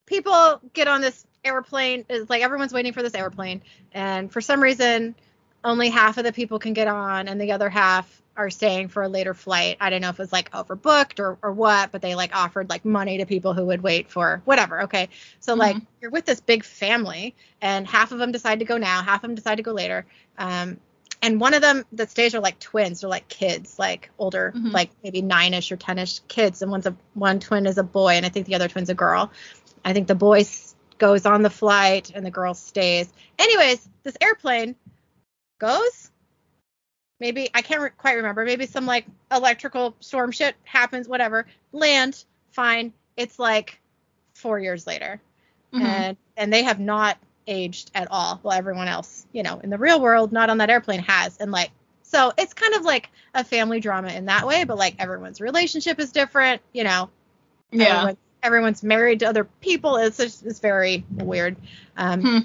[0.06, 2.06] people get on this airplane.
[2.10, 3.62] It's like everyone's waiting for this airplane,
[3.92, 5.16] and for some reason,
[5.64, 9.04] only half of the people can get on, and the other half are staying for
[9.04, 9.78] a later flight.
[9.80, 12.70] I don't know if it was like overbooked or or what, but they like offered
[12.70, 14.84] like money to people who would wait for whatever.
[14.84, 15.86] Okay, so like Mhm.
[16.02, 19.30] you're with this big family, and half of them decide to go now, half of
[19.30, 20.06] them decide to go later.
[20.38, 20.80] Um,
[21.22, 24.74] and one of them that stays are like twins they're like kids like older Mhm.
[24.74, 28.26] like maybe nine-ish or ten-ish kids and one's a one twin is a boy and
[28.26, 29.32] i think the other twin's a girl
[29.86, 33.08] i think the boy s- goes on the flight and the girl stays
[33.40, 34.76] anyways this airplane
[35.60, 36.12] goes
[37.24, 42.26] maybe i can't re- quite remember maybe some like electrical storm shit happens whatever land
[42.52, 43.80] fine it's like
[44.34, 45.22] four years later
[45.74, 45.82] Mhm.
[45.82, 47.18] and and they have not
[47.48, 50.70] aged at all while everyone else you know in the real world not on that
[50.70, 51.72] airplane has and like
[52.04, 56.00] so it's kind of like a family drama in that way but like everyone's relationship
[56.02, 57.10] is different you know
[57.72, 57.86] yeah.
[57.88, 61.56] everyone, everyone's married to other people it's just it's very weird
[61.96, 62.40] um Hmm.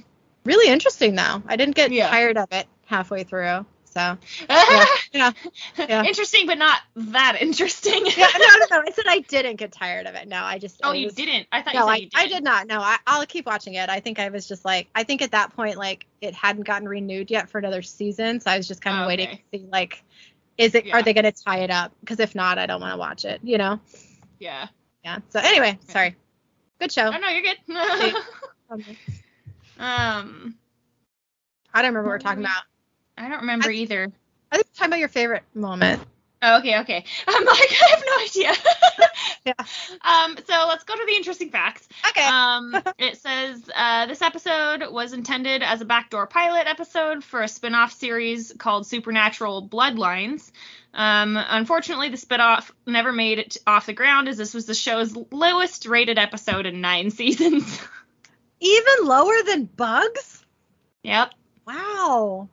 [0.44, 2.09] really interesting though i didn't get Yeah.
[2.10, 4.16] tired of it halfway through so
[4.51, 5.32] yeah yeah
[5.78, 6.02] yeah.
[6.05, 8.06] Interesting, but not that interesting.
[8.06, 10.81] yeah no no no i said i didn't get tired of it no i just
[10.85, 11.47] oh, I you was- didn't.
[11.51, 12.23] I thought no, you said I.
[12.24, 12.66] I did not.
[12.66, 13.89] No, I, I'll keep watching it.
[13.89, 16.89] I think I was just like, I think at that point, like, it hadn't gotten
[16.89, 19.43] renewed yet for another season, so I was just kind of Oh, waiting okay.
[19.52, 20.02] to see, like,
[20.56, 20.86] is it?
[20.86, 20.97] Yeah.
[20.97, 21.93] Are they going to tie it up?
[22.01, 23.40] Because if not, I don't want to watch it.
[23.43, 23.81] You know?
[24.39, 24.69] Yeah.
[25.05, 25.19] Yeah.
[25.31, 26.16] So anyway, sorry.
[26.81, 27.06] Good show.
[27.15, 27.59] Oh no, you're good.
[28.70, 28.85] Um,
[29.78, 30.55] um,
[31.73, 32.62] I don't remember what we're talking about.
[33.18, 34.12] I don't remember I- either.
[34.50, 36.02] I think talking about your favorite moment.
[36.40, 37.04] Oh, okay, okay.
[37.28, 38.52] I'm like, I have no idea.
[39.46, 39.54] Yeah.
[40.02, 41.88] Um, so let's go to the interesting facts.
[42.10, 42.24] Okay.
[42.24, 47.48] Um, it says uh, this episode was intended as a backdoor pilot episode for a
[47.48, 50.50] spin-off series called Supernatural Bloodlines.
[50.92, 55.16] Um, unfortunately, the spin-off never made it off the ground as this was the show's
[55.30, 57.80] lowest rated episode in nine seasons.
[58.60, 60.44] Even lower than Bugs?
[61.02, 61.30] yep.
[61.66, 62.48] Wow.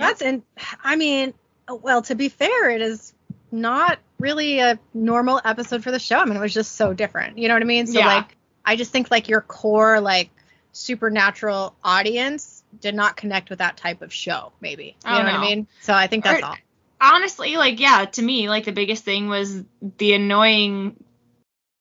[0.00, 0.42] That's in.
[0.82, 1.34] I mean,
[1.68, 3.12] well, to be fair, it is
[3.52, 6.18] not really a normal episode for the show.
[6.18, 7.38] I mean, it was just so different.
[7.38, 7.86] You know what I mean?
[7.86, 8.06] So Yeah.
[8.06, 10.30] like, I just think like your core like
[10.72, 14.52] supernatural audience did not connect with that type of show.
[14.60, 14.84] Maybe.
[15.04, 15.66] You Oh, know what I mean?
[15.80, 16.56] So I think that's Or- all.
[17.00, 19.62] honestly, like, yeah, to me, like the biggest thing was
[19.98, 21.02] the annoying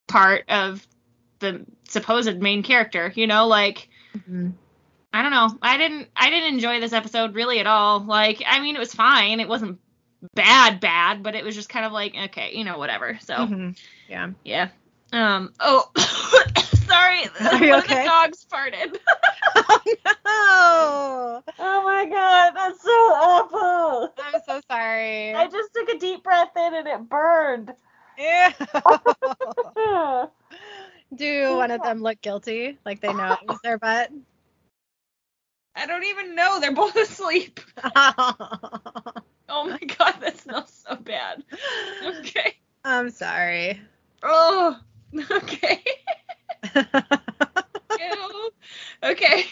[0.07, 0.85] part of
[1.39, 3.11] the supposed main character.
[3.15, 4.53] You know, like Mhm.
[5.11, 7.99] I don't know, I didn't, I didn't enjoy this episode really at all.
[7.99, 9.39] Like, I mean, it was fine.
[9.39, 9.79] It wasn't
[10.35, 13.17] bad, bad, but it was just kind of like, okay, you know, whatever.
[13.21, 13.77] So Mhm.
[14.07, 14.29] Yeah.
[14.43, 14.69] yeah.
[15.11, 15.53] Um.
[15.59, 15.89] Oh,
[16.85, 17.23] sorry.
[17.41, 17.97] Are you One okay?
[17.97, 18.97] of the dogs farted.
[19.55, 19.79] oh
[20.25, 21.43] no!
[21.57, 24.13] Oh my god, that's so awful.
[24.23, 25.33] I'm so sorry.
[25.33, 27.73] I just took a deep breath in and it burned.
[28.19, 28.49] Ew.
[31.15, 32.77] Do one of them look guilty?
[32.85, 34.11] Like they know it was their butt?
[35.75, 36.59] I don't even know.
[36.59, 37.59] They're both asleep.
[39.51, 41.43] Oh my god, that smells so bad.
[42.05, 42.55] Okay.
[42.85, 43.81] I'm sorry.
[44.23, 44.77] Oh.
[45.31, 45.83] Okay.
[47.99, 48.51] Ew.
[49.03, 49.43] Okay.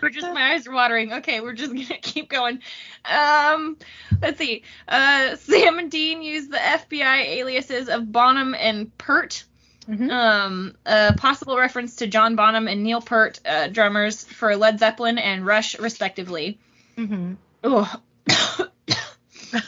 [0.00, 1.12] We're just my eyes are watering.
[1.12, 2.60] Okay, we're just gonna keep going.
[3.04, 3.76] Um,
[4.22, 4.62] let's see.
[4.88, 9.44] Uh, Sam and Dean use the FBI aliases of Bonham and Peart.
[9.88, 10.10] Mhm.
[10.10, 15.18] Um, a possible reference to John Bonham and Neil Peart, uh, drummers for Led Zeppelin
[15.18, 16.58] and Rush, respectively.
[16.96, 17.36] Mhm.
[17.62, 18.00] Oh.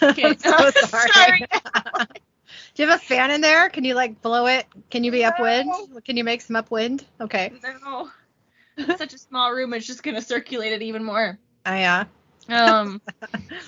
[0.02, 0.24] Okay.
[0.24, 1.10] I'm so sorry.
[1.10, 1.40] Sorry.
[2.74, 3.68] Do you have a fan in there?
[3.70, 4.66] Can you like blow it?
[4.90, 5.70] Can you be upwind?
[6.05, 7.05] Can you make some upwind?
[7.20, 7.52] Okay.
[7.82, 8.10] No.
[8.76, 11.38] It's such a small room, it's just gonna circulate it even more.
[11.64, 12.05] I uh
[12.48, 13.01] Um,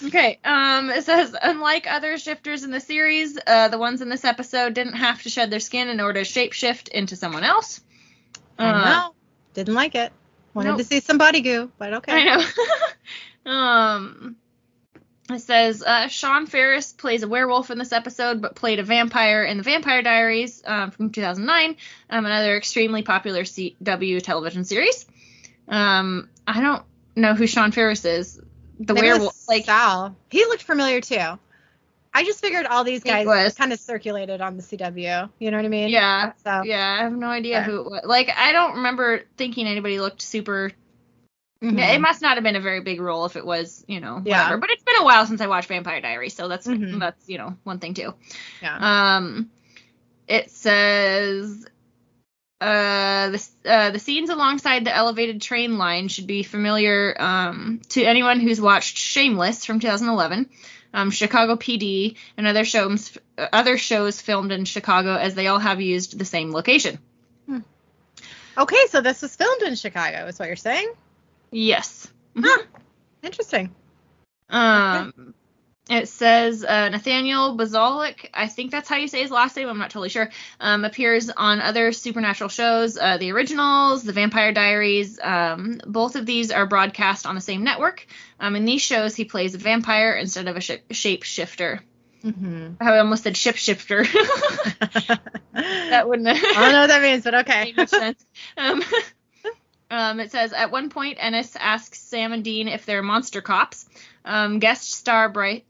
[0.05, 0.39] okay.
[0.45, 4.75] Um, it says unlike other shifters in the series, uh, the ones in this episode
[4.75, 7.81] didn't have to shed their skin in order to shapeshift into someone else.
[8.59, 9.15] I Uh, know.
[9.55, 10.13] Didn't like it.
[10.55, 10.79] Wanted Nope.
[10.79, 12.13] to see some body goo, but okay.
[12.13, 12.37] I
[13.45, 13.51] know.
[13.53, 14.37] um,
[15.31, 19.45] it says uh, Sean Faris plays a werewolf in this episode, but played a vampire
[19.45, 21.77] in the Vampire Diaries um, from 2009,
[22.11, 25.05] um, another extremely popular CW television series.
[25.69, 26.83] Um, I don't
[27.15, 28.41] know who Sean Faris is.
[28.79, 30.17] The was werewolf, like Sal.
[30.31, 31.39] He looked familiar too.
[32.15, 35.31] I just figured all these guys kind of circulated on the CW.
[35.39, 35.89] You know what I mean?
[35.91, 36.97] yeah, So yeah.
[37.01, 38.01] I have no idea who it was.
[38.05, 40.73] Like, I don't remember thinking anybody looked super.
[41.63, 41.79] mhm.
[41.79, 44.57] It must not have been a very big role if it was, you know, Yeah.
[44.57, 46.99] But it's been a while since I watched Vampire Diaries, so that's Mhm.
[46.99, 48.15] that's you know one thing too.
[48.63, 49.17] yeah.
[49.17, 49.51] Um,
[50.27, 51.67] it says
[52.61, 58.03] uh, the uh, the scenes alongside the elevated train line should be familiar um, to
[58.03, 60.49] anyone who's watched Shameless from 2011,
[60.93, 65.81] um, Chicago PD, and other shows other shows filmed in Chicago, as they all have
[65.81, 66.99] used the same location.
[68.59, 70.93] Okay, so this was filmed in Chicago, is what you're saying?
[71.53, 72.09] Yes.
[72.37, 72.63] Huh.
[73.23, 73.73] Interesting.
[74.51, 75.35] Um,
[75.89, 79.69] it says uh, Nathaniel Buzolic, I think that's how you say his last name.
[79.69, 80.31] I'm not totally sure.
[80.60, 85.19] Um, appears on other supernatural shows, uh, the originals, the Vampire Diaries.
[85.23, 88.06] Um, both of these are broadcast on the same network.
[88.40, 91.81] Um, in these shows, he plays a vampire instead of a sh- shapeshifter.
[92.24, 92.82] Mm-hmm.
[92.82, 94.06] I almost said shapeshifter.
[95.52, 96.28] that wouldn't.
[96.28, 97.73] I don't know what that means, but okay.
[97.77, 98.24] much sense.
[98.56, 98.82] Um,
[99.90, 103.89] um, it says at one point Ennis asks Sam and Dean if they're monster cops.
[104.24, 105.62] Um, guest star Bryce,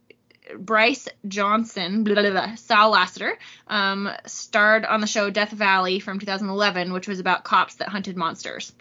[0.57, 3.33] Bryce Johnson, blah, blah, blah, Sal Lasseter,
[3.67, 8.17] um, starred on the show Death Valley from 2011, which was about cops that hunted
[8.17, 8.73] monsters.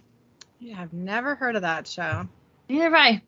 [0.60, 2.28] Yeah, I've never heard of that show.
[2.70, 3.22] Neither have I.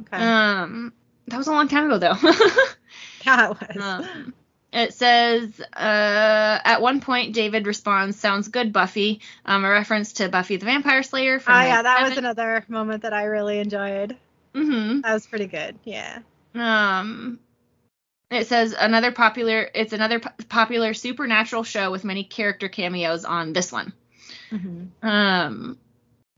[0.00, 0.16] Okay.
[0.16, 0.92] Um,
[1.28, 2.16] that was a long time ago though.
[3.24, 3.82] yeah, it was.
[3.82, 4.34] Um,
[4.72, 10.28] it says, uh, at one point, David responds, "Sounds good, Buffy." Um, a reference to
[10.28, 11.40] Buffy the Vampire Slayer.
[11.46, 14.16] oh yeah, that was another moment that I really enjoyed.
[14.54, 15.02] Mm-hmm.
[15.02, 15.78] That was pretty good.
[15.84, 16.20] Yeah.
[16.54, 17.38] Um,
[18.30, 19.68] it says another popular.
[19.74, 23.92] It's another po- popular supernatural show with many character cameos on this one.
[24.50, 25.06] Mm-hmm.
[25.06, 25.78] Um,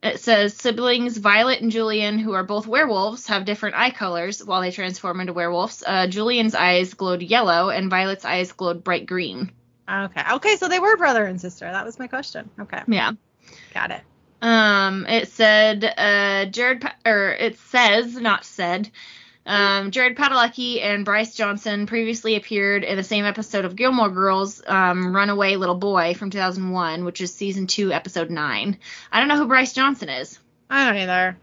[0.03, 4.61] it says siblings Violet and Julian, who are both werewolves, have different eye colors while
[4.61, 5.83] they transform into werewolves.
[5.85, 9.51] Uh, Julian's eyes glowed yellow, and Violet's eyes glowed bright green.
[9.91, 10.23] Okay.
[10.35, 11.65] Okay, so they were brother and sister.
[11.65, 12.51] That was my question.
[12.61, 12.83] Okay.
[12.87, 13.13] Yeah.
[13.75, 14.03] Got it.
[14.41, 18.91] Um, it said uh, Jared, Pa- or it says, not said,
[19.49, 24.63] um, Jared Padalecki and Bryce Johnson previously appeared in the same episode of Gilmore Girls,
[24.67, 28.77] um, Runaway Little Boy from 2001, which is season two, episode nine.
[29.11, 30.39] I don't know who Bryce Johnson is.
[30.69, 31.39] I don't either.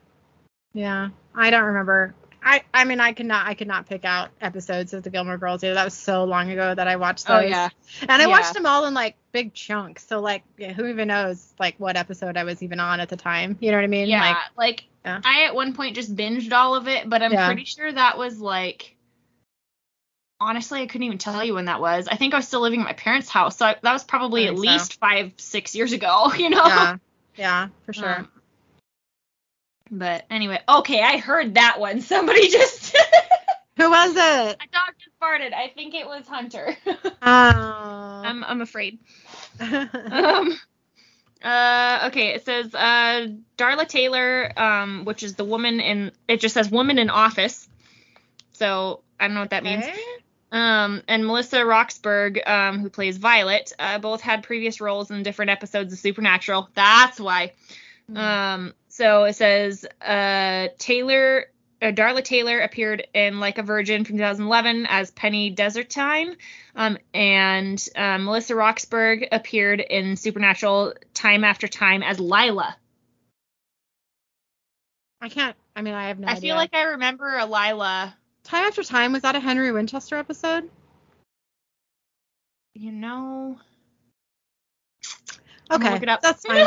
[0.73, 1.10] Yeah.
[1.34, 2.14] I don't remember.
[2.46, 5.38] I I mean I could not I could not pick out episodes of the Gilmore
[5.38, 5.74] Girls either.
[5.74, 7.44] That was so long ago that I watched those.
[7.44, 7.70] Oh, yeah.
[8.02, 8.28] And I Yeah.
[8.28, 10.06] watched them all in like big chunks.
[10.08, 13.18] So like yeah, who even knows like what episode I was even on at the
[13.18, 13.58] time.
[13.60, 14.08] You know what I mean?
[14.08, 15.22] Yeah, Like like Yeah.
[15.26, 17.48] I at one point just binged all of it, but I'm Yeah.
[17.48, 18.92] pretty sure that was like.
[20.40, 22.10] Honestly, I couldn't even tell you when that was.
[22.10, 24.48] I think I was still living at my parents' house, so I, that was probably
[24.48, 24.62] at so.
[24.62, 26.32] least five, six years ago.
[26.38, 26.68] You know.
[26.68, 26.98] yeah.
[27.38, 28.20] Yeah, for sure.
[28.20, 28.30] Um,
[29.91, 32.02] but anyway, okay, I heard that one.
[32.16, 32.95] Somebody just
[33.78, 34.18] who was it?
[34.18, 35.53] a dog just farted.
[35.53, 36.76] I think it was Hunter.
[37.28, 38.22] Oh.
[38.24, 38.99] I'm I'm afraid.
[39.60, 40.57] Um
[41.44, 46.53] uh okay, it says uh Darla Taylor, um, which is the woman in it just
[46.53, 47.68] says woman in office.
[48.53, 49.86] So I don't know what that means.
[50.52, 55.52] Um, and Melissa Roxburgh, um, who plays Violet, uh, both had previous roles in different
[55.52, 56.70] episodes of Supernatural.
[56.76, 57.52] That's why.
[58.07, 58.18] Hmm.
[58.18, 61.48] Um, so it says uh, Taylor,
[61.82, 66.38] uh, Darla Taylor appeared in Like a Virgin from 2011 as Penny Desertine,
[66.78, 72.78] um, and uh, Melissa Roxburgh appeared in Supernatural time after time as Lila.
[75.20, 75.58] I can't.
[75.76, 76.42] I mean, I have no I idea.
[76.42, 78.16] feel like I remember a Lila.
[78.46, 80.70] Time After Time was that a Henry Winchester episode?
[82.76, 83.60] You know.
[85.70, 86.22] Okay, look it up.
[86.22, 86.66] that's fine.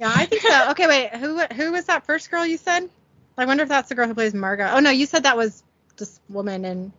[0.00, 0.70] Yeah, I think so.
[0.70, 1.14] Okay, wait.
[1.14, 2.88] Who who was that first girl you said?
[3.36, 4.70] I wonder if that's the girl who plays Margot.
[4.72, 5.62] Oh no, you said that was
[5.98, 6.92] this woman in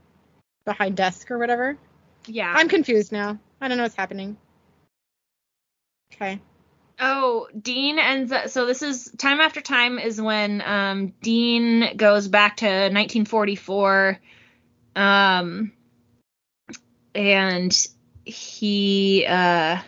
[0.65, 1.77] behind desk or whatever.
[2.27, 2.53] yeah.
[2.55, 3.39] I'm confused now.
[3.59, 4.37] I don't know what's happening.
[6.13, 6.39] Okay.
[6.99, 8.49] Oh, Dean ends up.
[8.49, 14.19] So this is time after time is when um, Dean goes back to 1944,
[14.95, 15.71] um,
[17.15, 17.87] and
[18.23, 19.79] he uh,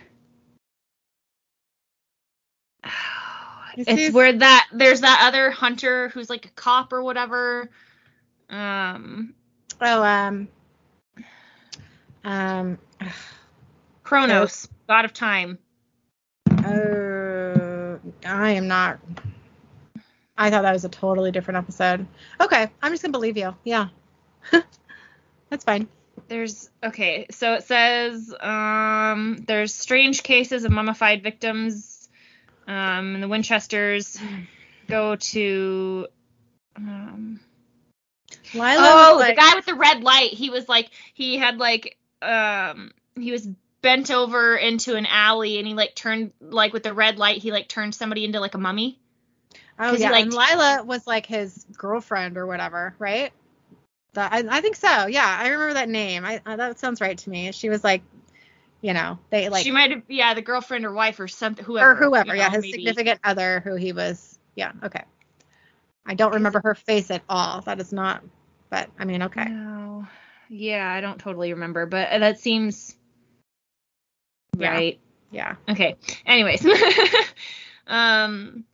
[3.75, 7.69] It's where that there's that other hunter who's like a cop or whatever.
[8.49, 9.33] Um,
[9.81, 10.47] Oh um
[12.23, 12.77] um
[14.03, 15.57] Chronos, god of time.
[16.51, 18.99] oh I am not.
[20.37, 22.05] I thought that was a totally different episode.
[22.39, 23.55] Okay, I'm just gonna believe you.
[23.63, 23.89] Yeah.
[25.49, 25.87] That's fine.
[26.27, 31.92] There's okay, so it says um there's strange cases of mummified victims
[32.67, 34.19] um in the Winchesters.
[34.87, 36.07] go to.
[36.75, 37.39] Um,
[38.53, 40.31] Lila oh, like, the guy with the red light.
[40.31, 43.47] He was like he had like um he was
[43.81, 47.51] bent over into an alley and he like turned like with the red light he
[47.51, 48.99] like turned somebody into like a mummy.
[49.77, 53.31] oh he yeah, and Lila was like his girlfriend or whatever, right?
[54.13, 55.07] That, I, I think so.
[55.07, 56.23] Yeah, I remember that name.
[56.23, 57.51] I, I that sounds right to me.
[57.51, 58.03] She was like,
[58.83, 61.91] you know, they like she might have yeah the girlfriend or wife or something whoever
[61.91, 62.33] or whoever.
[62.33, 62.73] you yeah, know, his maybe.
[62.73, 64.37] significant other who he was.
[64.55, 65.03] Yeah, okay.
[66.05, 67.61] I don't remember her face at all.
[67.61, 68.23] That is not.
[68.69, 69.45] But I mean, okay.
[69.45, 70.05] No.
[70.49, 72.93] Yeah, I don't totally remember, but uh, that seems
[74.57, 74.71] Yeah.
[74.71, 74.99] right.
[75.31, 75.55] Yeah.
[75.69, 75.95] Okay.
[76.25, 76.65] Anyways.
[77.87, 78.65] um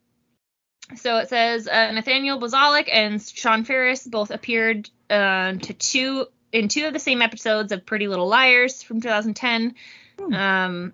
[0.96, 6.68] so it says uh, Nathaniel Buzolic and Sean Faris both appeared uh, to two in
[6.68, 9.76] two of the same episodes of Pretty Little Liars from 2010.
[10.20, 10.34] Hmm.
[10.34, 10.94] Um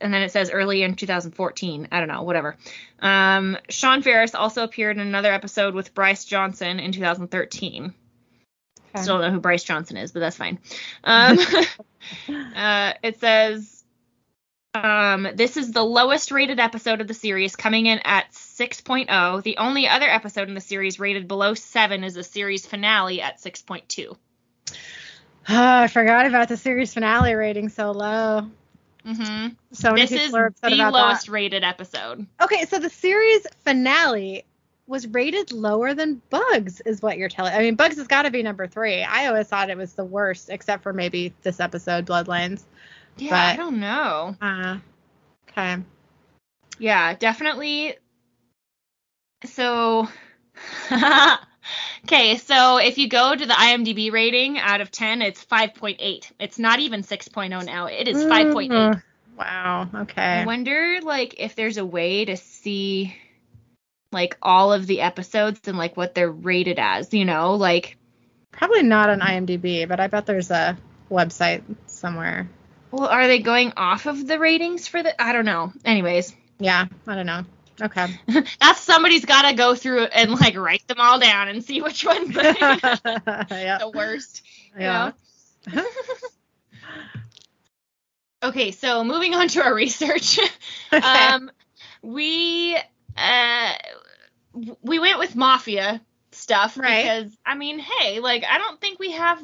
[0.00, 1.88] and then it says early in 2014.
[1.92, 2.56] I don't know, whatever.
[3.00, 7.84] Um, Sean Faris also appeared in another episode with Bryce Johnson in 2013.
[7.84, 9.02] Okay.
[9.02, 10.58] Still don't know who Bryce Johnson is, but that's fine.
[11.04, 11.38] Um,
[12.56, 13.84] uh, it says
[14.74, 19.42] um, this is the lowest rated episode of the series, coming in at 6.0.
[19.42, 23.38] The only other episode in the series rated below 7 is the series finale at
[23.38, 24.06] 6.2.
[24.08, 24.16] Oh,
[25.48, 28.50] I forgot about the series finale rating so low.
[29.06, 29.48] Mm-hmm.
[29.72, 31.32] So This is the lowest that.
[31.32, 32.26] rated episode.
[32.42, 34.44] Okay, so the series finale
[34.88, 37.52] was rated lower than Bugs, is what you're telling.
[37.52, 39.02] I mean, Bugs has got to be number three.
[39.02, 42.62] I always thought it was the worst, except for maybe this episode, Bloodlines.
[43.16, 44.36] Yeah, But- I don't know.
[44.40, 44.78] Uh,
[45.50, 45.76] okay.
[46.78, 47.96] Yeah, definitely.
[49.44, 50.08] So,
[52.04, 56.32] okay, so if you go to the IMDb rating out of 10, it's 5.8.
[56.40, 57.86] It's not even 6.0 now.
[57.86, 58.70] It is 5.8.
[58.70, 59.02] Mm,
[59.36, 59.88] Wow.
[59.92, 60.44] I Okay.
[60.44, 63.14] wonder, like, if there's a way to see,
[64.12, 67.54] like, all of the episodes and, like, what they're rated as, you know?
[67.54, 67.96] Like,
[68.52, 70.78] Probably not on IMDb, but I bet there's a
[71.10, 72.48] website somewhere.
[72.90, 75.20] well, are they going off of the ratings for the.
[75.20, 75.72] I don't know.
[75.84, 77.44] Anyways, Yeah, I don't know.
[77.80, 78.06] Okay.
[78.60, 82.04] that's somebody's got to go through and, like, write them all down and see which
[82.04, 83.46] one's the,
[83.80, 84.42] the worst.
[84.78, 85.12] Yeah.
[88.42, 90.38] Okay, so moving on to our research.
[90.92, 91.50] um,
[92.02, 92.76] we
[93.16, 93.72] uh,
[94.82, 96.00] we went with mafia
[96.32, 97.02] stuff Right.
[97.02, 99.42] because I mean, hey, like I don't think we have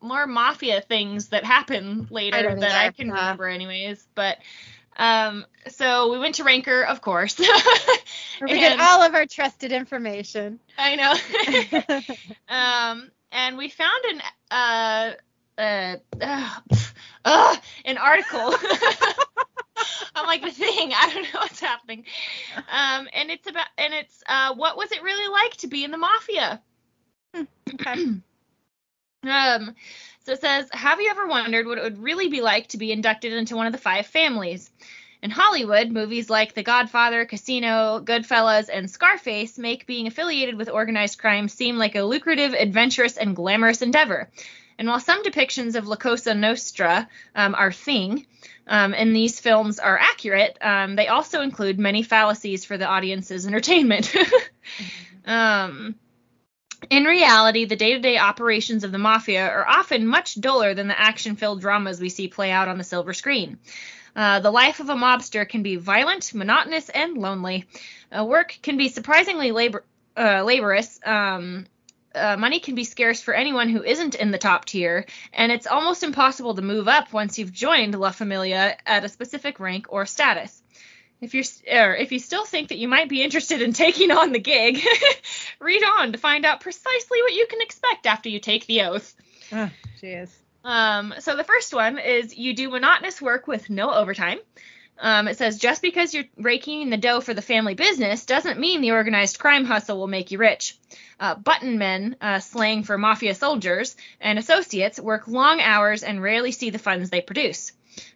[0.00, 4.06] more mafia things that happen later don't that I can remember, anyways.
[4.14, 4.38] But
[4.96, 7.40] um, so we went to Ranker, of course.
[8.40, 10.58] We get all of our trusted information.
[10.76, 12.04] I know.
[12.48, 15.12] um, and we found an uh,
[15.58, 16.50] uh, uh,
[17.24, 18.54] uh, an article.
[20.14, 20.92] I'm like the thing.
[20.94, 22.04] I don't know what's happening.
[22.56, 25.90] Um, and it's about and it's uh, what was it really like to be in
[25.90, 26.60] the mafia?
[27.74, 28.06] okay.
[29.24, 29.76] Um,
[30.24, 32.92] so it says, Have you ever wondered what it would really be like to be
[32.92, 34.70] inducted into one of the five families?
[35.22, 41.18] In Hollywood, movies like The Godfather, Casino, Goodfellas, and Scarface make being affiliated with organized
[41.18, 44.30] crime seem like a lucrative, adventurous, and glamorous endeavor.
[44.78, 48.26] And while some depictions of La Cosa Nostra um, are thing,
[48.66, 53.46] um, and these films are accurate, um, they also include many fallacies for the audience's
[53.46, 54.12] entertainment.
[55.24, 55.94] um,
[56.90, 60.88] in reality, the day to day operations of the mafia are often much duller than
[60.88, 63.58] the action filled dramas we see play out on the silver screen.
[64.14, 67.66] Uh, the life of a mobster can be violent, monotonous, and lonely.
[68.16, 69.84] Uh, work can be surprisingly labor-
[70.16, 71.00] uh, laborious.
[71.04, 71.66] Um,
[72.14, 75.66] uh, money can be scarce for anyone who isn't in the top tier, and it's
[75.66, 80.04] almost impossible to move up once you've joined La Familia at a specific rank or
[80.04, 80.61] status.
[81.22, 84.32] If you're or if you still think that you might be interested in taking on
[84.32, 84.80] the gig,
[85.60, 89.14] read on to find out precisely what you can expect after you take the oath.
[89.52, 89.70] Oh,
[90.02, 90.30] jeez.
[90.64, 94.38] Um, so the first one is you do monotonous work with no overtime.
[94.98, 98.80] Um, it says just because you're raking the dough for the family business doesn't mean
[98.80, 100.76] the organized crime hustle will make you rich.
[101.18, 106.52] Uh, button men, uh, slang for mafia soldiers, and associates work long hours and rarely
[106.52, 107.72] see the funds they produce.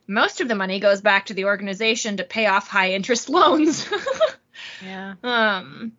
[0.07, 3.89] Most of the money goes back to the organization to pay off high interest loans.
[4.85, 5.15] Yeah.
[5.23, 5.93] Um,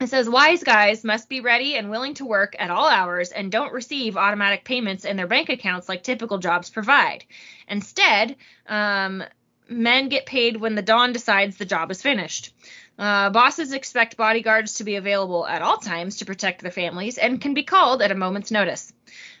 [0.00, 3.50] it says wise guys must be ready and willing to work at all hours and
[3.50, 7.24] don't receive automatic payments in their bank accounts like typical jobs provide.
[7.68, 8.36] Instead,
[8.66, 9.22] um,
[9.68, 12.54] men get paid when the don decides the job is finished.
[12.98, 17.40] Uh, bosses expect bodyguards to be available at all times to protect their families and
[17.40, 18.92] can be called at a moment's notice.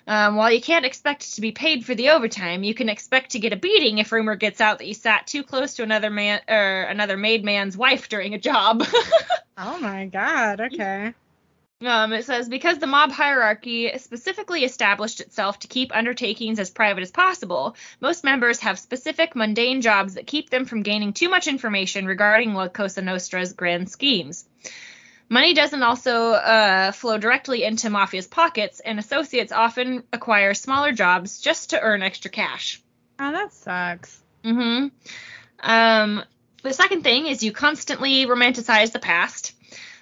[0.06, 3.38] Um, while you can't expect to be paid for the overtime, you can expect to
[3.38, 6.40] get a beating if rumor gets out that you sat too close to another man
[6.48, 8.84] or another made man's wife during a job.
[9.56, 10.60] Oh my god.
[10.60, 11.14] Okay.
[11.84, 17.02] Um, it says because the mob hierarchy specifically established itself to keep undertakings as private
[17.02, 21.46] as possible, most members have specific mundane jobs that keep them from gaining too much
[21.46, 24.44] information regarding La Cosa Nostra's grand schemes.
[25.28, 31.40] Money doesn't also uh, flow directly into mafia's pockets, and associates often acquire smaller jobs
[31.40, 32.82] just to earn extra cash.
[33.18, 34.22] Oh, that sucks.
[34.44, 34.88] Mm-hmm.
[35.60, 36.24] Um,
[36.62, 39.52] the second thing is you constantly romanticize the past.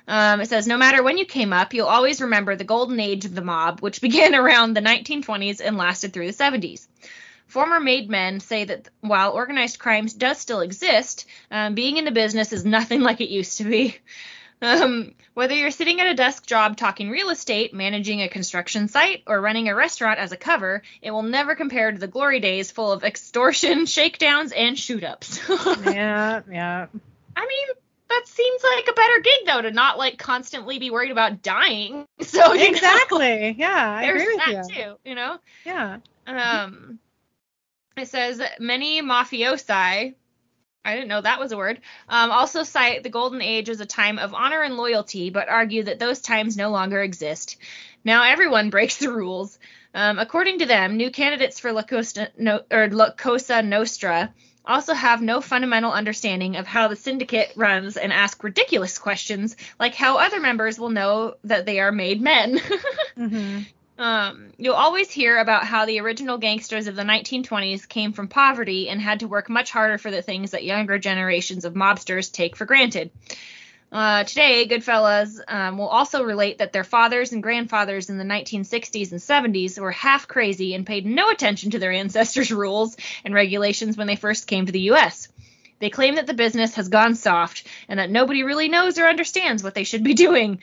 [0.08, 3.24] Um, it says no matter when you came up, you'll always remember the golden age
[3.24, 6.86] of the mob, which began around the 1920s and lasted through the 70s.
[7.46, 12.10] Former made men say that while organized crime does still exist, um, being in the
[12.10, 13.96] business is nothing like it used to be.
[14.62, 19.24] Um, whether you're sitting at a desk job talking real estate, managing a construction site,
[19.26, 22.70] or running a restaurant as a cover, it will never compare to the glory days
[22.70, 25.40] full of extortion, shakedowns, and shoot ups.
[25.48, 26.86] yeah, yeah.
[27.36, 27.66] I mean,
[28.08, 32.06] that seems like a better gig though, to not like constantly be worried about dying.
[32.22, 33.56] So you know, Exactly.
[33.58, 33.68] Yeah,
[33.98, 34.74] I agree with that you.
[34.74, 35.38] too, you know?
[35.66, 35.98] Yeah.
[36.26, 37.00] Um,
[37.96, 40.14] it says many mafiosi.
[40.84, 41.80] I didn't know that was a word.
[42.08, 45.84] Um, also cite the golden age as a time of honor and loyalty, but argue
[45.84, 47.56] that those times no longer exist.
[48.04, 49.58] Now everyone breaks the rules.
[49.94, 54.32] Um, according to them, new candidates for La Cosa, no, or La Cosa Nostra
[54.64, 59.94] also have no fundamental understanding of how the syndicate runs and ask ridiculous questions like
[59.94, 62.60] how other members will know that they are made men.
[63.16, 63.60] hmm
[63.98, 68.88] Um, you'll always hear about how the original gangsters of the 1920s came from poverty
[68.88, 72.56] and had to work much harder for the things that younger generations of mobsters take
[72.56, 73.10] for granted.
[73.92, 79.12] Uh, today, Goodfellas um, will also relate that their fathers and grandfathers in the 1960s
[79.12, 83.98] and 70s were half crazy and paid no attention to their ancestors' rules and regulations
[83.98, 85.28] when they first came to the U.S.
[85.78, 89.62] They claim that the business has gone soft and that nobody really knows or understands
[89.62, 90.60] what they should be doing.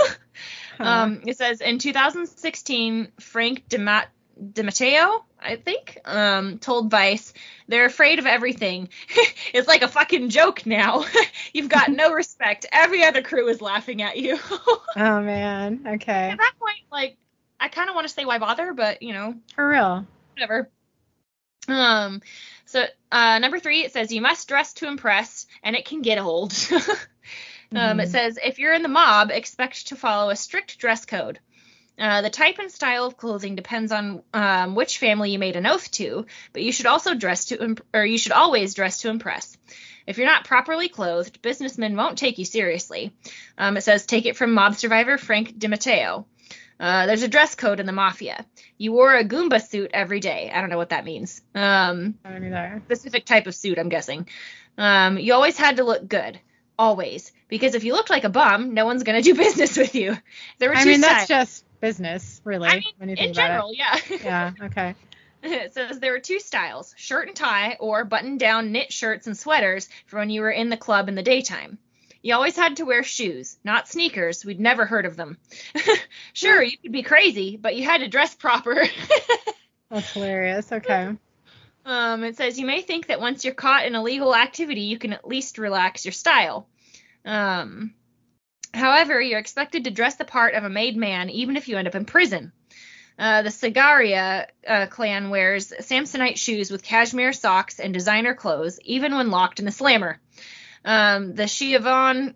[0.78, 4.06] Um, it says in 2016, Frank DeMat-
[4.42, 7.32] DiMatteo, I think, um, told Vice,
[7.68, 8.88] they're afraid of everything.
[9.54, 11.04] it's like a fucking joke now.
[11.52, 12.66] You've got no respect.
[12.72, 14.38] Every other crew is laughing at you.
[14.94, 15.86] Oh man.
[15.86, 16.28] Okay.
[16.30, 17.16] at that point, like,
[17.58, 20.06] I kind of want to say why bother, but you know, For real.
[20.34, 20.68] whatever.
[21.68, 22.20] Um,
[22.66, 26.18] so uh, number three, it says you must dress to impress, and it can get
[26.18, 26.52] old.
[27.76, 28.10] Um, it Mhm.
[28.12, 31.38] says if you're in the mob, expect to follow a strict dress code.
[31.98, 35.66] Uh, the type and style of clothing depends on um, which family you made an
[35.66, 39.10] oath to, but you should also dress to, imp- or you should always dress to
[39.10, 39.56] impress.
[40.06, 43.12] If you're not properly clothed, businessmen won't take you seriously.
[43.58, 46.24] Um, it says take it from mob survivor Frank DiMatteo.
[46.80, 48.44] Uh, there's a dress code in the mafia.
[48.78, 50.50] You wore a Goomba suit every day.
[50.52, 51.40] I don't know what that means.
[51.54, 52.82] Um, I don't either.
[52.86, 54.26] specific type of suit, I'm guessing.
[54.76, 56.40] Um, you always had to look good.
[56.78, 57.30] Always.
[57.52, 60.16] Because if you looked like a bum, no one's going to do business with you.
[60.58, 62.66] There were I two mean, that's just business, really.
[62.66, 63.96] I mean, when you think in about general, yeah.
[64.08, 64.24] it.
[64.24, 64.52] Yeah.
[64.62, 64.94] Okay.
[65.42, 69.36] it says there were two styles shirt and tie, or button down knit shirts and
[69.36, 71.76] sweaters for when you were in the club in the daytime.
[72.22, 74.46] You always had to wear shoes, not sneakers.
[74.46, 75.36] We'd never heard of them.
[76.32, 78.82] sure, you could be crazy, but you had to dress proper.
[79.90, 80.72] That's hilarious.
[80.72, 81.16] Okay.
[81.84, 85.12] Um, it says you may think that once you're caught in illegal activity, you can
[85.12, 86.66] at least relax your style.
[87.24, 87.94] Um,
[88.74, 91.88] however, you're expected to dress the part of a made man even if you end
[91.88, 92.52] up in prison.
[93.18, 99.14] Uh, the Sagaria uh, clan wears Samsonite shoes with cashmere socks and designer clothes, even
[99.14, 100.18] when locked in the slammer.
[100.84, 102.34] Um, the Shiavon,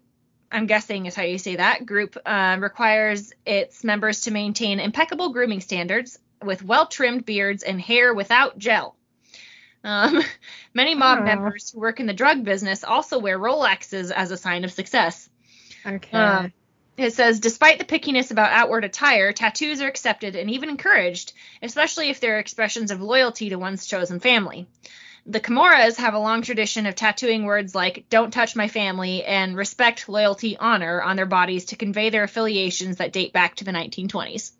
[0.52, 5.30] I'm guessing is how you say that, group um, requires its members to maintain impeccable
[5.30, 8.96] grooming standards with well trimmed beards and hair without gel.
[9.86, 10.22] Um,
[10.74, 11.22] many mob Oh.
[11.22, 15.28] members who work in the drug business also wear Rolexes as a sign of success.
[15.86, 16.16] Okay.
[16.18, 16.52] Um,
[16.96, 21.32] it says, despite the pickiness about outward attire, tattoos are accepted and even encouraged,
[21.62, 24.66] especially if they're expressions of loyalty to one's chosen family.
[25.26, 29.56] The Camorras have a long tradition of tattooing words like "Don't touch my family" and
[29.56, 33.72] "Respect, loyalty, honor" on their bodies to convey their affiliations that date back to the
[33.72, 34.52] 1920s.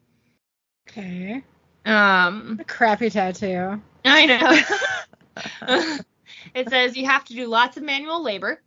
[0.89, 1.43] okay.
[1.85, 3.81] Um, A crappy tattoo.
[4.05, 4.59] I know.
[6.55, 8.61] it says you have to do lots of manual labor.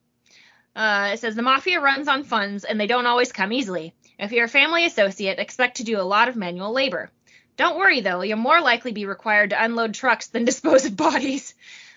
[0.76, 3.94] Uh, it says the mafia runs on funds and they don't always come easily.
[4.18, 7.10] If you're a family associate, expect to do a lot of manual labor.
[7.58, 11.54] Don't worry though, you'll more likely be required to unload trucks than dispose of bodies.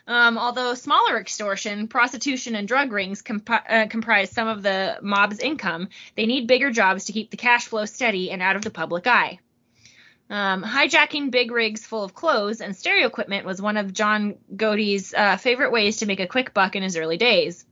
[0.07, 5.39] Um, although smaller extortion, prostitution, and drug rings comp- uh, comprise some of the mob's
[5.39, 8.71] income, they need bigger jobs to keep the cash flow steady and out of the
[8.71, 9.39] public eye.
[10.33, 15.13] Um, hijacking big rigs full of clothes and stereo equipment was one of John Gotti's
[15.13, 17.67] uh, favorite ways to make a quick buck in his early days.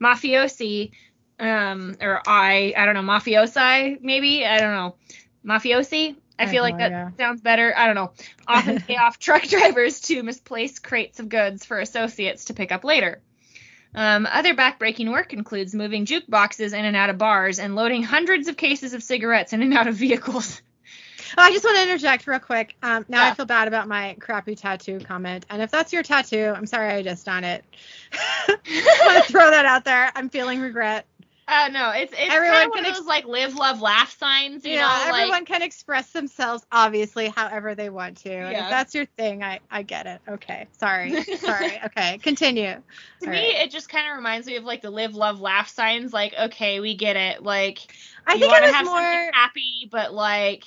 [0.00, 0.90] Mafiosi,
[1.38, 4.96] um, or I, I don't know, mafiosi, maybe, I don't know,
[5.46, 6.16] mafiosi.
[6.36, 7.10] I I feel like know, that yeah.
[7.16, 7.72] sounds better.
[7.76, 8.10] I don't know.
[8.48, 12.82] Often pay off truck drivers to misplace crates of goods for associates to pick up
[12.82, 13.22] later.
[13.94, 18.48] Um, other backbreaking work includes moving jukeboxes in and out of bars and loading hundreds
[18.48, 20.60] of cases of cigarettes in and out of vehicles.
[21.38, 22.76] Oh, I just want to interject real quick.
[22.82, 23.24] Um, now Yeah.
[23.24, 26.90] I feel bad about my crappy tattoo comment, and if that's your tattoo, I'm sorry
[26.90, 27.64] I just done it.
[28.12, 30.10] I want to throw that out there.
[30.14, 31.06] I'm feeling regret.
[31.48, 34.16] Uh, no, it's it's Everyone kind of one can of those like live, love, laugh
[34.18, 34.64] signs.
[34.64, 38.32] You yeah, know, everyone like can express themselves obviously however they want to.
[38.32, 38.60] And Yeah.
[38.60, 40.20] if that's your thing, I I get it.
[40.28, 41.80] Okay, sorry, sorry.
[41.86, 42.82] Okay, continue.
[43.20, 43.56] to All me, right.
[43.56, 46.12] it just kind of reminds me of like the live, love, laugh signs.
[46.12, 47.42] Like, okay, we get it.
[47.42, 47.78] Like,
[48.26, 49.00] I think want to was have more.
[49.00, 50.64] something happy, but like,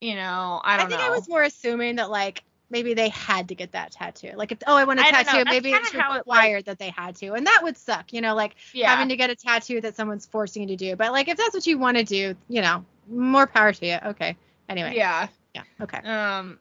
[0.00, 1.06] you know, I don't I think know.
[1.06, 4.32] I was more assuming that like maybe they had to get that tattoo.
[4.36, 6.90] Like if oh I want a I tattoo, maybe it's how it, required that they
[6.90, 8.12] had to, and that would suck.
[8.12, 8.90] You know, like yeah.
[8.90, 10.96] having to get a tattoo that someone's forcing you to do.
[10.96, 13.98] But like if that's what you want to do, you know, more power to you.
[14.06, 14.36] Okay.
[14.68, 14.94] Anyway.
[14.96, 15.28] yeah.
[15.54, 15.62] Yeah.
[15.80, 15.98] Okay.
[15.98, 16.58] Um,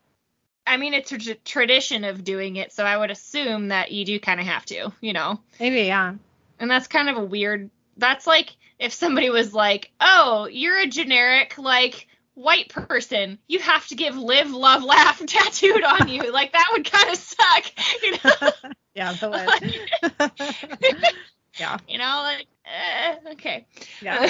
[0.66, 4.20] I mean, it's a tradition of doing it, so I would assume that you do
[4.20, 5.40] kind of have to, you know.
[5.60, 6.16] Maybe yeah.
[6.60, 7.70] And that's kind of a weird.
[7.98, 12.08] That's like if somebody was like, "Oh, you're a generic like
[12.38, 13.40] white person.
[13.48, 17.18] You have to give live, love, laugh tattooed on you." like that would kind of
[17.18, 17.66] suck,
[18.04, 18.72] you know.
[18.94, 19.14] yeah.
[19.14, 21.14] That
[21.58, 21.78] yeah.
[21.88, 23.66] you know, like eh, okay.
[24.02, 24.30] Yeah.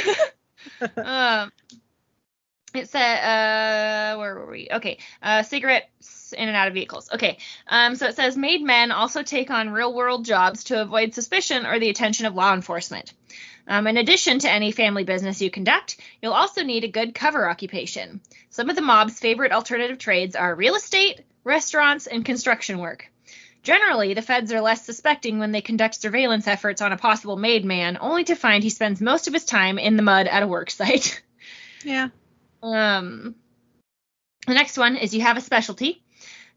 [0.98, 1.52] um,
[2.74, 4.68] it said, uh, where were we?
[4.72, 7.10] Okay, uh, cigarettes in and out of vehicles.
[7.14, 11.14] Okay, um, so it says made men also take on real world jobs to avoid
[11.14, 13.14] suspicion or the attention of law enforcement.
[13.68, 17.50] Um, in addition to any family business you conduct, you'll also need a good cover
[17.50, 18.22] occupation.
[18.50, 23.12] Some of the mob's favorite alternative trades are real estate, restaurants, and construction work.
[23.64, 27.66] Generally, the feds are less suspecting when they conduct surveillance efforts on a possible made
[27.66, 30.48] man, only to find he spends most of his time in the mud at a
[30.48, 31.22] work site.
[31.84, 32.10] yeah.
[32.60, 33.36] Um,
[34.48, 36.04] the next one is you have a specialty.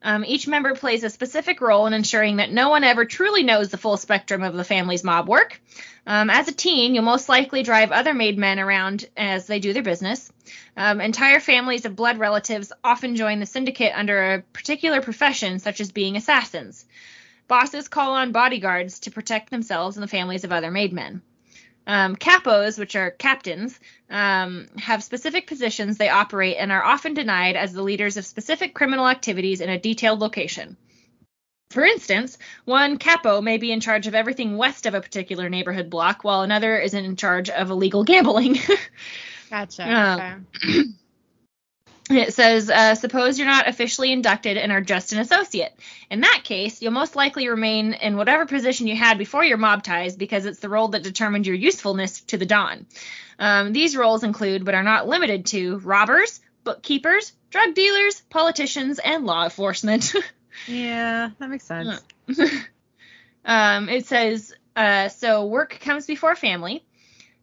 [0.02, 3.68] Um, each member plays a specific role in ensuring that no one ever truly knows
[3.68, 5.60] the full spectrum of the family's mob work.
[6.06, 9.72] Um, as a teen, you'll most likely drive other made men around as they do
[9.72, 10.32] their business.
[10.76, 15.80] Um, entire families of blood relatives often join the syndicate under a particular profession, such
[15.80, 16.86] as being assassins.
[17.48, 21.20] Bosses call on bodyguards to protect themselves and the families of other made men.
[21.90, 27.56] Um, capos, which are captains, um, have specific positions they operate and are often denied
[27.56, 30.76] as the leaders of specific criminal activities in a detailed location.
[31.70, 35.90] For instance, one capo may be in charge of everything west of a particular neighborhood
[35.90, 38.56] block, while another is in charge of illegal gambling.
[39.50, 39.92] Gotcha.
[39.92, 40.82] Um, okay.
[42.10, 45.72] It says, uh, suppose you're not officially inducted and are just an associate.
[46.10, 49.84] In that case, you'll most likely remain in whatever position you had before your mob
[49.84, 52.86] ties because it's the role that determined your usefulness to the Don.
[53.38, 59.24] Um, these roles include, but are not limited to, robbers, bookkeepers, drug dealers, politicians, and
[59.24, 60.12] law enforcement.
[60.66, 62.02] Yeah, that makes sense.
[63.44, 66.84] um, it says, uh, so work comes before family.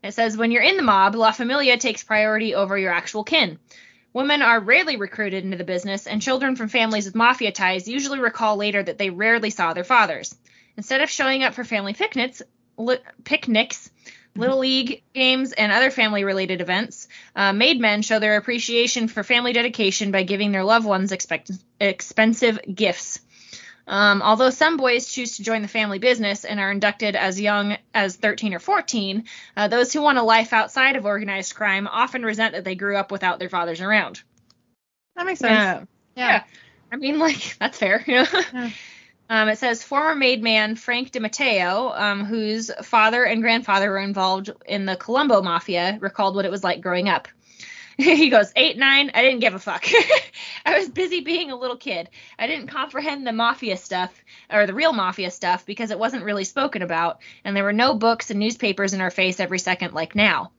[0.03, 3.59] It says, when you're in the mob, La Familia takes priority over your actual kin.
[4.17, 8.17] Women are rarely recruited into the business, and children from families with mafia ties usually
[8.17, 10.35] recall later that they rarely saw their fathers.
[10.75, 12.41] Instead of showing up for family picnics,
[12.79, 13.91] li- picnics,
[14.35, 19.53] little league games, and other family-related events, uh, made men show their appreciation for family
[19.53, 23.19] dedication by giving their loved ones expect- expensive gifts.
[23.87, 27.77] Um, although some boys choose to join the family business and are inducted as young
[27.93, 29.23] as 13 or 14,
[29.55, 32.97] uh, those who want a life outside of organized crime often resent that they grew
[32.97, 34.21] up without their fathers around.
[35.15, 35.87] That makes sense.
[36.15, 36.25] Yeah.
[36.25, 36.43] yeah.
[36.91, 38.03] I mean, like, that's fair.
[38.05, 38.25] you know?
[38.53, 38.69] Yeah.
[39.29, 44.51] Um, it says former made man Frank DiMatteo, um, whose father and grandfather were involved
[44.65, 47.27] in the Colombo Mafia, recalled what it was like growing up.
[48.15, 49.85] he goes, eight, nine, I didn't give a fuck.
[50.65, 52.09] I was busy being a little kid.
[52.37, 54.13] I didn't comprehend the mafia stuff,
[54.51, 57.95] or the real mafia stuff, because it wasn't really spoken about, and there were no
[57.95, 60.51] books and newspapers in our face every second like now.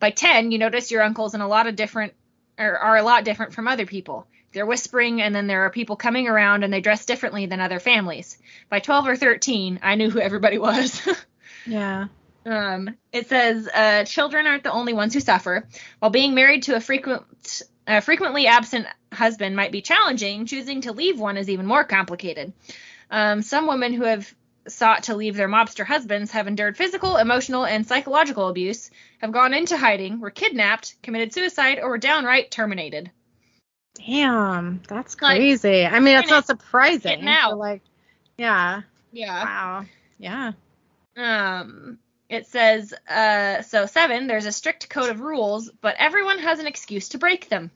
[0.00, 2.14] By 10, you notice your uncles in a lot of different,
[2.58, 4.26] or are a lot different from other people.
[4.52, 7.78] They're whispering, and then there are people coming around, and they dress differently than other
[7.78, 8.36] families.
[8.68, 11.00] By 12 or 13, I knew who everybody was.
[11.66, 12.06] Yeah.
[12.46, 15.66] Um, it says uh, children aren't the only ones who suffer.
[15.98, 20.92] While being married to a frequent, uh, frequently absent husband might be challenging, choosing to
[20.92, 22.52] leave one is even more complicated.
[23.10, 24.32] Um, some women who have
[24.68, 29.52] sought to leave their mobster husbands have endured physical, emotional, and psychological abuse, have gone
[29.54, 33.10] into hiding, were kidnapped, committed suicide, or were downright terminated.
[33.94, 35.84] Damn, that's Like, crazy.
[35.84, 37.26] I mean, that's not surprising.
[37.26, 37.58] out.
[37.58, 37.82] Like,
[38.38, 38.82] yeah.
[39.12, 39.44] Yeah.
[39.44, 39.84] Wow.
[40.18, 40.52] Yeah.
[41.16, 41.98] Um,
[42.30, 46.66] it says, uh, so seven, there's a strict code of rules, but everyone has an
[46.68, 47.72] excuse to break them.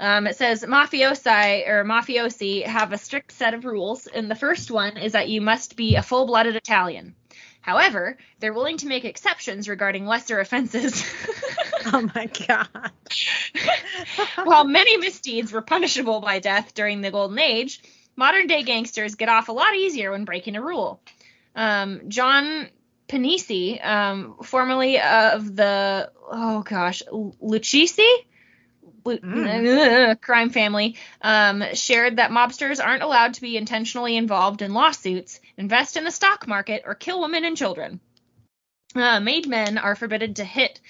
[0.00, 4.70] Um, it says mafiosi or mafiosi have a strict set of rules, and the first
[4.70, 7.14] one is that you must be a full-blooded Italian.
[7.60, 11.04] However, they're willing to make exceptions regarding lesser offenses.
[11.92, 12.90] Oh my god.
[14.44, 17.80] While many misdeeds were punishable by death during the Golden Age,
[18.16, 21.00] modern day gangsters get off a lot easier when breaking a rule.
[21.54, 22.70] Um, John
[23.08, 28.26] Pennisi, um, formerly of the oh gosh, Lucchese
[29.04, 30.20] Mm.
[30.20, 35.96] crime family, um, shared that mobsters aren't allowed to be intentionally involved in lawsuits, invest
[35.96, 38.00] in the stock market, or kill women and children.
[38.94, 40.80] Uh, made men are forbidden to hit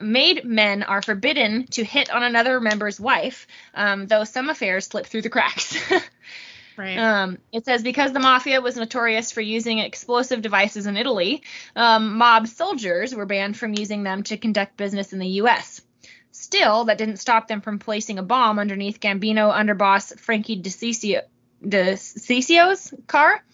[0.00, 5.06] made men are forbidden to hit on another member's wife, um, though some affairs slip
[5.06, 5.76] through the cracks.
[6.76, 6.96] Right.
[6.96, 11.42] um, it says because the mafia was notorious for using explosive devices in Italy,
[11.76, 15.82] um, mob soldiers were banned from using them to conduct business in the U.S.
[16.30, 21.22] Still, that didn't stop them from placing a bomb underneath Gambino underboss Frankie DeCicco,
[21.62, 23.44] DeCicco's car.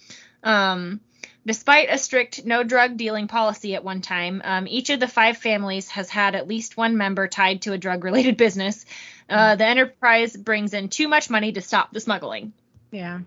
[0.42, 1.00] Um,
[1.48, 5.38] Despite a strict no drug dealing policy at one time, um, each of the five
[5.38, 8.84] families has had at least one member tied to a drug related business.
[9.30, 12.52] Uh, the enterprise brings in too much money to stop the smuggling.
[12.90, 13.20] Yeah.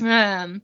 [0.00, 0.62] Um,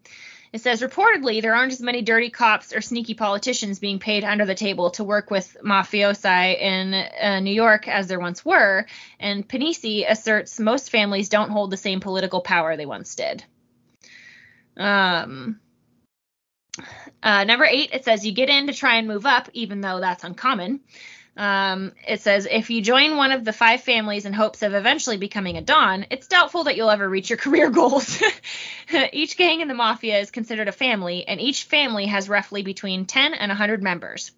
[0.53, 4.45] it says reportedly there aren't as many dirty cops or sneaky politicians being paid under
[4.45, 8.87] the table to work with mafiosi in uh, New York as there once were,
[9.19, 13.45] and Pennisi asserts most families don't hold the same political power they once did.
[14.77, 15.59] Um,
[17.23, 20.01] uh, number eight, it says you get in to try and move up, even though
[20.01, 20.81] that's uncommon.
[21.37, 25.17] Um, it says if you join one of the five families in hopes of eventually
[25.17, 28.23] becoming a Don, it's doubtful that you'll ever reach your career goals.
[29.13, 33.07] each gang in the mafia is considered a family, and each family has roughly between
[33.07, 34.31] 10 and 100 members.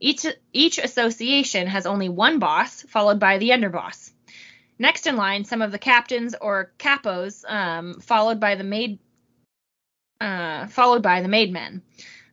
[0.00, 4.10] Each each association has only one boss, followed by the underboss.
[4.78, 9.00] Next in line, some of the captains or capos, um, followed by the made,
[10.20, 11.82] uh, followed by the made men.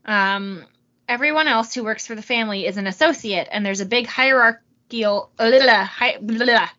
[0.05, 0.63] Um,
[1.07, 5.31] everyone else who works for the family is an associate, and there's a big hierarchical,
[5.39, 6.69] uh, blah, hi- blah,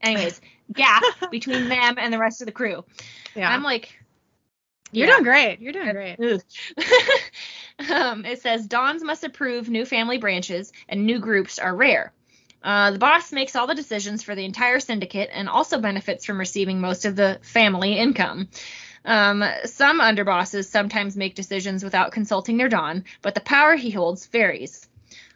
[0.00, 0.40] anyways,
[0.72, 2.84] gap between them and the rest of the crew.
[3.34, 3.50] Yeah.
[3.50, 3.98] I'm like,
[4.92, 5.60] You're doing great.
[5.60, 6.16] You're doing great.
[7.90, 12.12] Um, it says Dons must approve new family branches, and new groups are rare.
[12.62, 16.38] Uh, the boss makes all the decisions for the entire syndicate and also benefits from
[16.38, 18.48] receiving most of the family income.
[19.04, 24.26] Um, some underbosses sometimes make decisions without consulting their Don, but the power he holds
[24.26, 24.88] varies.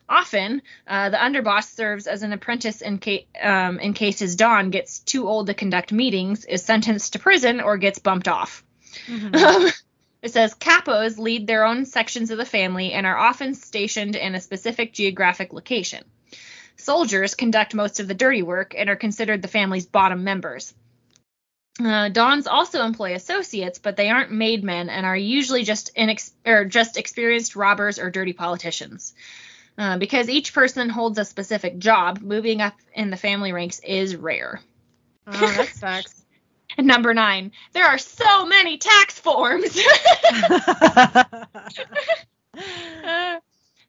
[0.08, 4.70] Often, uh, the underboss serves as an apprentice in, ca- um, in case his Don
[4.70, 8.64] gets too old to conduct meetings, is sentenced to prison, or gets bumped off.
[9.06, 9.34] Mhm.
[9.44, 9.70] Um,
[10.22, 14.34] it says capos lead their own sections of the family and are often stationed in
[14.34, 16.02] a specific geographic location.
[16.76, 20.74] Soldiers conduct most of the dirty work and are considered the family's bottom members.
[21.84, 26.32] Uh, Dons also employ associates, but they aren't made men and are usually just inex-
[26.44, 29.14] or just experienced robbers or dirty politicians.
[29.76, 34.16] Uh, because each person holds a specific job, moving up in the family ranks is
[34.16, 34.60] rare.
[35.28, 36.24] Oh, that sucks.
[36.76, 39.78] And number nine, there are so many tax forms.
[43.04, 43.38] Uh,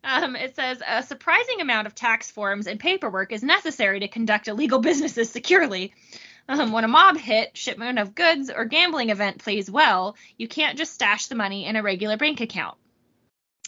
[0.04, 4.48] um, it says a surprising amount of tax forms and paperwork is necessary to conduct
[4.48, 5.94] illegal businesses securely.
[6.50, 10.80] Um, when a mob hit, shipment of goods, or gambling event plays well, you can't
[10.80, 12.76] just stash the money in a regular bank account.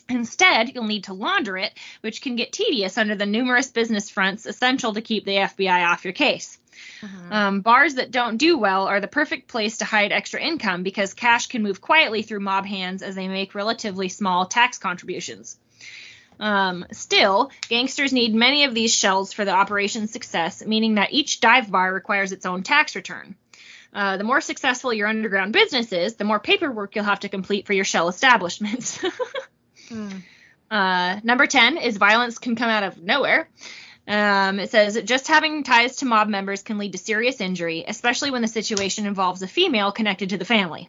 [0.10, 4.48] Instead, you'll need to launder it, which can get tedious under the numerous business fronts
[4.48, 6.58] essential to keep the FBI off your case.
[7.02, 7.32] Mhm.
[7.32, 11.14] Um, bars that don't do well are the perfect place to hide extra income because
[11.14, 15.58] cash can move quietly through mob hands as they make relatively small tax contributions.
[16.42, 21.40] Um, still, gangsters need many of these shells for the operation's success, meaning that each
[21.40, 23.36] dive bar requires its own tax return.
[23.94, 27.68] Uh, the more successful your underground business is, the more paperwork you'll have to complete
[27.68, 29.00] for your shell establishments.
[29.90, 30.20] Hmm.
[30.70, 33.50] Uh, number 10 is violence can come out of nowhere.
[34.08, 38.32] Um, it says just having ties to mob members can lead to serious injury, especially
[38.32, 40.88] when the situation involves a female connected to the family.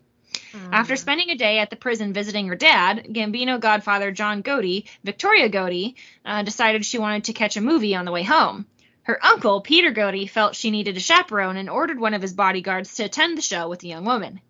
[0.72, 5.48] After spending a day at the prison visiting her dad, Gambino godfather John Gotti, Victoria
[5.48, 8.66] Gotti, uh, decided she wanted to catch a movie on the way home.
[9.04, 12.94] Her uncle, Peter Gotti, felt she needed a chaperone and ordered one of his bodyguards
[12.94, 14.40] to attend the show with the young woman.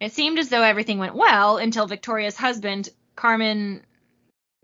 [0.00, 3.82] It seemed as though everything went well until Victoria's husband, Carmine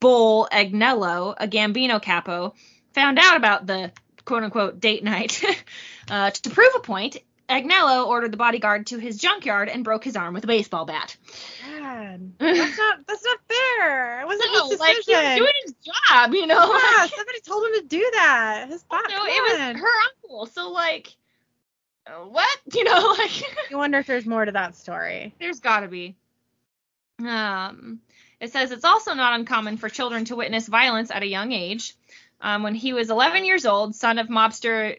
[0.01, 2.55] Bull Agnello, a Gambino capo,
[2.93, 3.93] found out about the
[4.25, 5.43] quote unquote date night.
[6.11, 7.17] uh, to prove a point,
[7.49, 11.17] Agnello ordered the bodyguard to his junkyard and broke his arm with a baseball bat.
[11.69, 14.21] God, that's not that's not fair.
[14.23, 16.55] It wasn't No, his like he was doing his job, you know.
[16.65, 18.67] yeah, like- somebody told him to do that.
[18.71, 19.03] His bot.
[19.09, 19.89] no, it was her
[20.25, 20.47] uncle.
[20.47, 21.15] So like,
[22.29, 22.59] what?
[22.75, 23.71] You know, like.
[23.71, 25.35] You wonder if there's more to that story.
[25.39, 26.17] There's got to be.
[27.21, 28.01] Um,
[28.41, 31.95] it says it's also not uncommon for children to witness violence at a young age.
[32.41, 34.99] Um, when he was 11 years old, son of mobster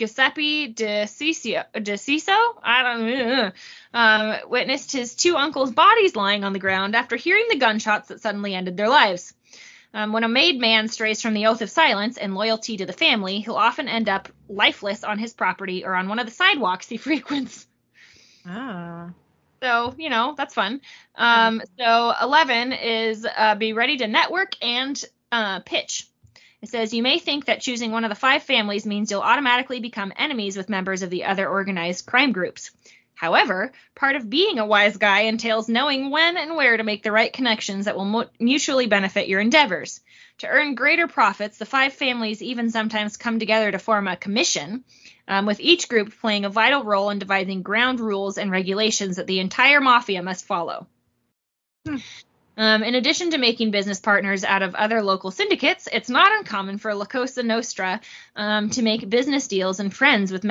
[0.00, 3.52] Giuseppe De Ciso, De Ciso I don't know,
[3.92, 8.22] um, witnessed his two uncles' bodies lying on the ground after hearing the gunshots that
[8.22, 9.34] suddenly ended their lives.
[9.92, 12.94] Um, when a made man strays from the oath of silence and loyalty to the
[12.94, 16.88] family, he'll often end up lifeless on his property or on one of the sidewalks
[16.88, 17.66] he frequents.
[18.48, 19.10] Oh.
[19.62, 20.80] So, you know, that's fun.
[21.14, 26.06] Um, so 11 is uh, be ready to network and uh, pitch.
[26.62, 29.80] It says you may think that choosing one of the five families means you'll automatically
[29.80, 32.70] become enemies with members of the other organized crime groups.
[33.14, 37.12] However, part of being a wise guy entails knowing when and where to make the
[37.12, 40.00] right connections that will mu- mutually benefit your endeavors.
[40.38, 44.84] To earn greater profits, the five families even sometimes come together to form a commission,
[45.28, 49.26] um, with each group playing a vital role in devising ground rules and regulations that
[49.26, 50.86] the entire mafia must follow.
[51.86, 51.96] Hmm.
[52.60, 56.76] Um, in addition to making business partners out of other local syndicates, it's not uncommon
[56.76, 58.02] for La Cosa Nostra
[58.36, 60.44] um, to make business deals and friends with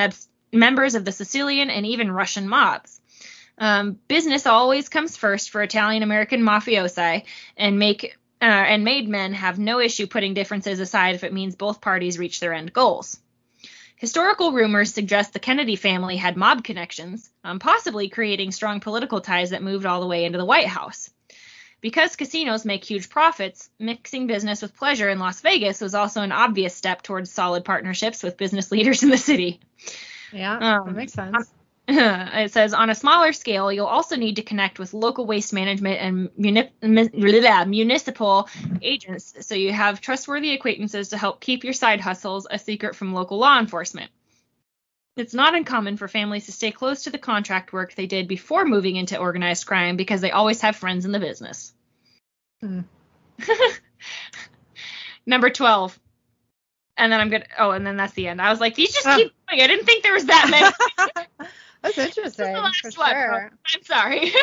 [0.52, 3.00] members of the Sicilian and even Russian mobs.
[3.60, 7.26] Um, business always comes first for Italian American mafiosi,
[7.56, 11.56] and make uh, and made men have no issue putting differences aside if it means
[11.56, 13.20] both parties reach their end goals.
[13.98, 19.52] Historical rumors suggest the Kennedy family had mob connections, um, possibly creating strong political ties
[19.52, 21.12] that moved all the way into the White House.
[21.82, 26.32] Because casinos make huge profits, mixing business with pleasure in Las Vegas was also an
[26.32, 29.60] obvious step towards solid partnerships with business leaders in the city.
[30.34, 31.52] Yeah, Um, that makes sense.
[31.92, 36.00] it says on a smaller scale, you'll also need to connect with local waste management
[36.00, 37.10] and muni- mi-
[37.66, 38.48] municipal
[38.84, 43.14] agents so you have trustworthy acquaintances to help keep your side hustles a secret from
[43.14, 44.12] local law enforcement.
[45.16, 48.64] It's not uncommon for families to stay close to the contract work they did before
[48.66, 51.74] moving into organized crime because they always have friends in the business.
[52.62, 52.82] Hmm.
[55.26, 56.00] Number 12.
[56.98, 57.46] And then I'm good.
[57.58, 58.42] Oh, and then that's the end.
[58.42, 59.16] I was like, these just Oh.
[59.16, 59.62] keep going.
[59.62, 61.10] I didn't think there was that many.
[61.82, 62.54] That's interesting.
[62.54, 63.12] the last for one.
[63.12, 63.52] sure.
[63.74, 64.34] I'm sorry.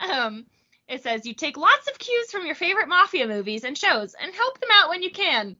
[0.10, 0.46] um,
[0.88, 4.34] it says you take lots of cues from your favorite mafia movies and shows and
[4.34, 5.56] help them out when you can.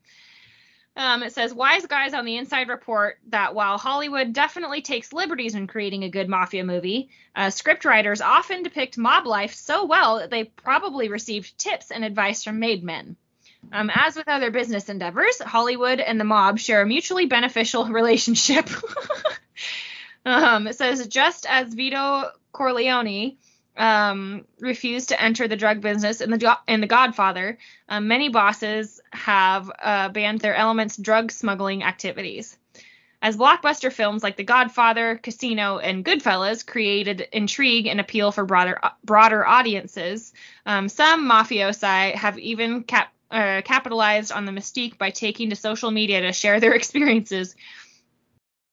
[0.99, 5.55] Um, it says wise guys on the inside report that while Hollywood definitely takes liberties
[5.55, 10.31] in creating a good mafia movie, uh, scriptwriters often depict mob life so well that
[10.31, 13.15] they probably received tips and advice from made men.
[13.73, 18.69] Um, as with other business endeavors, Hollywood and the mob share a mutually beneficial relationship.
[20.27, 23.37] um, it says just as Vito Corleone
[23.79, 29.01] um, refused to enter the drug business in the in The Godfather, um, many bosses
[29.13, 32.59] have uh, banned their elements drug smuggling activities.
[33.21, 38.81] As blockbuster films like The Godfather, Casino, and Goodfellas created intrigue and appeal for broader
[39.05, 40.33] broader audiences,
[40.67, 45.91] um, some mafiosi have even cap- uh, capitalized on the mystique by taking to social
[45.91, 47.57] media to share their experiences.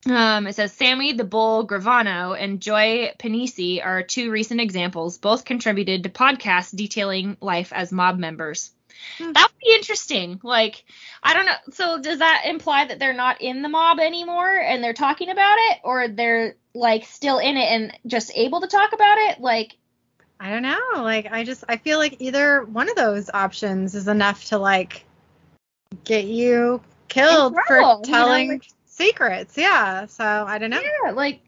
[0.08, 5.18] Um, it says Sammy the Bull Gravano and Joy Pennisi are two recent examples.
[5.18, 8.72] Both contributed to podcasts detailing life as mob members.
[9.18, 9.32] Hmm.
[9.34, 10.40] That would be interesting.
[10.44, 10.84] Like,
[11.24, 11.56] I don't know.
[11.72, 15.58] So does that imply that they're not in the mob anymore and they're talking about
[15.58, 19.40] it, or they're like still in it and just able to talk about it?
[19.40, 19.76] Like,
[20.40, 21.02] I don't know.
[21.02, 25.06] Like I just I feel like either one of those options is enough to like
[26.04, 29.58] get you killed trouble, for you know, telling like- secrets.
[29.58, 30.06] Yeah.
[30.08, 30.82] So I don't know.
[30.82, 31.42] yeah, like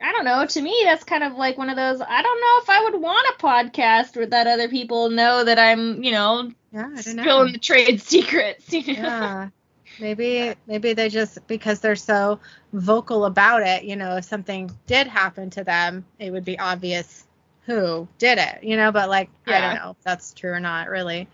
[0.00, 0.44] I don't know.
[0.44, 2.00] To me, that's kind of like one of those.
[2.00, 5.58] I don't know if I would want a podcast where that other people know that
[5.60, 7.22] I'm, you know, Yeah, don't know.
[7.22, 8.72] spilling the trade secrets.
[8.72, 9.02] You know?
[9.02, 9.48] yeah.
[10.00, 12.40] Maybe maybe they just because they're so
[12.72, 17.26] vocal about it, you know, if something did happen to them, it would be obvious
[17.66, 20.88] who did it, you know, but like I don't know if that's true or not
[20.88, 21.28] really.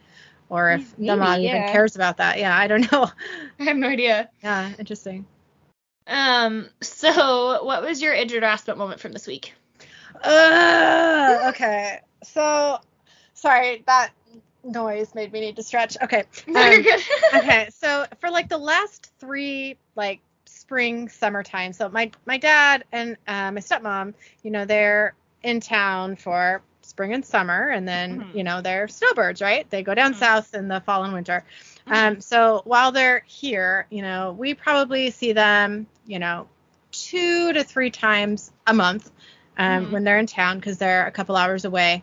[0.49, 1.53] Or if the Maybe, mob yeah.
[1.53, 2.39] even cares about that.
[2.39, 3.11] Yeah, I don't know.
[3.61, 4.31] I have no idea.
[4.43, 5.27] Yeah, interesting.
[6.07, 6.69] Um.
[6.83, 9.55] So, what was your injured aspect moment from this week?
[10.23, 12.01] Uh, okay.
[12.23, 12.79] So
[13.35, 14.11] sorry, that
[14.65, 15.97] noise made me need to stretch.
[16.03, 16.25] Okay.
[16.47, 17.03] No, you're Um, good.
[17.35, 21.73] okay, so for like the last three like s- spring summertime.
[21.73, 26.63] So my my dad and uh, my stepmom, you know, they're in town for
[26.99, 28.35] spring and summer, and then Mhm.
[28.35, 29.71] you know they're snowbirds, right?
[29.71, 30.17] They go down Mhm.
[30.17, 31.45] south in the fall and winter.
[31.89, 36.49] Um, so while they're here, you know, we probably see them, you know,
[36.91, 39.13] two to three times a month
[39.59, 39.93] um, Mhm.
[39.93, 42.03] when they're in town because they're a couple hours away,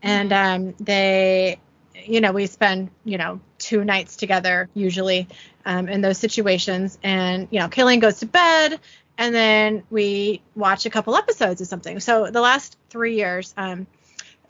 [0.00, 1.58] and um, they,
[2.04, 5.26] you know, we spend, you know, two nights together usually
[5.64, 8.78] um, in those situations, and you know, Killian goes to bed.
[9.18, 12.00] And then we watch a couple episodes of something.
[12.00, 13.86] So the last three years, um,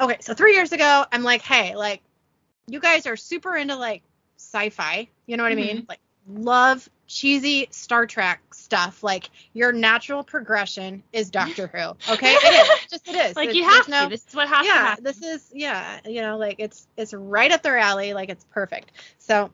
[0.00, 2.02] okay, so three years ago, I'm like, hey, like,
[2.66, 4.02] you guys are super into like
[4.38, 5.76] sci-fi, you know what I mm-hmm.
[5.76, 5.86] mean?
[5.88, 9.02] Like, love cheesy Star Trek stuff.
[9.02, 12.12] Like, your natural progression is Doctor Who.
[12.14, 12.90] Okay, it is.
[12.90, 13.36] Just it is.
[13.36, 14.10] like It's- you have no- to.
[14.10, 15.04] This is what has to yeah, happen.
[15.04, 18.12] this is yeah, you know, like it's it's right up their alley.
[18.12, 18.92] Like it's perfect.
[19.18, 19.50] So,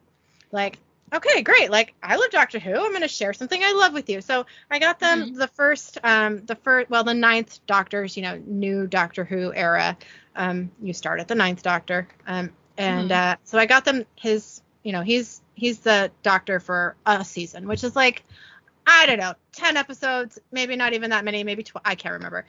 [0.51, 0.79] like,
[1.13, 1.71] okay, great.
[1.71, 2.73] Like I love Doctor Who.
[2.75, 4.21] I'm gonna share something I love with you.
[4.21, 5.35] So I got them Mm-hmm.
[5.35, 9.97] the first, um, the first, well, the ninth Doctor's, you know, new Doctor Who era.
[10.37, 12.09] Um, you start at the ninth Doctor.
[12.27, 13.13] Um, and Mhm.
[13.13, 17.69] uh, so I got them his, you know, he's he's the Doctor for a season,
[17.69, 18.25] which is like.
[18.87, 22.47] I don't know, 10 episodes, maybe not even that many, maybe 12, I can't remember.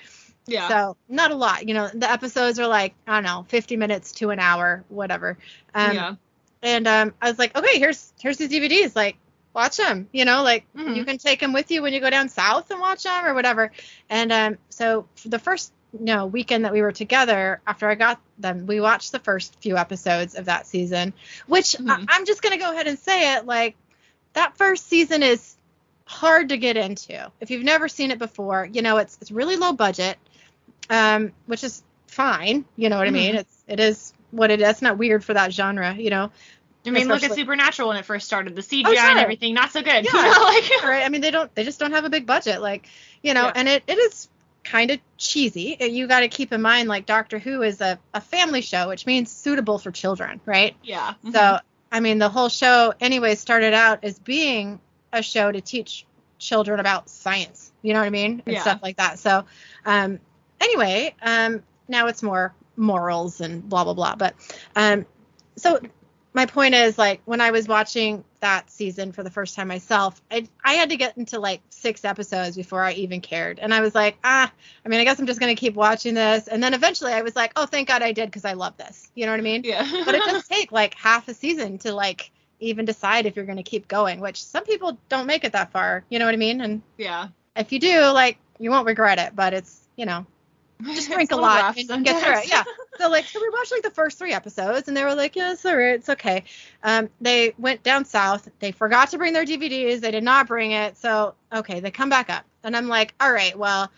[0.47, 0.69] yeah.
[0.69, 1.67] So not a lot.
[1.67, 5.37] You know, the episodes are like, I don't know, 50 minutes to an hour, whatever.
[5.73, 6.15] Um, yeah.
[6.63, 8.95] And um, I was like, okay, here's here's these DVDs.
[8.95, 9.17] Like,
[9.53, 10.09] watch them.
[10.13, 10.95] You know, like Mhm.
[10.95, 13.35] you can take them with you when you go down south and watch them or
[13.35, 13.71] whatever.
[14.09, 17.95] And um, so for the first you know weekend that we were together after I
[17.95, 21.13] got them, we watched the first few episodes of that season.
[21.47, 22.05] Which I, Mhm.
[22.09, 23.45] I'm just gonna go ahead and say it.
[23.45, 23.75] Like
[24.33, 25.55] that first season is
[26.05, 28.65] hard to get into if you've never seen it before.
[28.71, 30.17] You know, it's it's really low budget,
[30.89, 32.65] um, which is fine.
[32.77, 33.35] You know what I mean?
[33.35, 34.67] It's it is what it is.
[34.69, 35.95] It's not weird for that genre.
[35.95, 36.31] You know.
[36.85, 38.55] I mean, look at Supernatural when it first started.
[38.55, 39.09] The CGI Oh, sure.
[39.11, 40.03] and everything, not so good.
[40.03, 40.11] Yeah.
[40.41, 41.03] like, right?
[41.05, 42.87] I mean, they don't, they just don't have a big budget, like,
[43.21, 43.51] you know, Yeah.
[43.55, 44.27] and it, it is
[44.65, 45.77] kind of cheesy.
[45.79, 49.05] You got to keep in mind, like, Doctor Who is a, a family show, which
[49.05, 50.75] means suitable for children, right?
[50.83, 51.13] yeah.
[51.31, 54.81] So, I mean, the whole show, anyway, started out as being
[55.13, 56.05] a show to teach
[56.37, 58.43] children about science, you know what I mean?
[58.45, 58.61] And Yeah.
[58.61, 59.19] stuff like that.
[59.19, 59.45] So,
[59.85, 60.19] um,
[60.59, 64.15] anyway, um, now it's more morals and blah, blah, blah.
[64.15, 64.35] But,
[64.75, 65.05] um,
[65.55, 65.79] so
[66.33, 70.21] my point is like when I was watching that season for the first time myself,
[70.31, 73.59] I, I had to get into like six episodes before I even cared.
[73.59, 74.51] And I was like, ah,
[74.83, 76.47] I mean, I guess I'm just going to keep watching this.
[76.47, 79.11] And then eventually I was like, oh, thank God I did because I love this.
[79.15, 79.63] You know what I mean?
[79.63, 79.87] yeah.
[80.05, 83.57] But it does take like half a season to like even decide if you're going
[83.57, 86.03] to keep going, which some people don't make it that far.
[86.09, 86.61] You know what I mean?
[86.61, 87.27] And yeah.
[87.55, 90.25] if you do, like, you won't regret it, but it's, you know,
[90.85, 92.49] just drink a little lot and get through it.
[92.49, 92.63] Yeah.
[92.99, 95.53] So like, so we watched like the first three episodes, and they were like, "Yeah,
[95.53, 96.43] it's all right, it's okay."
[96.83, 98.47] Um, they went down south.
[98.59, 99.99] They forgot to bring their DVDs.
[99.99, 100.95] They did not bring it.
[100.97, 103.91] So okay, they come back up, and I'm like, "All right, well,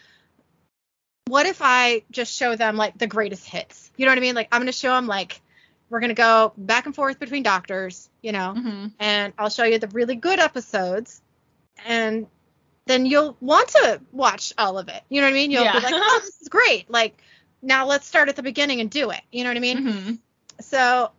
[1.28, 3.92] what if I just show them like the greatest hits?
[3.98, 4.34] You know what I mean?
[4.36, 5.42] Like, I'm gonna show them like."
[5.88, 8.94] We're gonna go back and forth between doctors, you know, Mhm.
[8.98, 11.22] and I'll show you the really good episodes,
[11.86, 12.26] and
[12.86, 15.02] then you'll want to watch all of it.
[15.10, 15.52] You know what I mean?
[15.52, 15.80] You'll Yeah.
[15.80, 16.90] be like, oh, this is great.
[16.90, 17.22] Like,
[17.62, 19.22] now let's start at the beginning and do it.
[19.32, 19.88] You know what I mean?
[19.88, 20.20] Mhm.
[20.62, 21.12] So,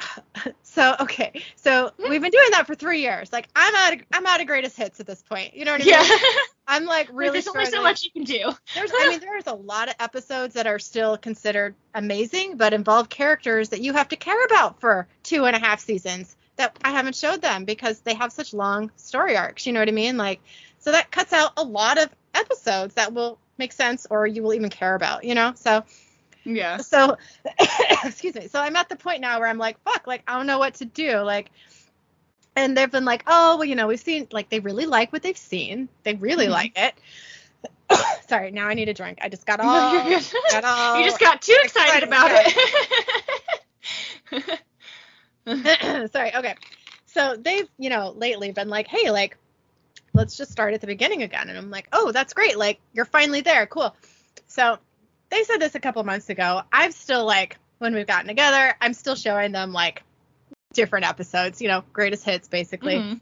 [0.62, 1.42] so okay.
[1.56, 3.32] So we've been doing that for three years.
[3.32, 3.92] Like, I'm out.
[3.94, 5.54] Of, I'm out of greatest hits at this point.
[5.54, 5.94] You know what I mean?
[5.94, 6.16] Yeah.
[6.66, 7.32] I'm like really.
[7.40, 8.52] There's only so much you can do.
[8.74, 13.08] There's, I mean, there's a lot of episodes that are still considered amazing, but involve
[13.08, 16.90] characters that you have to care about for two and a half seasons that I
[16.92, 19.66] haven't showed them because they have such long story arcs.
[19.66, 20.16] You know what I mean?
[20.16, 20.40] Like,
[20.80, 24.54] so that cuts out a lot of episodes that will make sense or you will
[24.54, 25.24] even care about.
[25.24, 25.52] You know?
[25.54, 25.84] So,
[26.44, 26.78] Yeah.
[26.78, 27.16] so,
[28.04, 28.48] excuse me.
[28.48, 30.74] So I'm at the point now where I'm like, fuck, like I don't know what
[30.76, 31.18] to do.
[31.18, 31.50] Like,
[32.56, 35.22] and they've been like, oh, well, you know, we've seen like they really like what
[35.22, 35.88] they've seen.
[36.02, 36.50] They really Mhm.
[36.50, 36.94] like it.
[38.28, 39.18] Sorry, now I need a drink.
[39.22, 39.68] I just got all.
[40.50, 44.60] got all you just got too excited excited, about it.
[46.12, 46.34] Sorry.
[46.34, 46.54] Okay.
[47.06, 49.36] So they've, you know, lately been like, hey, like,
[50.12, 51.48] let's just start at the beginning again.
[51.48, 52.58] And I'm like, oh, that's great.
[52.58, 53.66] Like, you're finally there.
[53.66, 53.94] Cool.
[54.46, 54.78] So
[55.30, 56.62] they said this a couple months ago.
[56.72, 60.02] I've still like, when we've gotten together, I'm still showing them like
[60.72, 62.96] different episodes, you know, greatest hits basically.
[62.96, 63.20] Mhm.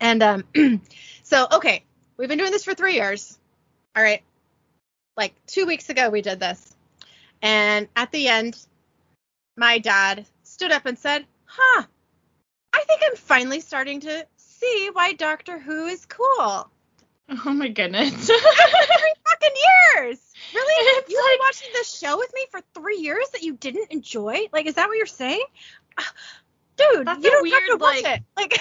[0.00, 0.44] And um,
[1.22, 1.84] so okay,
[2.16, 3.38] we've been doing this for three years.
[3.96, 4.22] All right,
[5.16, 6.74] like two weeks ago we did this,
[7.42, 8.56] and at the end,
[9.56, 11.84] my dad stood up and said, "Huh,
[12.72, 14.26] I think I'm finally starting to
[14.60, 16.70] see why Doctor Who is cool."
[17.28, 18.12] Oh my goodness.
[18.26, 18.36] Three
[19.30, 19.56] fucking
[19.96, 20.18] years.
[20.54, 20.74] Really?
[20.98, 24.46] It's you like- watching this show with me for three years that you didn't enjoy?
[24.52, 25.44] Like, is that what you're saying?
[26.92, 28.22] Dude, That's you don't weird, have to watch like- it.
[28.36, 28.58] Like,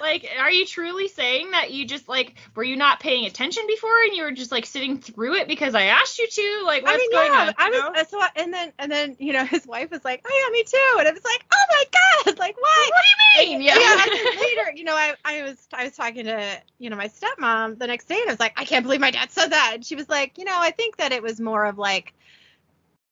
[0.00, 4.02] Like, are you truly saying that you just like were you not paying attention before
[4.02, 6.62] and you were just like sitting through it because I asked you to?
[6.66, 7.54] Like, what's I mean, going yeah, on?
[7.56, 7.90] I know?
[7.90, 10.44] was, uh, so, I, and then, and then, you know, his wife was like, oh
[10.44, 12.90] yeah, me too, and it was like, oh my god, like what?
[12.90, 13.02] What
[13.36, 13.62] do you mean?
[13.62, 13.74] Yeah.
[13.76, 17.06] and then later, you know, I, I was, I was talking to, you know, my
[17.08, 19.72] stepmom the next day, and I was like, I can't believe my dad said that,
[19.74, 22.12] and she was like, you know, I think that it was more of like,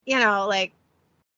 [0.07, 0.73] you know, like,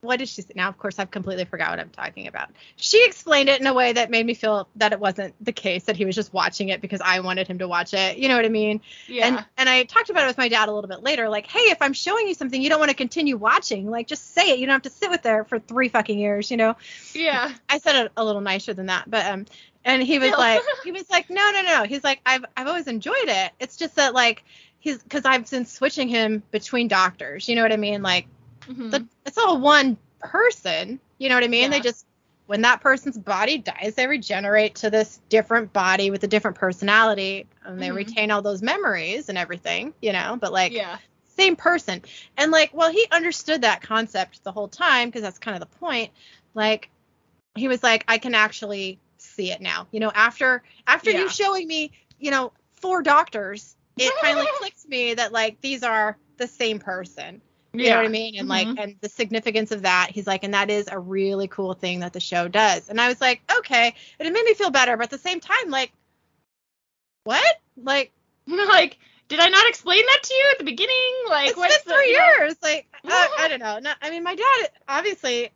[0.03, 0.53] what did she say?
[0.57, 2.51] Now, of course, I've completely forgot what I'm talking about.
[2.77, 5.85] She explained it in a way that made me feel that it wasn't the case,
[5.85, 8.19] that he was just watching it because I wanted him to watch it.
[8.19, 8.81] You know what I mean?
[9.07, 9.29] yeah.
[9.29, 11.29] And and I talked about it with my dad a little bit later.
[11.29, 14.35] Like, hey, if I'm showing you something you don't want to continue watching, like just
[14.35, 14.59] say it.
[14.59, 16.77] You don't have to sit with there for three fucking years, you know.
[17.15, 17.53] yeah.
[17.69, 19.47] I said it a little nicer than that, but um,
[19.85, 21.85] and he was like, he was like, no, no, no.
[21.85, 23.53] He's like, I've I've always enjoyed it.
[23.61, 24.45] It's just that like
[24.81, 27.49] he's because I've been switching him between doctors.
[27.49, 28.03] You know what I mean?
[28.03, 28.27] Like
[28.69, 28.91] Mhm.
[28.91, 31.01] the it's all one person.
[31.19, 31.71] You know what I mean?
[31.71, 32.07] They just
[32.47, 37.47] when that person's body dies, they regenerate to this different body with a different personality,
[37.65, 37.95] and they Mhm.
[37.97, 39.95] retain all those memories and everything.
[40.03, 40.99] You know, but like yeah.
[41.37, 42.03] same person.
[42.37, 45.79] And like, well, he understood that concept the whole time because that's kind of the
[45.79, 46.11] point.
[46.55, 46.91] Like,
[47.55, 49.87] he was like, I can actually see it now.
[49.93, 51.21] You know, after after Yeah.
[51.21, 56.17] you showing me, you know, four doctors, it finally clicks me that like these are
[56.37, 57.41] the same person.
[57.75, 58.39] You know what I mean?
[58.39, 58.79] And like, Mhm.
[58.79, 62.13] and the significance of that, he's like, and that is a really cool thing that
[62.13, 62.89] the show does.
[62.89, 63.95] And I was like, okay.
[64.19, 65.93] And it made me feel better, but at the same time, like,
[67.25, 67.61] what?
[67.77, 68.13] Like,
[68.47, 71.15] like, did I not explain that to you at the beginning?
[71.29, 72.57] Like, it's what's been the, three years.
[72.63, 73.79] Like, uh, I don't know.
[73.79, 75.51] No, I mean, my dad obviously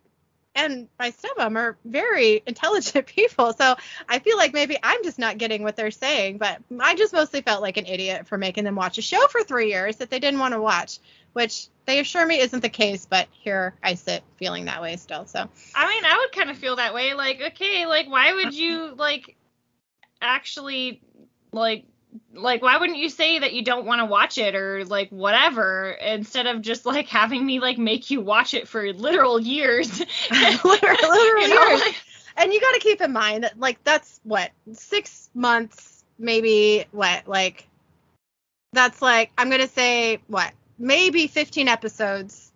[0.55, 3.77] and my stepmom are very intelligent people, so
[4.09, 6.39] I feel like maybe I'm just not getting what they're saying.
[6.39, 9.43] But I just mostly felt like an idiot for making them watch a show for
[9.43, 10.99] three years that they didn't want to watch,
[11.37, 13.05] which they assure me isn't the case.
[13.05, 15.27] But here I sit feeling that way still.
[15.27, 17.13] So I mean, I would kind of feel that way.
[17.13, 19.37] Like, okay, like, why would you like
[20.23, 21.03] actually
[21.53, 21.85] like
[22.33, 25.91] like why wouldn't you say that you don't want to watch it or like whatever
[25.91, 30.01] instead of just like having me like make you watch it for literal years
[30.31, 31.83] literally, literally You know, years.
[32.39, 37.29] and you got to keep in mind that like that's what six months maybe what
[37.29, 37.69] like
[38.73, 42.53] that's like i'm gonna say what maybe 15 episodes.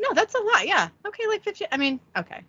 [0.00, 0.66] No that's a lot.
[0.66, 0.88] Yeah.
[1.06, 2.42] Okay like 15 i mean okay.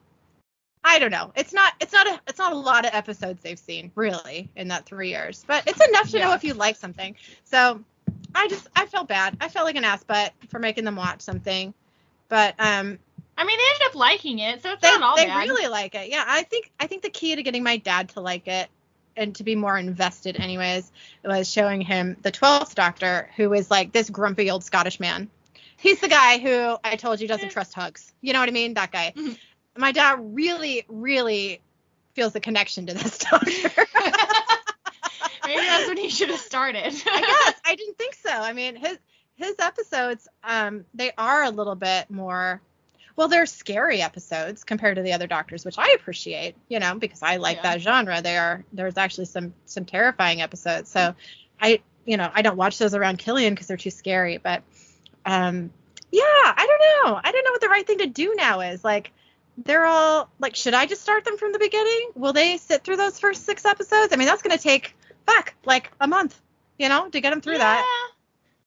[0.86, 1.32] I don't know.
[1.36, 4.68] It's not it's not a it's not a lot of episodes they've seen really in
[4.70, 7.16] that three years but it's enough to know if you like something.
[7.44, 7.84] So
[8.36, 9.38] i just i felt bad.
[9.40, 11.74] I felt like an ass butt for making them watch something
[12.30, 13.00] but um
[13.36, 15.44] I mean, they ended up liking it, so it's they, not all they bad.
[15.44, 16.10] They really like it.
[16.10, 18.70] Yeah, I think I think the key to getting my dad to like it
[19.16, 20.92] and to be more invested, anyways,
[21.24, 25.30] was showing him the Twelfth Doctor, who is like this grumpy old Scottish man.
[25.78, 28.14] He's the guy who I told you doesn't trust hugs.
[28.22, 28.74] You know what I mean?
[28.76, 29.14] That guy.
[29.16, 29.38] Mhm.
[29.76, 31.62] My dad really, really
[32.14, 33.50] feels a connection to this doctor.
[35.46, 36.86] Maybe that's when he should have started.
[37.06, 38.32] I guess I didn't think so.
[38.32, 38.98] I mean, his
[39.36, 42.62] his episodes, um, they are a little bit more.
[43.16, 47.22] Well, they're scary episodes compared to the other doctors, which I appreciate, you know, because
[47.22, 47.74] I like Yeah.
[47.74, 48.22] that genre.
[48.22, 50.90] They are there's actually some some terrifying episodes.
[50.90, 51.14] So
[51.62, 54.38] I, you know, I don't watch those around Killian because they're too scary.
[54.38, 54.64] But
[55.26, 55.72] um,
[56.12, 57.22] yeah, I don't know.
[57.24, 58.84] I don't know what the right thing to do now is.
[58.84, 59.12] Like,
[59.58, 62.12] they're all like, should I just start them from the beginning?
[62.16, 64.12] Will they sit through those first six episodes?
[64.12, 64.96] I mean, that's gonna take
[65.28, 66.40] fuck like a month,
[66.80, 67.86] you know, to get them through that.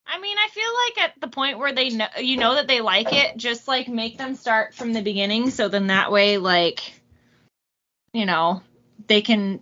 [0.08, 0.14] Yeah.
[0.14, 2.80] I mean, I feel like at the point where they know you know that they
[2.80, 6.92] like it, just like make them start from the beginning so then that way like
[8.12, 8.62] you know,
[9.08, 9.60] they can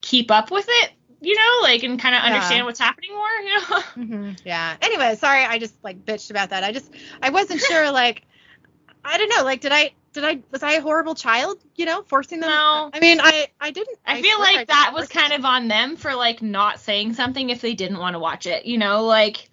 [0.00, 2.26] keep up with it, you know, like and kind of Yeah.
[2.26, 3.80] understand what's happening more, you know.
[3.94, 4.76] hmm Yeah.
[4.80, 6.62] Anyway, sorry, I just like bitched about that.
[6.64, 6.92] I just
[7.22, 8.22] I wasn't sure like
[9.04, 12.02] I don't know, like did I did I was I a horrible child, you know,
[12.02, 12.50] forcing them?
[12.50, 12.90] No.
[12.92, 13.98] I mean, I I didn't.
[14.06, 15.22] I feel swear I like that was them.
[15.22, 18.46] kind of on them for like not saying something if they didn't want to watch
[18.46, 19.48] it, you know, like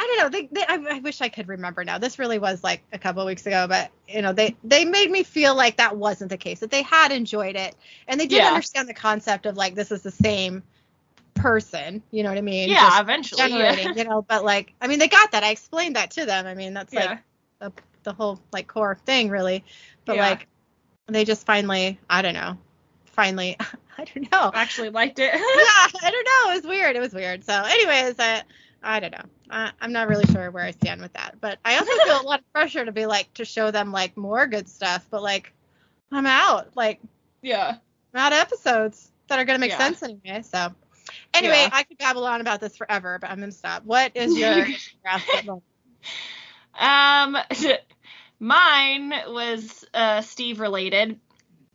[0.00, 0.28] I don't know.
[0.28, 1.98] They, they I, I wish I could remember now.
[1.98, 5.10] This really was like a couple of weeks ago, but you know, they they made
[5.10, 6.60] me feel like that wasn't the case.
[6.60, 7.74] That they had enjoyed it
[8.06, 8.48] and they did Yeah.
[8.48, 10.62] understand the concept of like this is the same
[11.34, 12.02] person.
[12.10, 12.68] You know what I mean?
[12.68, 13.48] yeah, Just eventually.
[13.48, 13.86] generating.
[13.86, 13.94] Yeah.
[13.96, 15.42] You know, but like I mean, they got that.
[15.42, 16.46] I explained that to them.
[16.46, 17.04] I mean, that's yeah.
[17.06, 17.18] like
[17.58, 17.72] the,
[18.04, 19.64] the whole like core thing really.
[20.04, 20.46] But like
[21.08, 22.56] they just finally, I don't know,
[23.06, 23.56] finally,
[23.98, 24.50] I don't know.
[24.54, 25.32] Actually liked it.
[25.34, 26.52] yeah, I don't know.
[26.52, 26.94] It was weird.
[26.96, 27.44] It was weird.
[27.44, 28.42] So, anyways, I,
[28.82, 29.24] I don't know.
[29.50, 31.36] I, I'm not really sure where I stand with that.
[31.40, 34.16] But I also feel a lot of pressure to be like to show them like
[34.16, 35.06] more good stuff.
[35.10, 35.52] But like,
[36.12, 36.76] I'm out.
[36.76, 37.00] Like,
[37.42, 37.76] yeah.
[38.14, 39.78] I'm out of episodes that are gonna make Yeah.
[39.78, 40.42] sense anyway.
[40.42, 40.74] So,
[41.34, 41.70] anyway, Yeah.
[41.72, 43.84] I could babble on about this forever, but I'm gonna stop.
[43.84, 44.66] What is your
[45.02, 45.64] grasp of moment?
[46.78, 47.36] Um,
[48.38, 51.18] mine was uh, Steve related.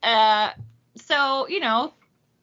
[0.02, 0.52] uh,
[0.96, 1.94] so you know,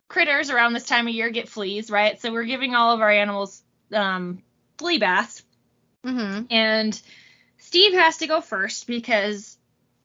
[0.08, 2.20] critters around this time of year get fleas, right?
[2.20, 3.62] So we're giving all of our animals
[3.92, 4.42] um,
[4.80, 5.42] flea baths,
[6.04, 6.44] Mm-hmm.
[6.50, 7.02] and
[7.58, 9.58] Steve has to go first because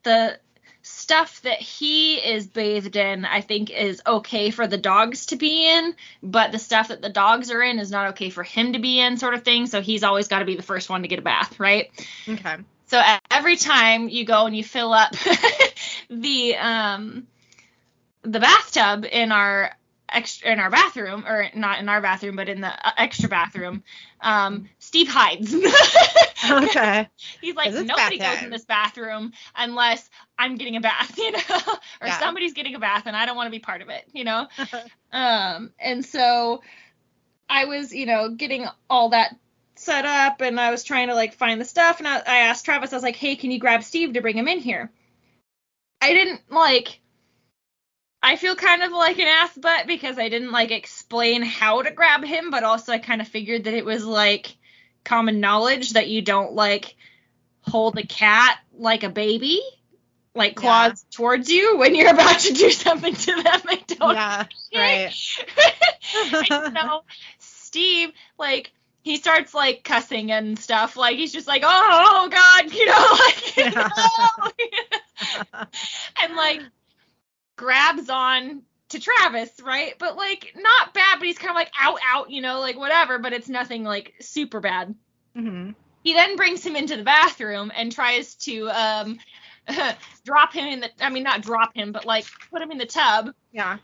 [0.03, 0.37] the
[0.81, 5.69] stuff that he is bathed in, I think, is okay for the dogs to be
[5.69, 8.79] in, but the stuff that the dogs are in is not okay for him to
[8.79, 9.67] be in, sort of thing.
[9.67, 11.89] So he's always got to be the first one to get a bath, right?
[12.27, 12.57] Okay.
[12.87, 15.15] So every time you go and you fill up
[16.09, 17.25] the um
[18.21, 19.71] the bathtub in our
[20.09, 23.83] extra in our bathroom or not in our bathroom but in the uh, extra bathroom
[24.21, 25.55] um Steve hides.
[26.49, 27.07] Okay.
[27.41, 31.39] He's like nobody goes in this bathroom unless I'm getting a bath, you know,
[32.01, 32.17] or Yeah.
[32.19, 34.47] somebody's getting a bath and I don't want to be part of it, you know.
[35.11, 36.61] Um, and so
[37.49, 39.35] I was, you know, getting all that
[39.75, 42.65] set up and I was trying to like find the stuff and I, I asked
[42.65, 44.91] Travis, I was like, hey, can you grab Steve to bring him in here?
[46.01, 46.99] I didn't like,
[48.25, 51.91] I feel kind of like an ass butt because I didn't like explain how to
[51.91, 54.57] grab him, but also I kind of figured that it was like
[55.03, 56.95] common knowledge that you don't like
[57.61, 59.61] hold a cat like a baby.
[60.33, 60.61] Like Yeah.
[60.61, 63.61] claws towards you when you're about to do something to them.
[63.69, 64.45] They don't yeah.
[64.75, 65.13] Right.
[66.33, 67.03] and so
[67.37, 68.71] Steve, like,
[69.03, 70.97] he starts like cussing and stuff.
[70.97, 73.75] Like he's just like, oh, oh God, you know, like,
[75.53, 75.65] no.
[76.23, 76.61] and like
[77.57, 79.93] grabs on to Travis, right?
[79.99, 83.19] But like not bad, but he's kind of like out, out, you know, like whatever.
[83.19, 84.95] But it's nothing like super bad.
[85.35, 85.71] hmm
[86.03, 89.17] He then brings him into the bathroom and tries to um
[90.25, 90.89] drop him in the.
[91.01, 93.77] I mean, not drop him, but like put him in the tub Yeah.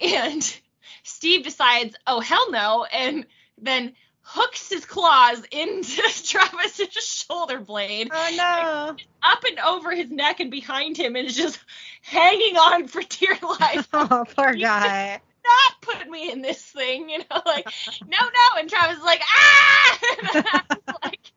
[0.00, 0.60] and
[1.04, 3.26] Steve decides, oh hell no, and
[3.58, 3.94] then
[4.32, 8.96] hooks his claws into Travis's shoulder blade Oh no.
[9.22, 11.58] up and over his neck and behind him and is just
[12.02, 13.88] hanging on for dear life.
[13.92, 15.20] Oh, poor guy.
[15.44, 17.66] Not put me in this thing, you know, like
[18.06, 18.58] no, no.
[18.60, 19.98] And Travis is like, ah,
[20.34, 21.32] and I was like,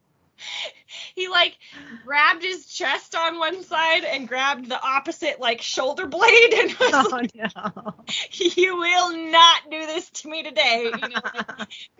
[1.15, 1.57] he like
[2.05, 6.93] grabbed his chest on one side and grabbed the opposite like shoulder blade and was
[6.93, 7.95] Oh like, no.
[8.39, 10.85] you will not do this to me today.
[10.85, 11.21] You know,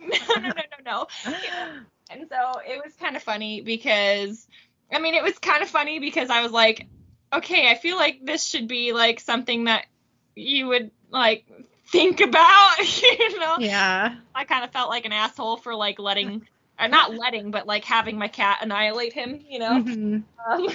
[0.00, 1.06] no, no, no, no, no.
[2.10, 4.46] And so it was kind of funny because,
[4.92, 6.86] I mean, it was kind of funny because I was like,
[7.32, 9.86] okay, I feel like this should be like something that
[10.36, 11.44] you would like
[11.88, 13.56] think about, you know?
[13.58, 14.16] Yeah.
[14.34, 16.46] I kind of felt like an asshole for like letting,
[16.78, 19.80] or not letting, but like having my cat annihilate him, you know?
[19.80, 20.68] hmm Um,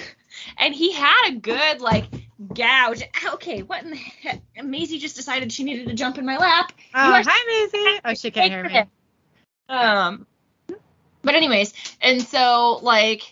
[0.58, 2.06] and he had a good like
[2.54, 3.02] gouge.
[3.34, 4.40] Okay, what in the heck?
[4.62, 6.72] Maisie just decided she needed to jump in my lap.
[6.94, 8.00] Oh, are- hi, Maisie.
[8.04, 8.82] Oh, she can't hear me.
[9.68, 10.26] Um,
[11.22, 13.22] but anyways, and so like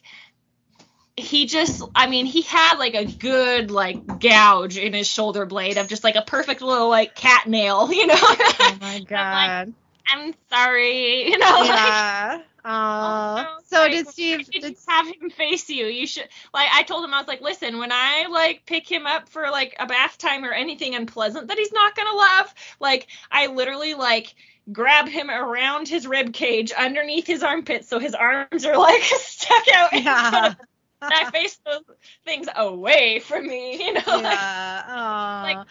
[1.16, 5.76] he just, I mean, he had like a good like gouge in his shoulder blade
[5.76, 8.14] of just like a perfect little like cat nail, you know.
[8.16, 9.74] Oh my god.
[10.10, 11.56] I'm sorry, you know.
[11.60, 12.42] Like, Yeah.
[12.70, 13.46] Oh.
[13.64, 14.38] So like, did Steve?
[14.44, 15.86] did you Did, have him face you?
[15.86, 19.06] You should like I told him I was like, listen, when I like pick him
[19.06, 23.06] up for like a bath time or anything unpleasant that he's not gonna love, like
[23.30, 24.34] I literally like
[24.70, 29.64] grab him around his rib cage underneath his armpit so his arms are like stuck
[29.74, 30.46] out yeah.
[30.48, 30.56] and
[31.00, 31.84] I face those
[32.26, 34.82] things away from me, you know, like yeah.
[34.88, 35.42] Oh.
[35.44, 35.66] like-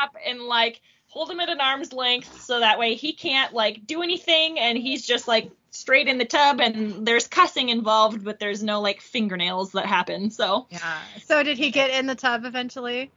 [0.00, 0.80] up and like
[1.12, 4.78] hold him at an arm's length so that way he can't like do anything and
[4.78, 9.02] he's just like straight in the tub and there's cussing involved but there's no like
[9.02, 10.98] fingernails that happen so yeah.
[11.26, 13.10] So did he get in the tub eventually?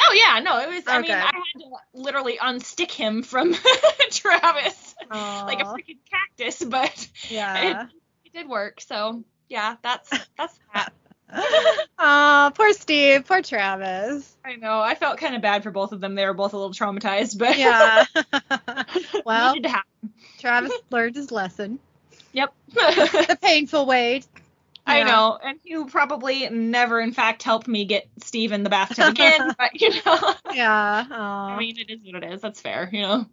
[0.00, 0.92] oh yeah no it was okay.
[0.92, 1.64] i mean i had to
[1.94, 3.54] literally unstick him from
[4.10, 5.44] travis Oh.
[5.46, 7.86] like a freaking cactus but yeah.
[8.24, 10.92] it did work so yeah that's that's that
[11.98, 13.26] oh, poor Steve.
[13.26, 14.36] Poor Travis.
[14.44, 16.56] i know i felt kind of bad for both of them they were both a
[16.56, 18.04] little traumatized but Yeah.
[19.24, 19.54] well.
[20.38, 21.78] Travis learned his lesson.
[22.32, 24.22] yep The painful way.
[24.84, 29.10] I know, and you probably never, in fact, helped me get Steve in the bathtub
[29.10, 29.54] again.
[29.56, 31.06] but you know, Yeah.
[31.08, 31.56] I Oh.
[31.56, 32.40] mean, it is what it is.
[32.40, 33.26] That's fair, you know.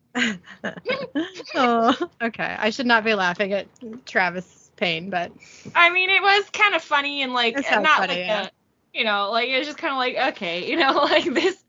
[1.55, 1.97] oh.
[2.21, 2.55] Okay.
[2.59, 3.65] I should not be laughing at
[4.05, 5.31] Travis' pain, but
[5.75, 8.45] I mean, it was kind of funny and like not funny, like yeah.
[8.45, 8.49] a,
[8.97, 11.63] you know, like it's just kind of like okay, you know, like this.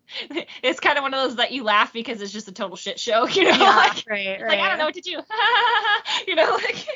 [0.65, 2.99] It's kind of one of those that you laugh because it's just a total shit
[2.99, 3.51] show, you know.
[3.51, 4.49] yeah, Like, right, right.
[4.49, 5.13] like I don't know what to do,
[6.27, 6.51] you know.
[6.51, 6.89] Like,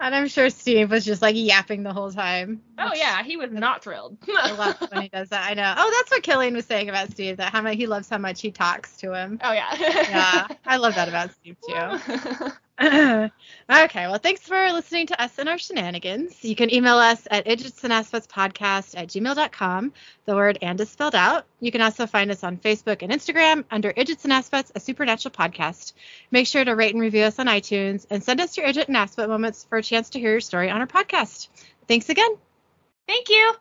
[0.00, 2.60] And I'm sure Steve was just like yapping the whole time.
[2.76, 4.18] oh yeah, he was not thrilled.
[4.36, 5.48] I love when he does that.
[5.48, 5.72] I know.
[5.76, 7.36] Oh, that's what Killian was saying about Steve.
[7.36, 9.38] That how much he loves how much he talks to him.
[9.44, 9.76] oh yeah.
[9.78, 12.50] Yeah, I love that about Steve too.
[12.80, 13.30] okay,
[13.68, 16.44] well, thanks for listening to us and our shenanigans.
[16.44, 19.92] You can email us at idgetsandaspetspodcast at gmail.com.
[20.26, 21.44] The word and is spelled out.
[21.58, 25.32] You can also find us on Facebook and Instagram under Idgits and Aspets, a supernatural
[25.32, 25.92] podcast.
[26.30, 28.96] Make sure to rate and review us on iTunes and send us your Idget and
[28.96, 31.48] Aspet moments for a chance to hear your story on our podcast.
[31.88, 32.30] Thanks again.
[33.08, 33.54] Thank you.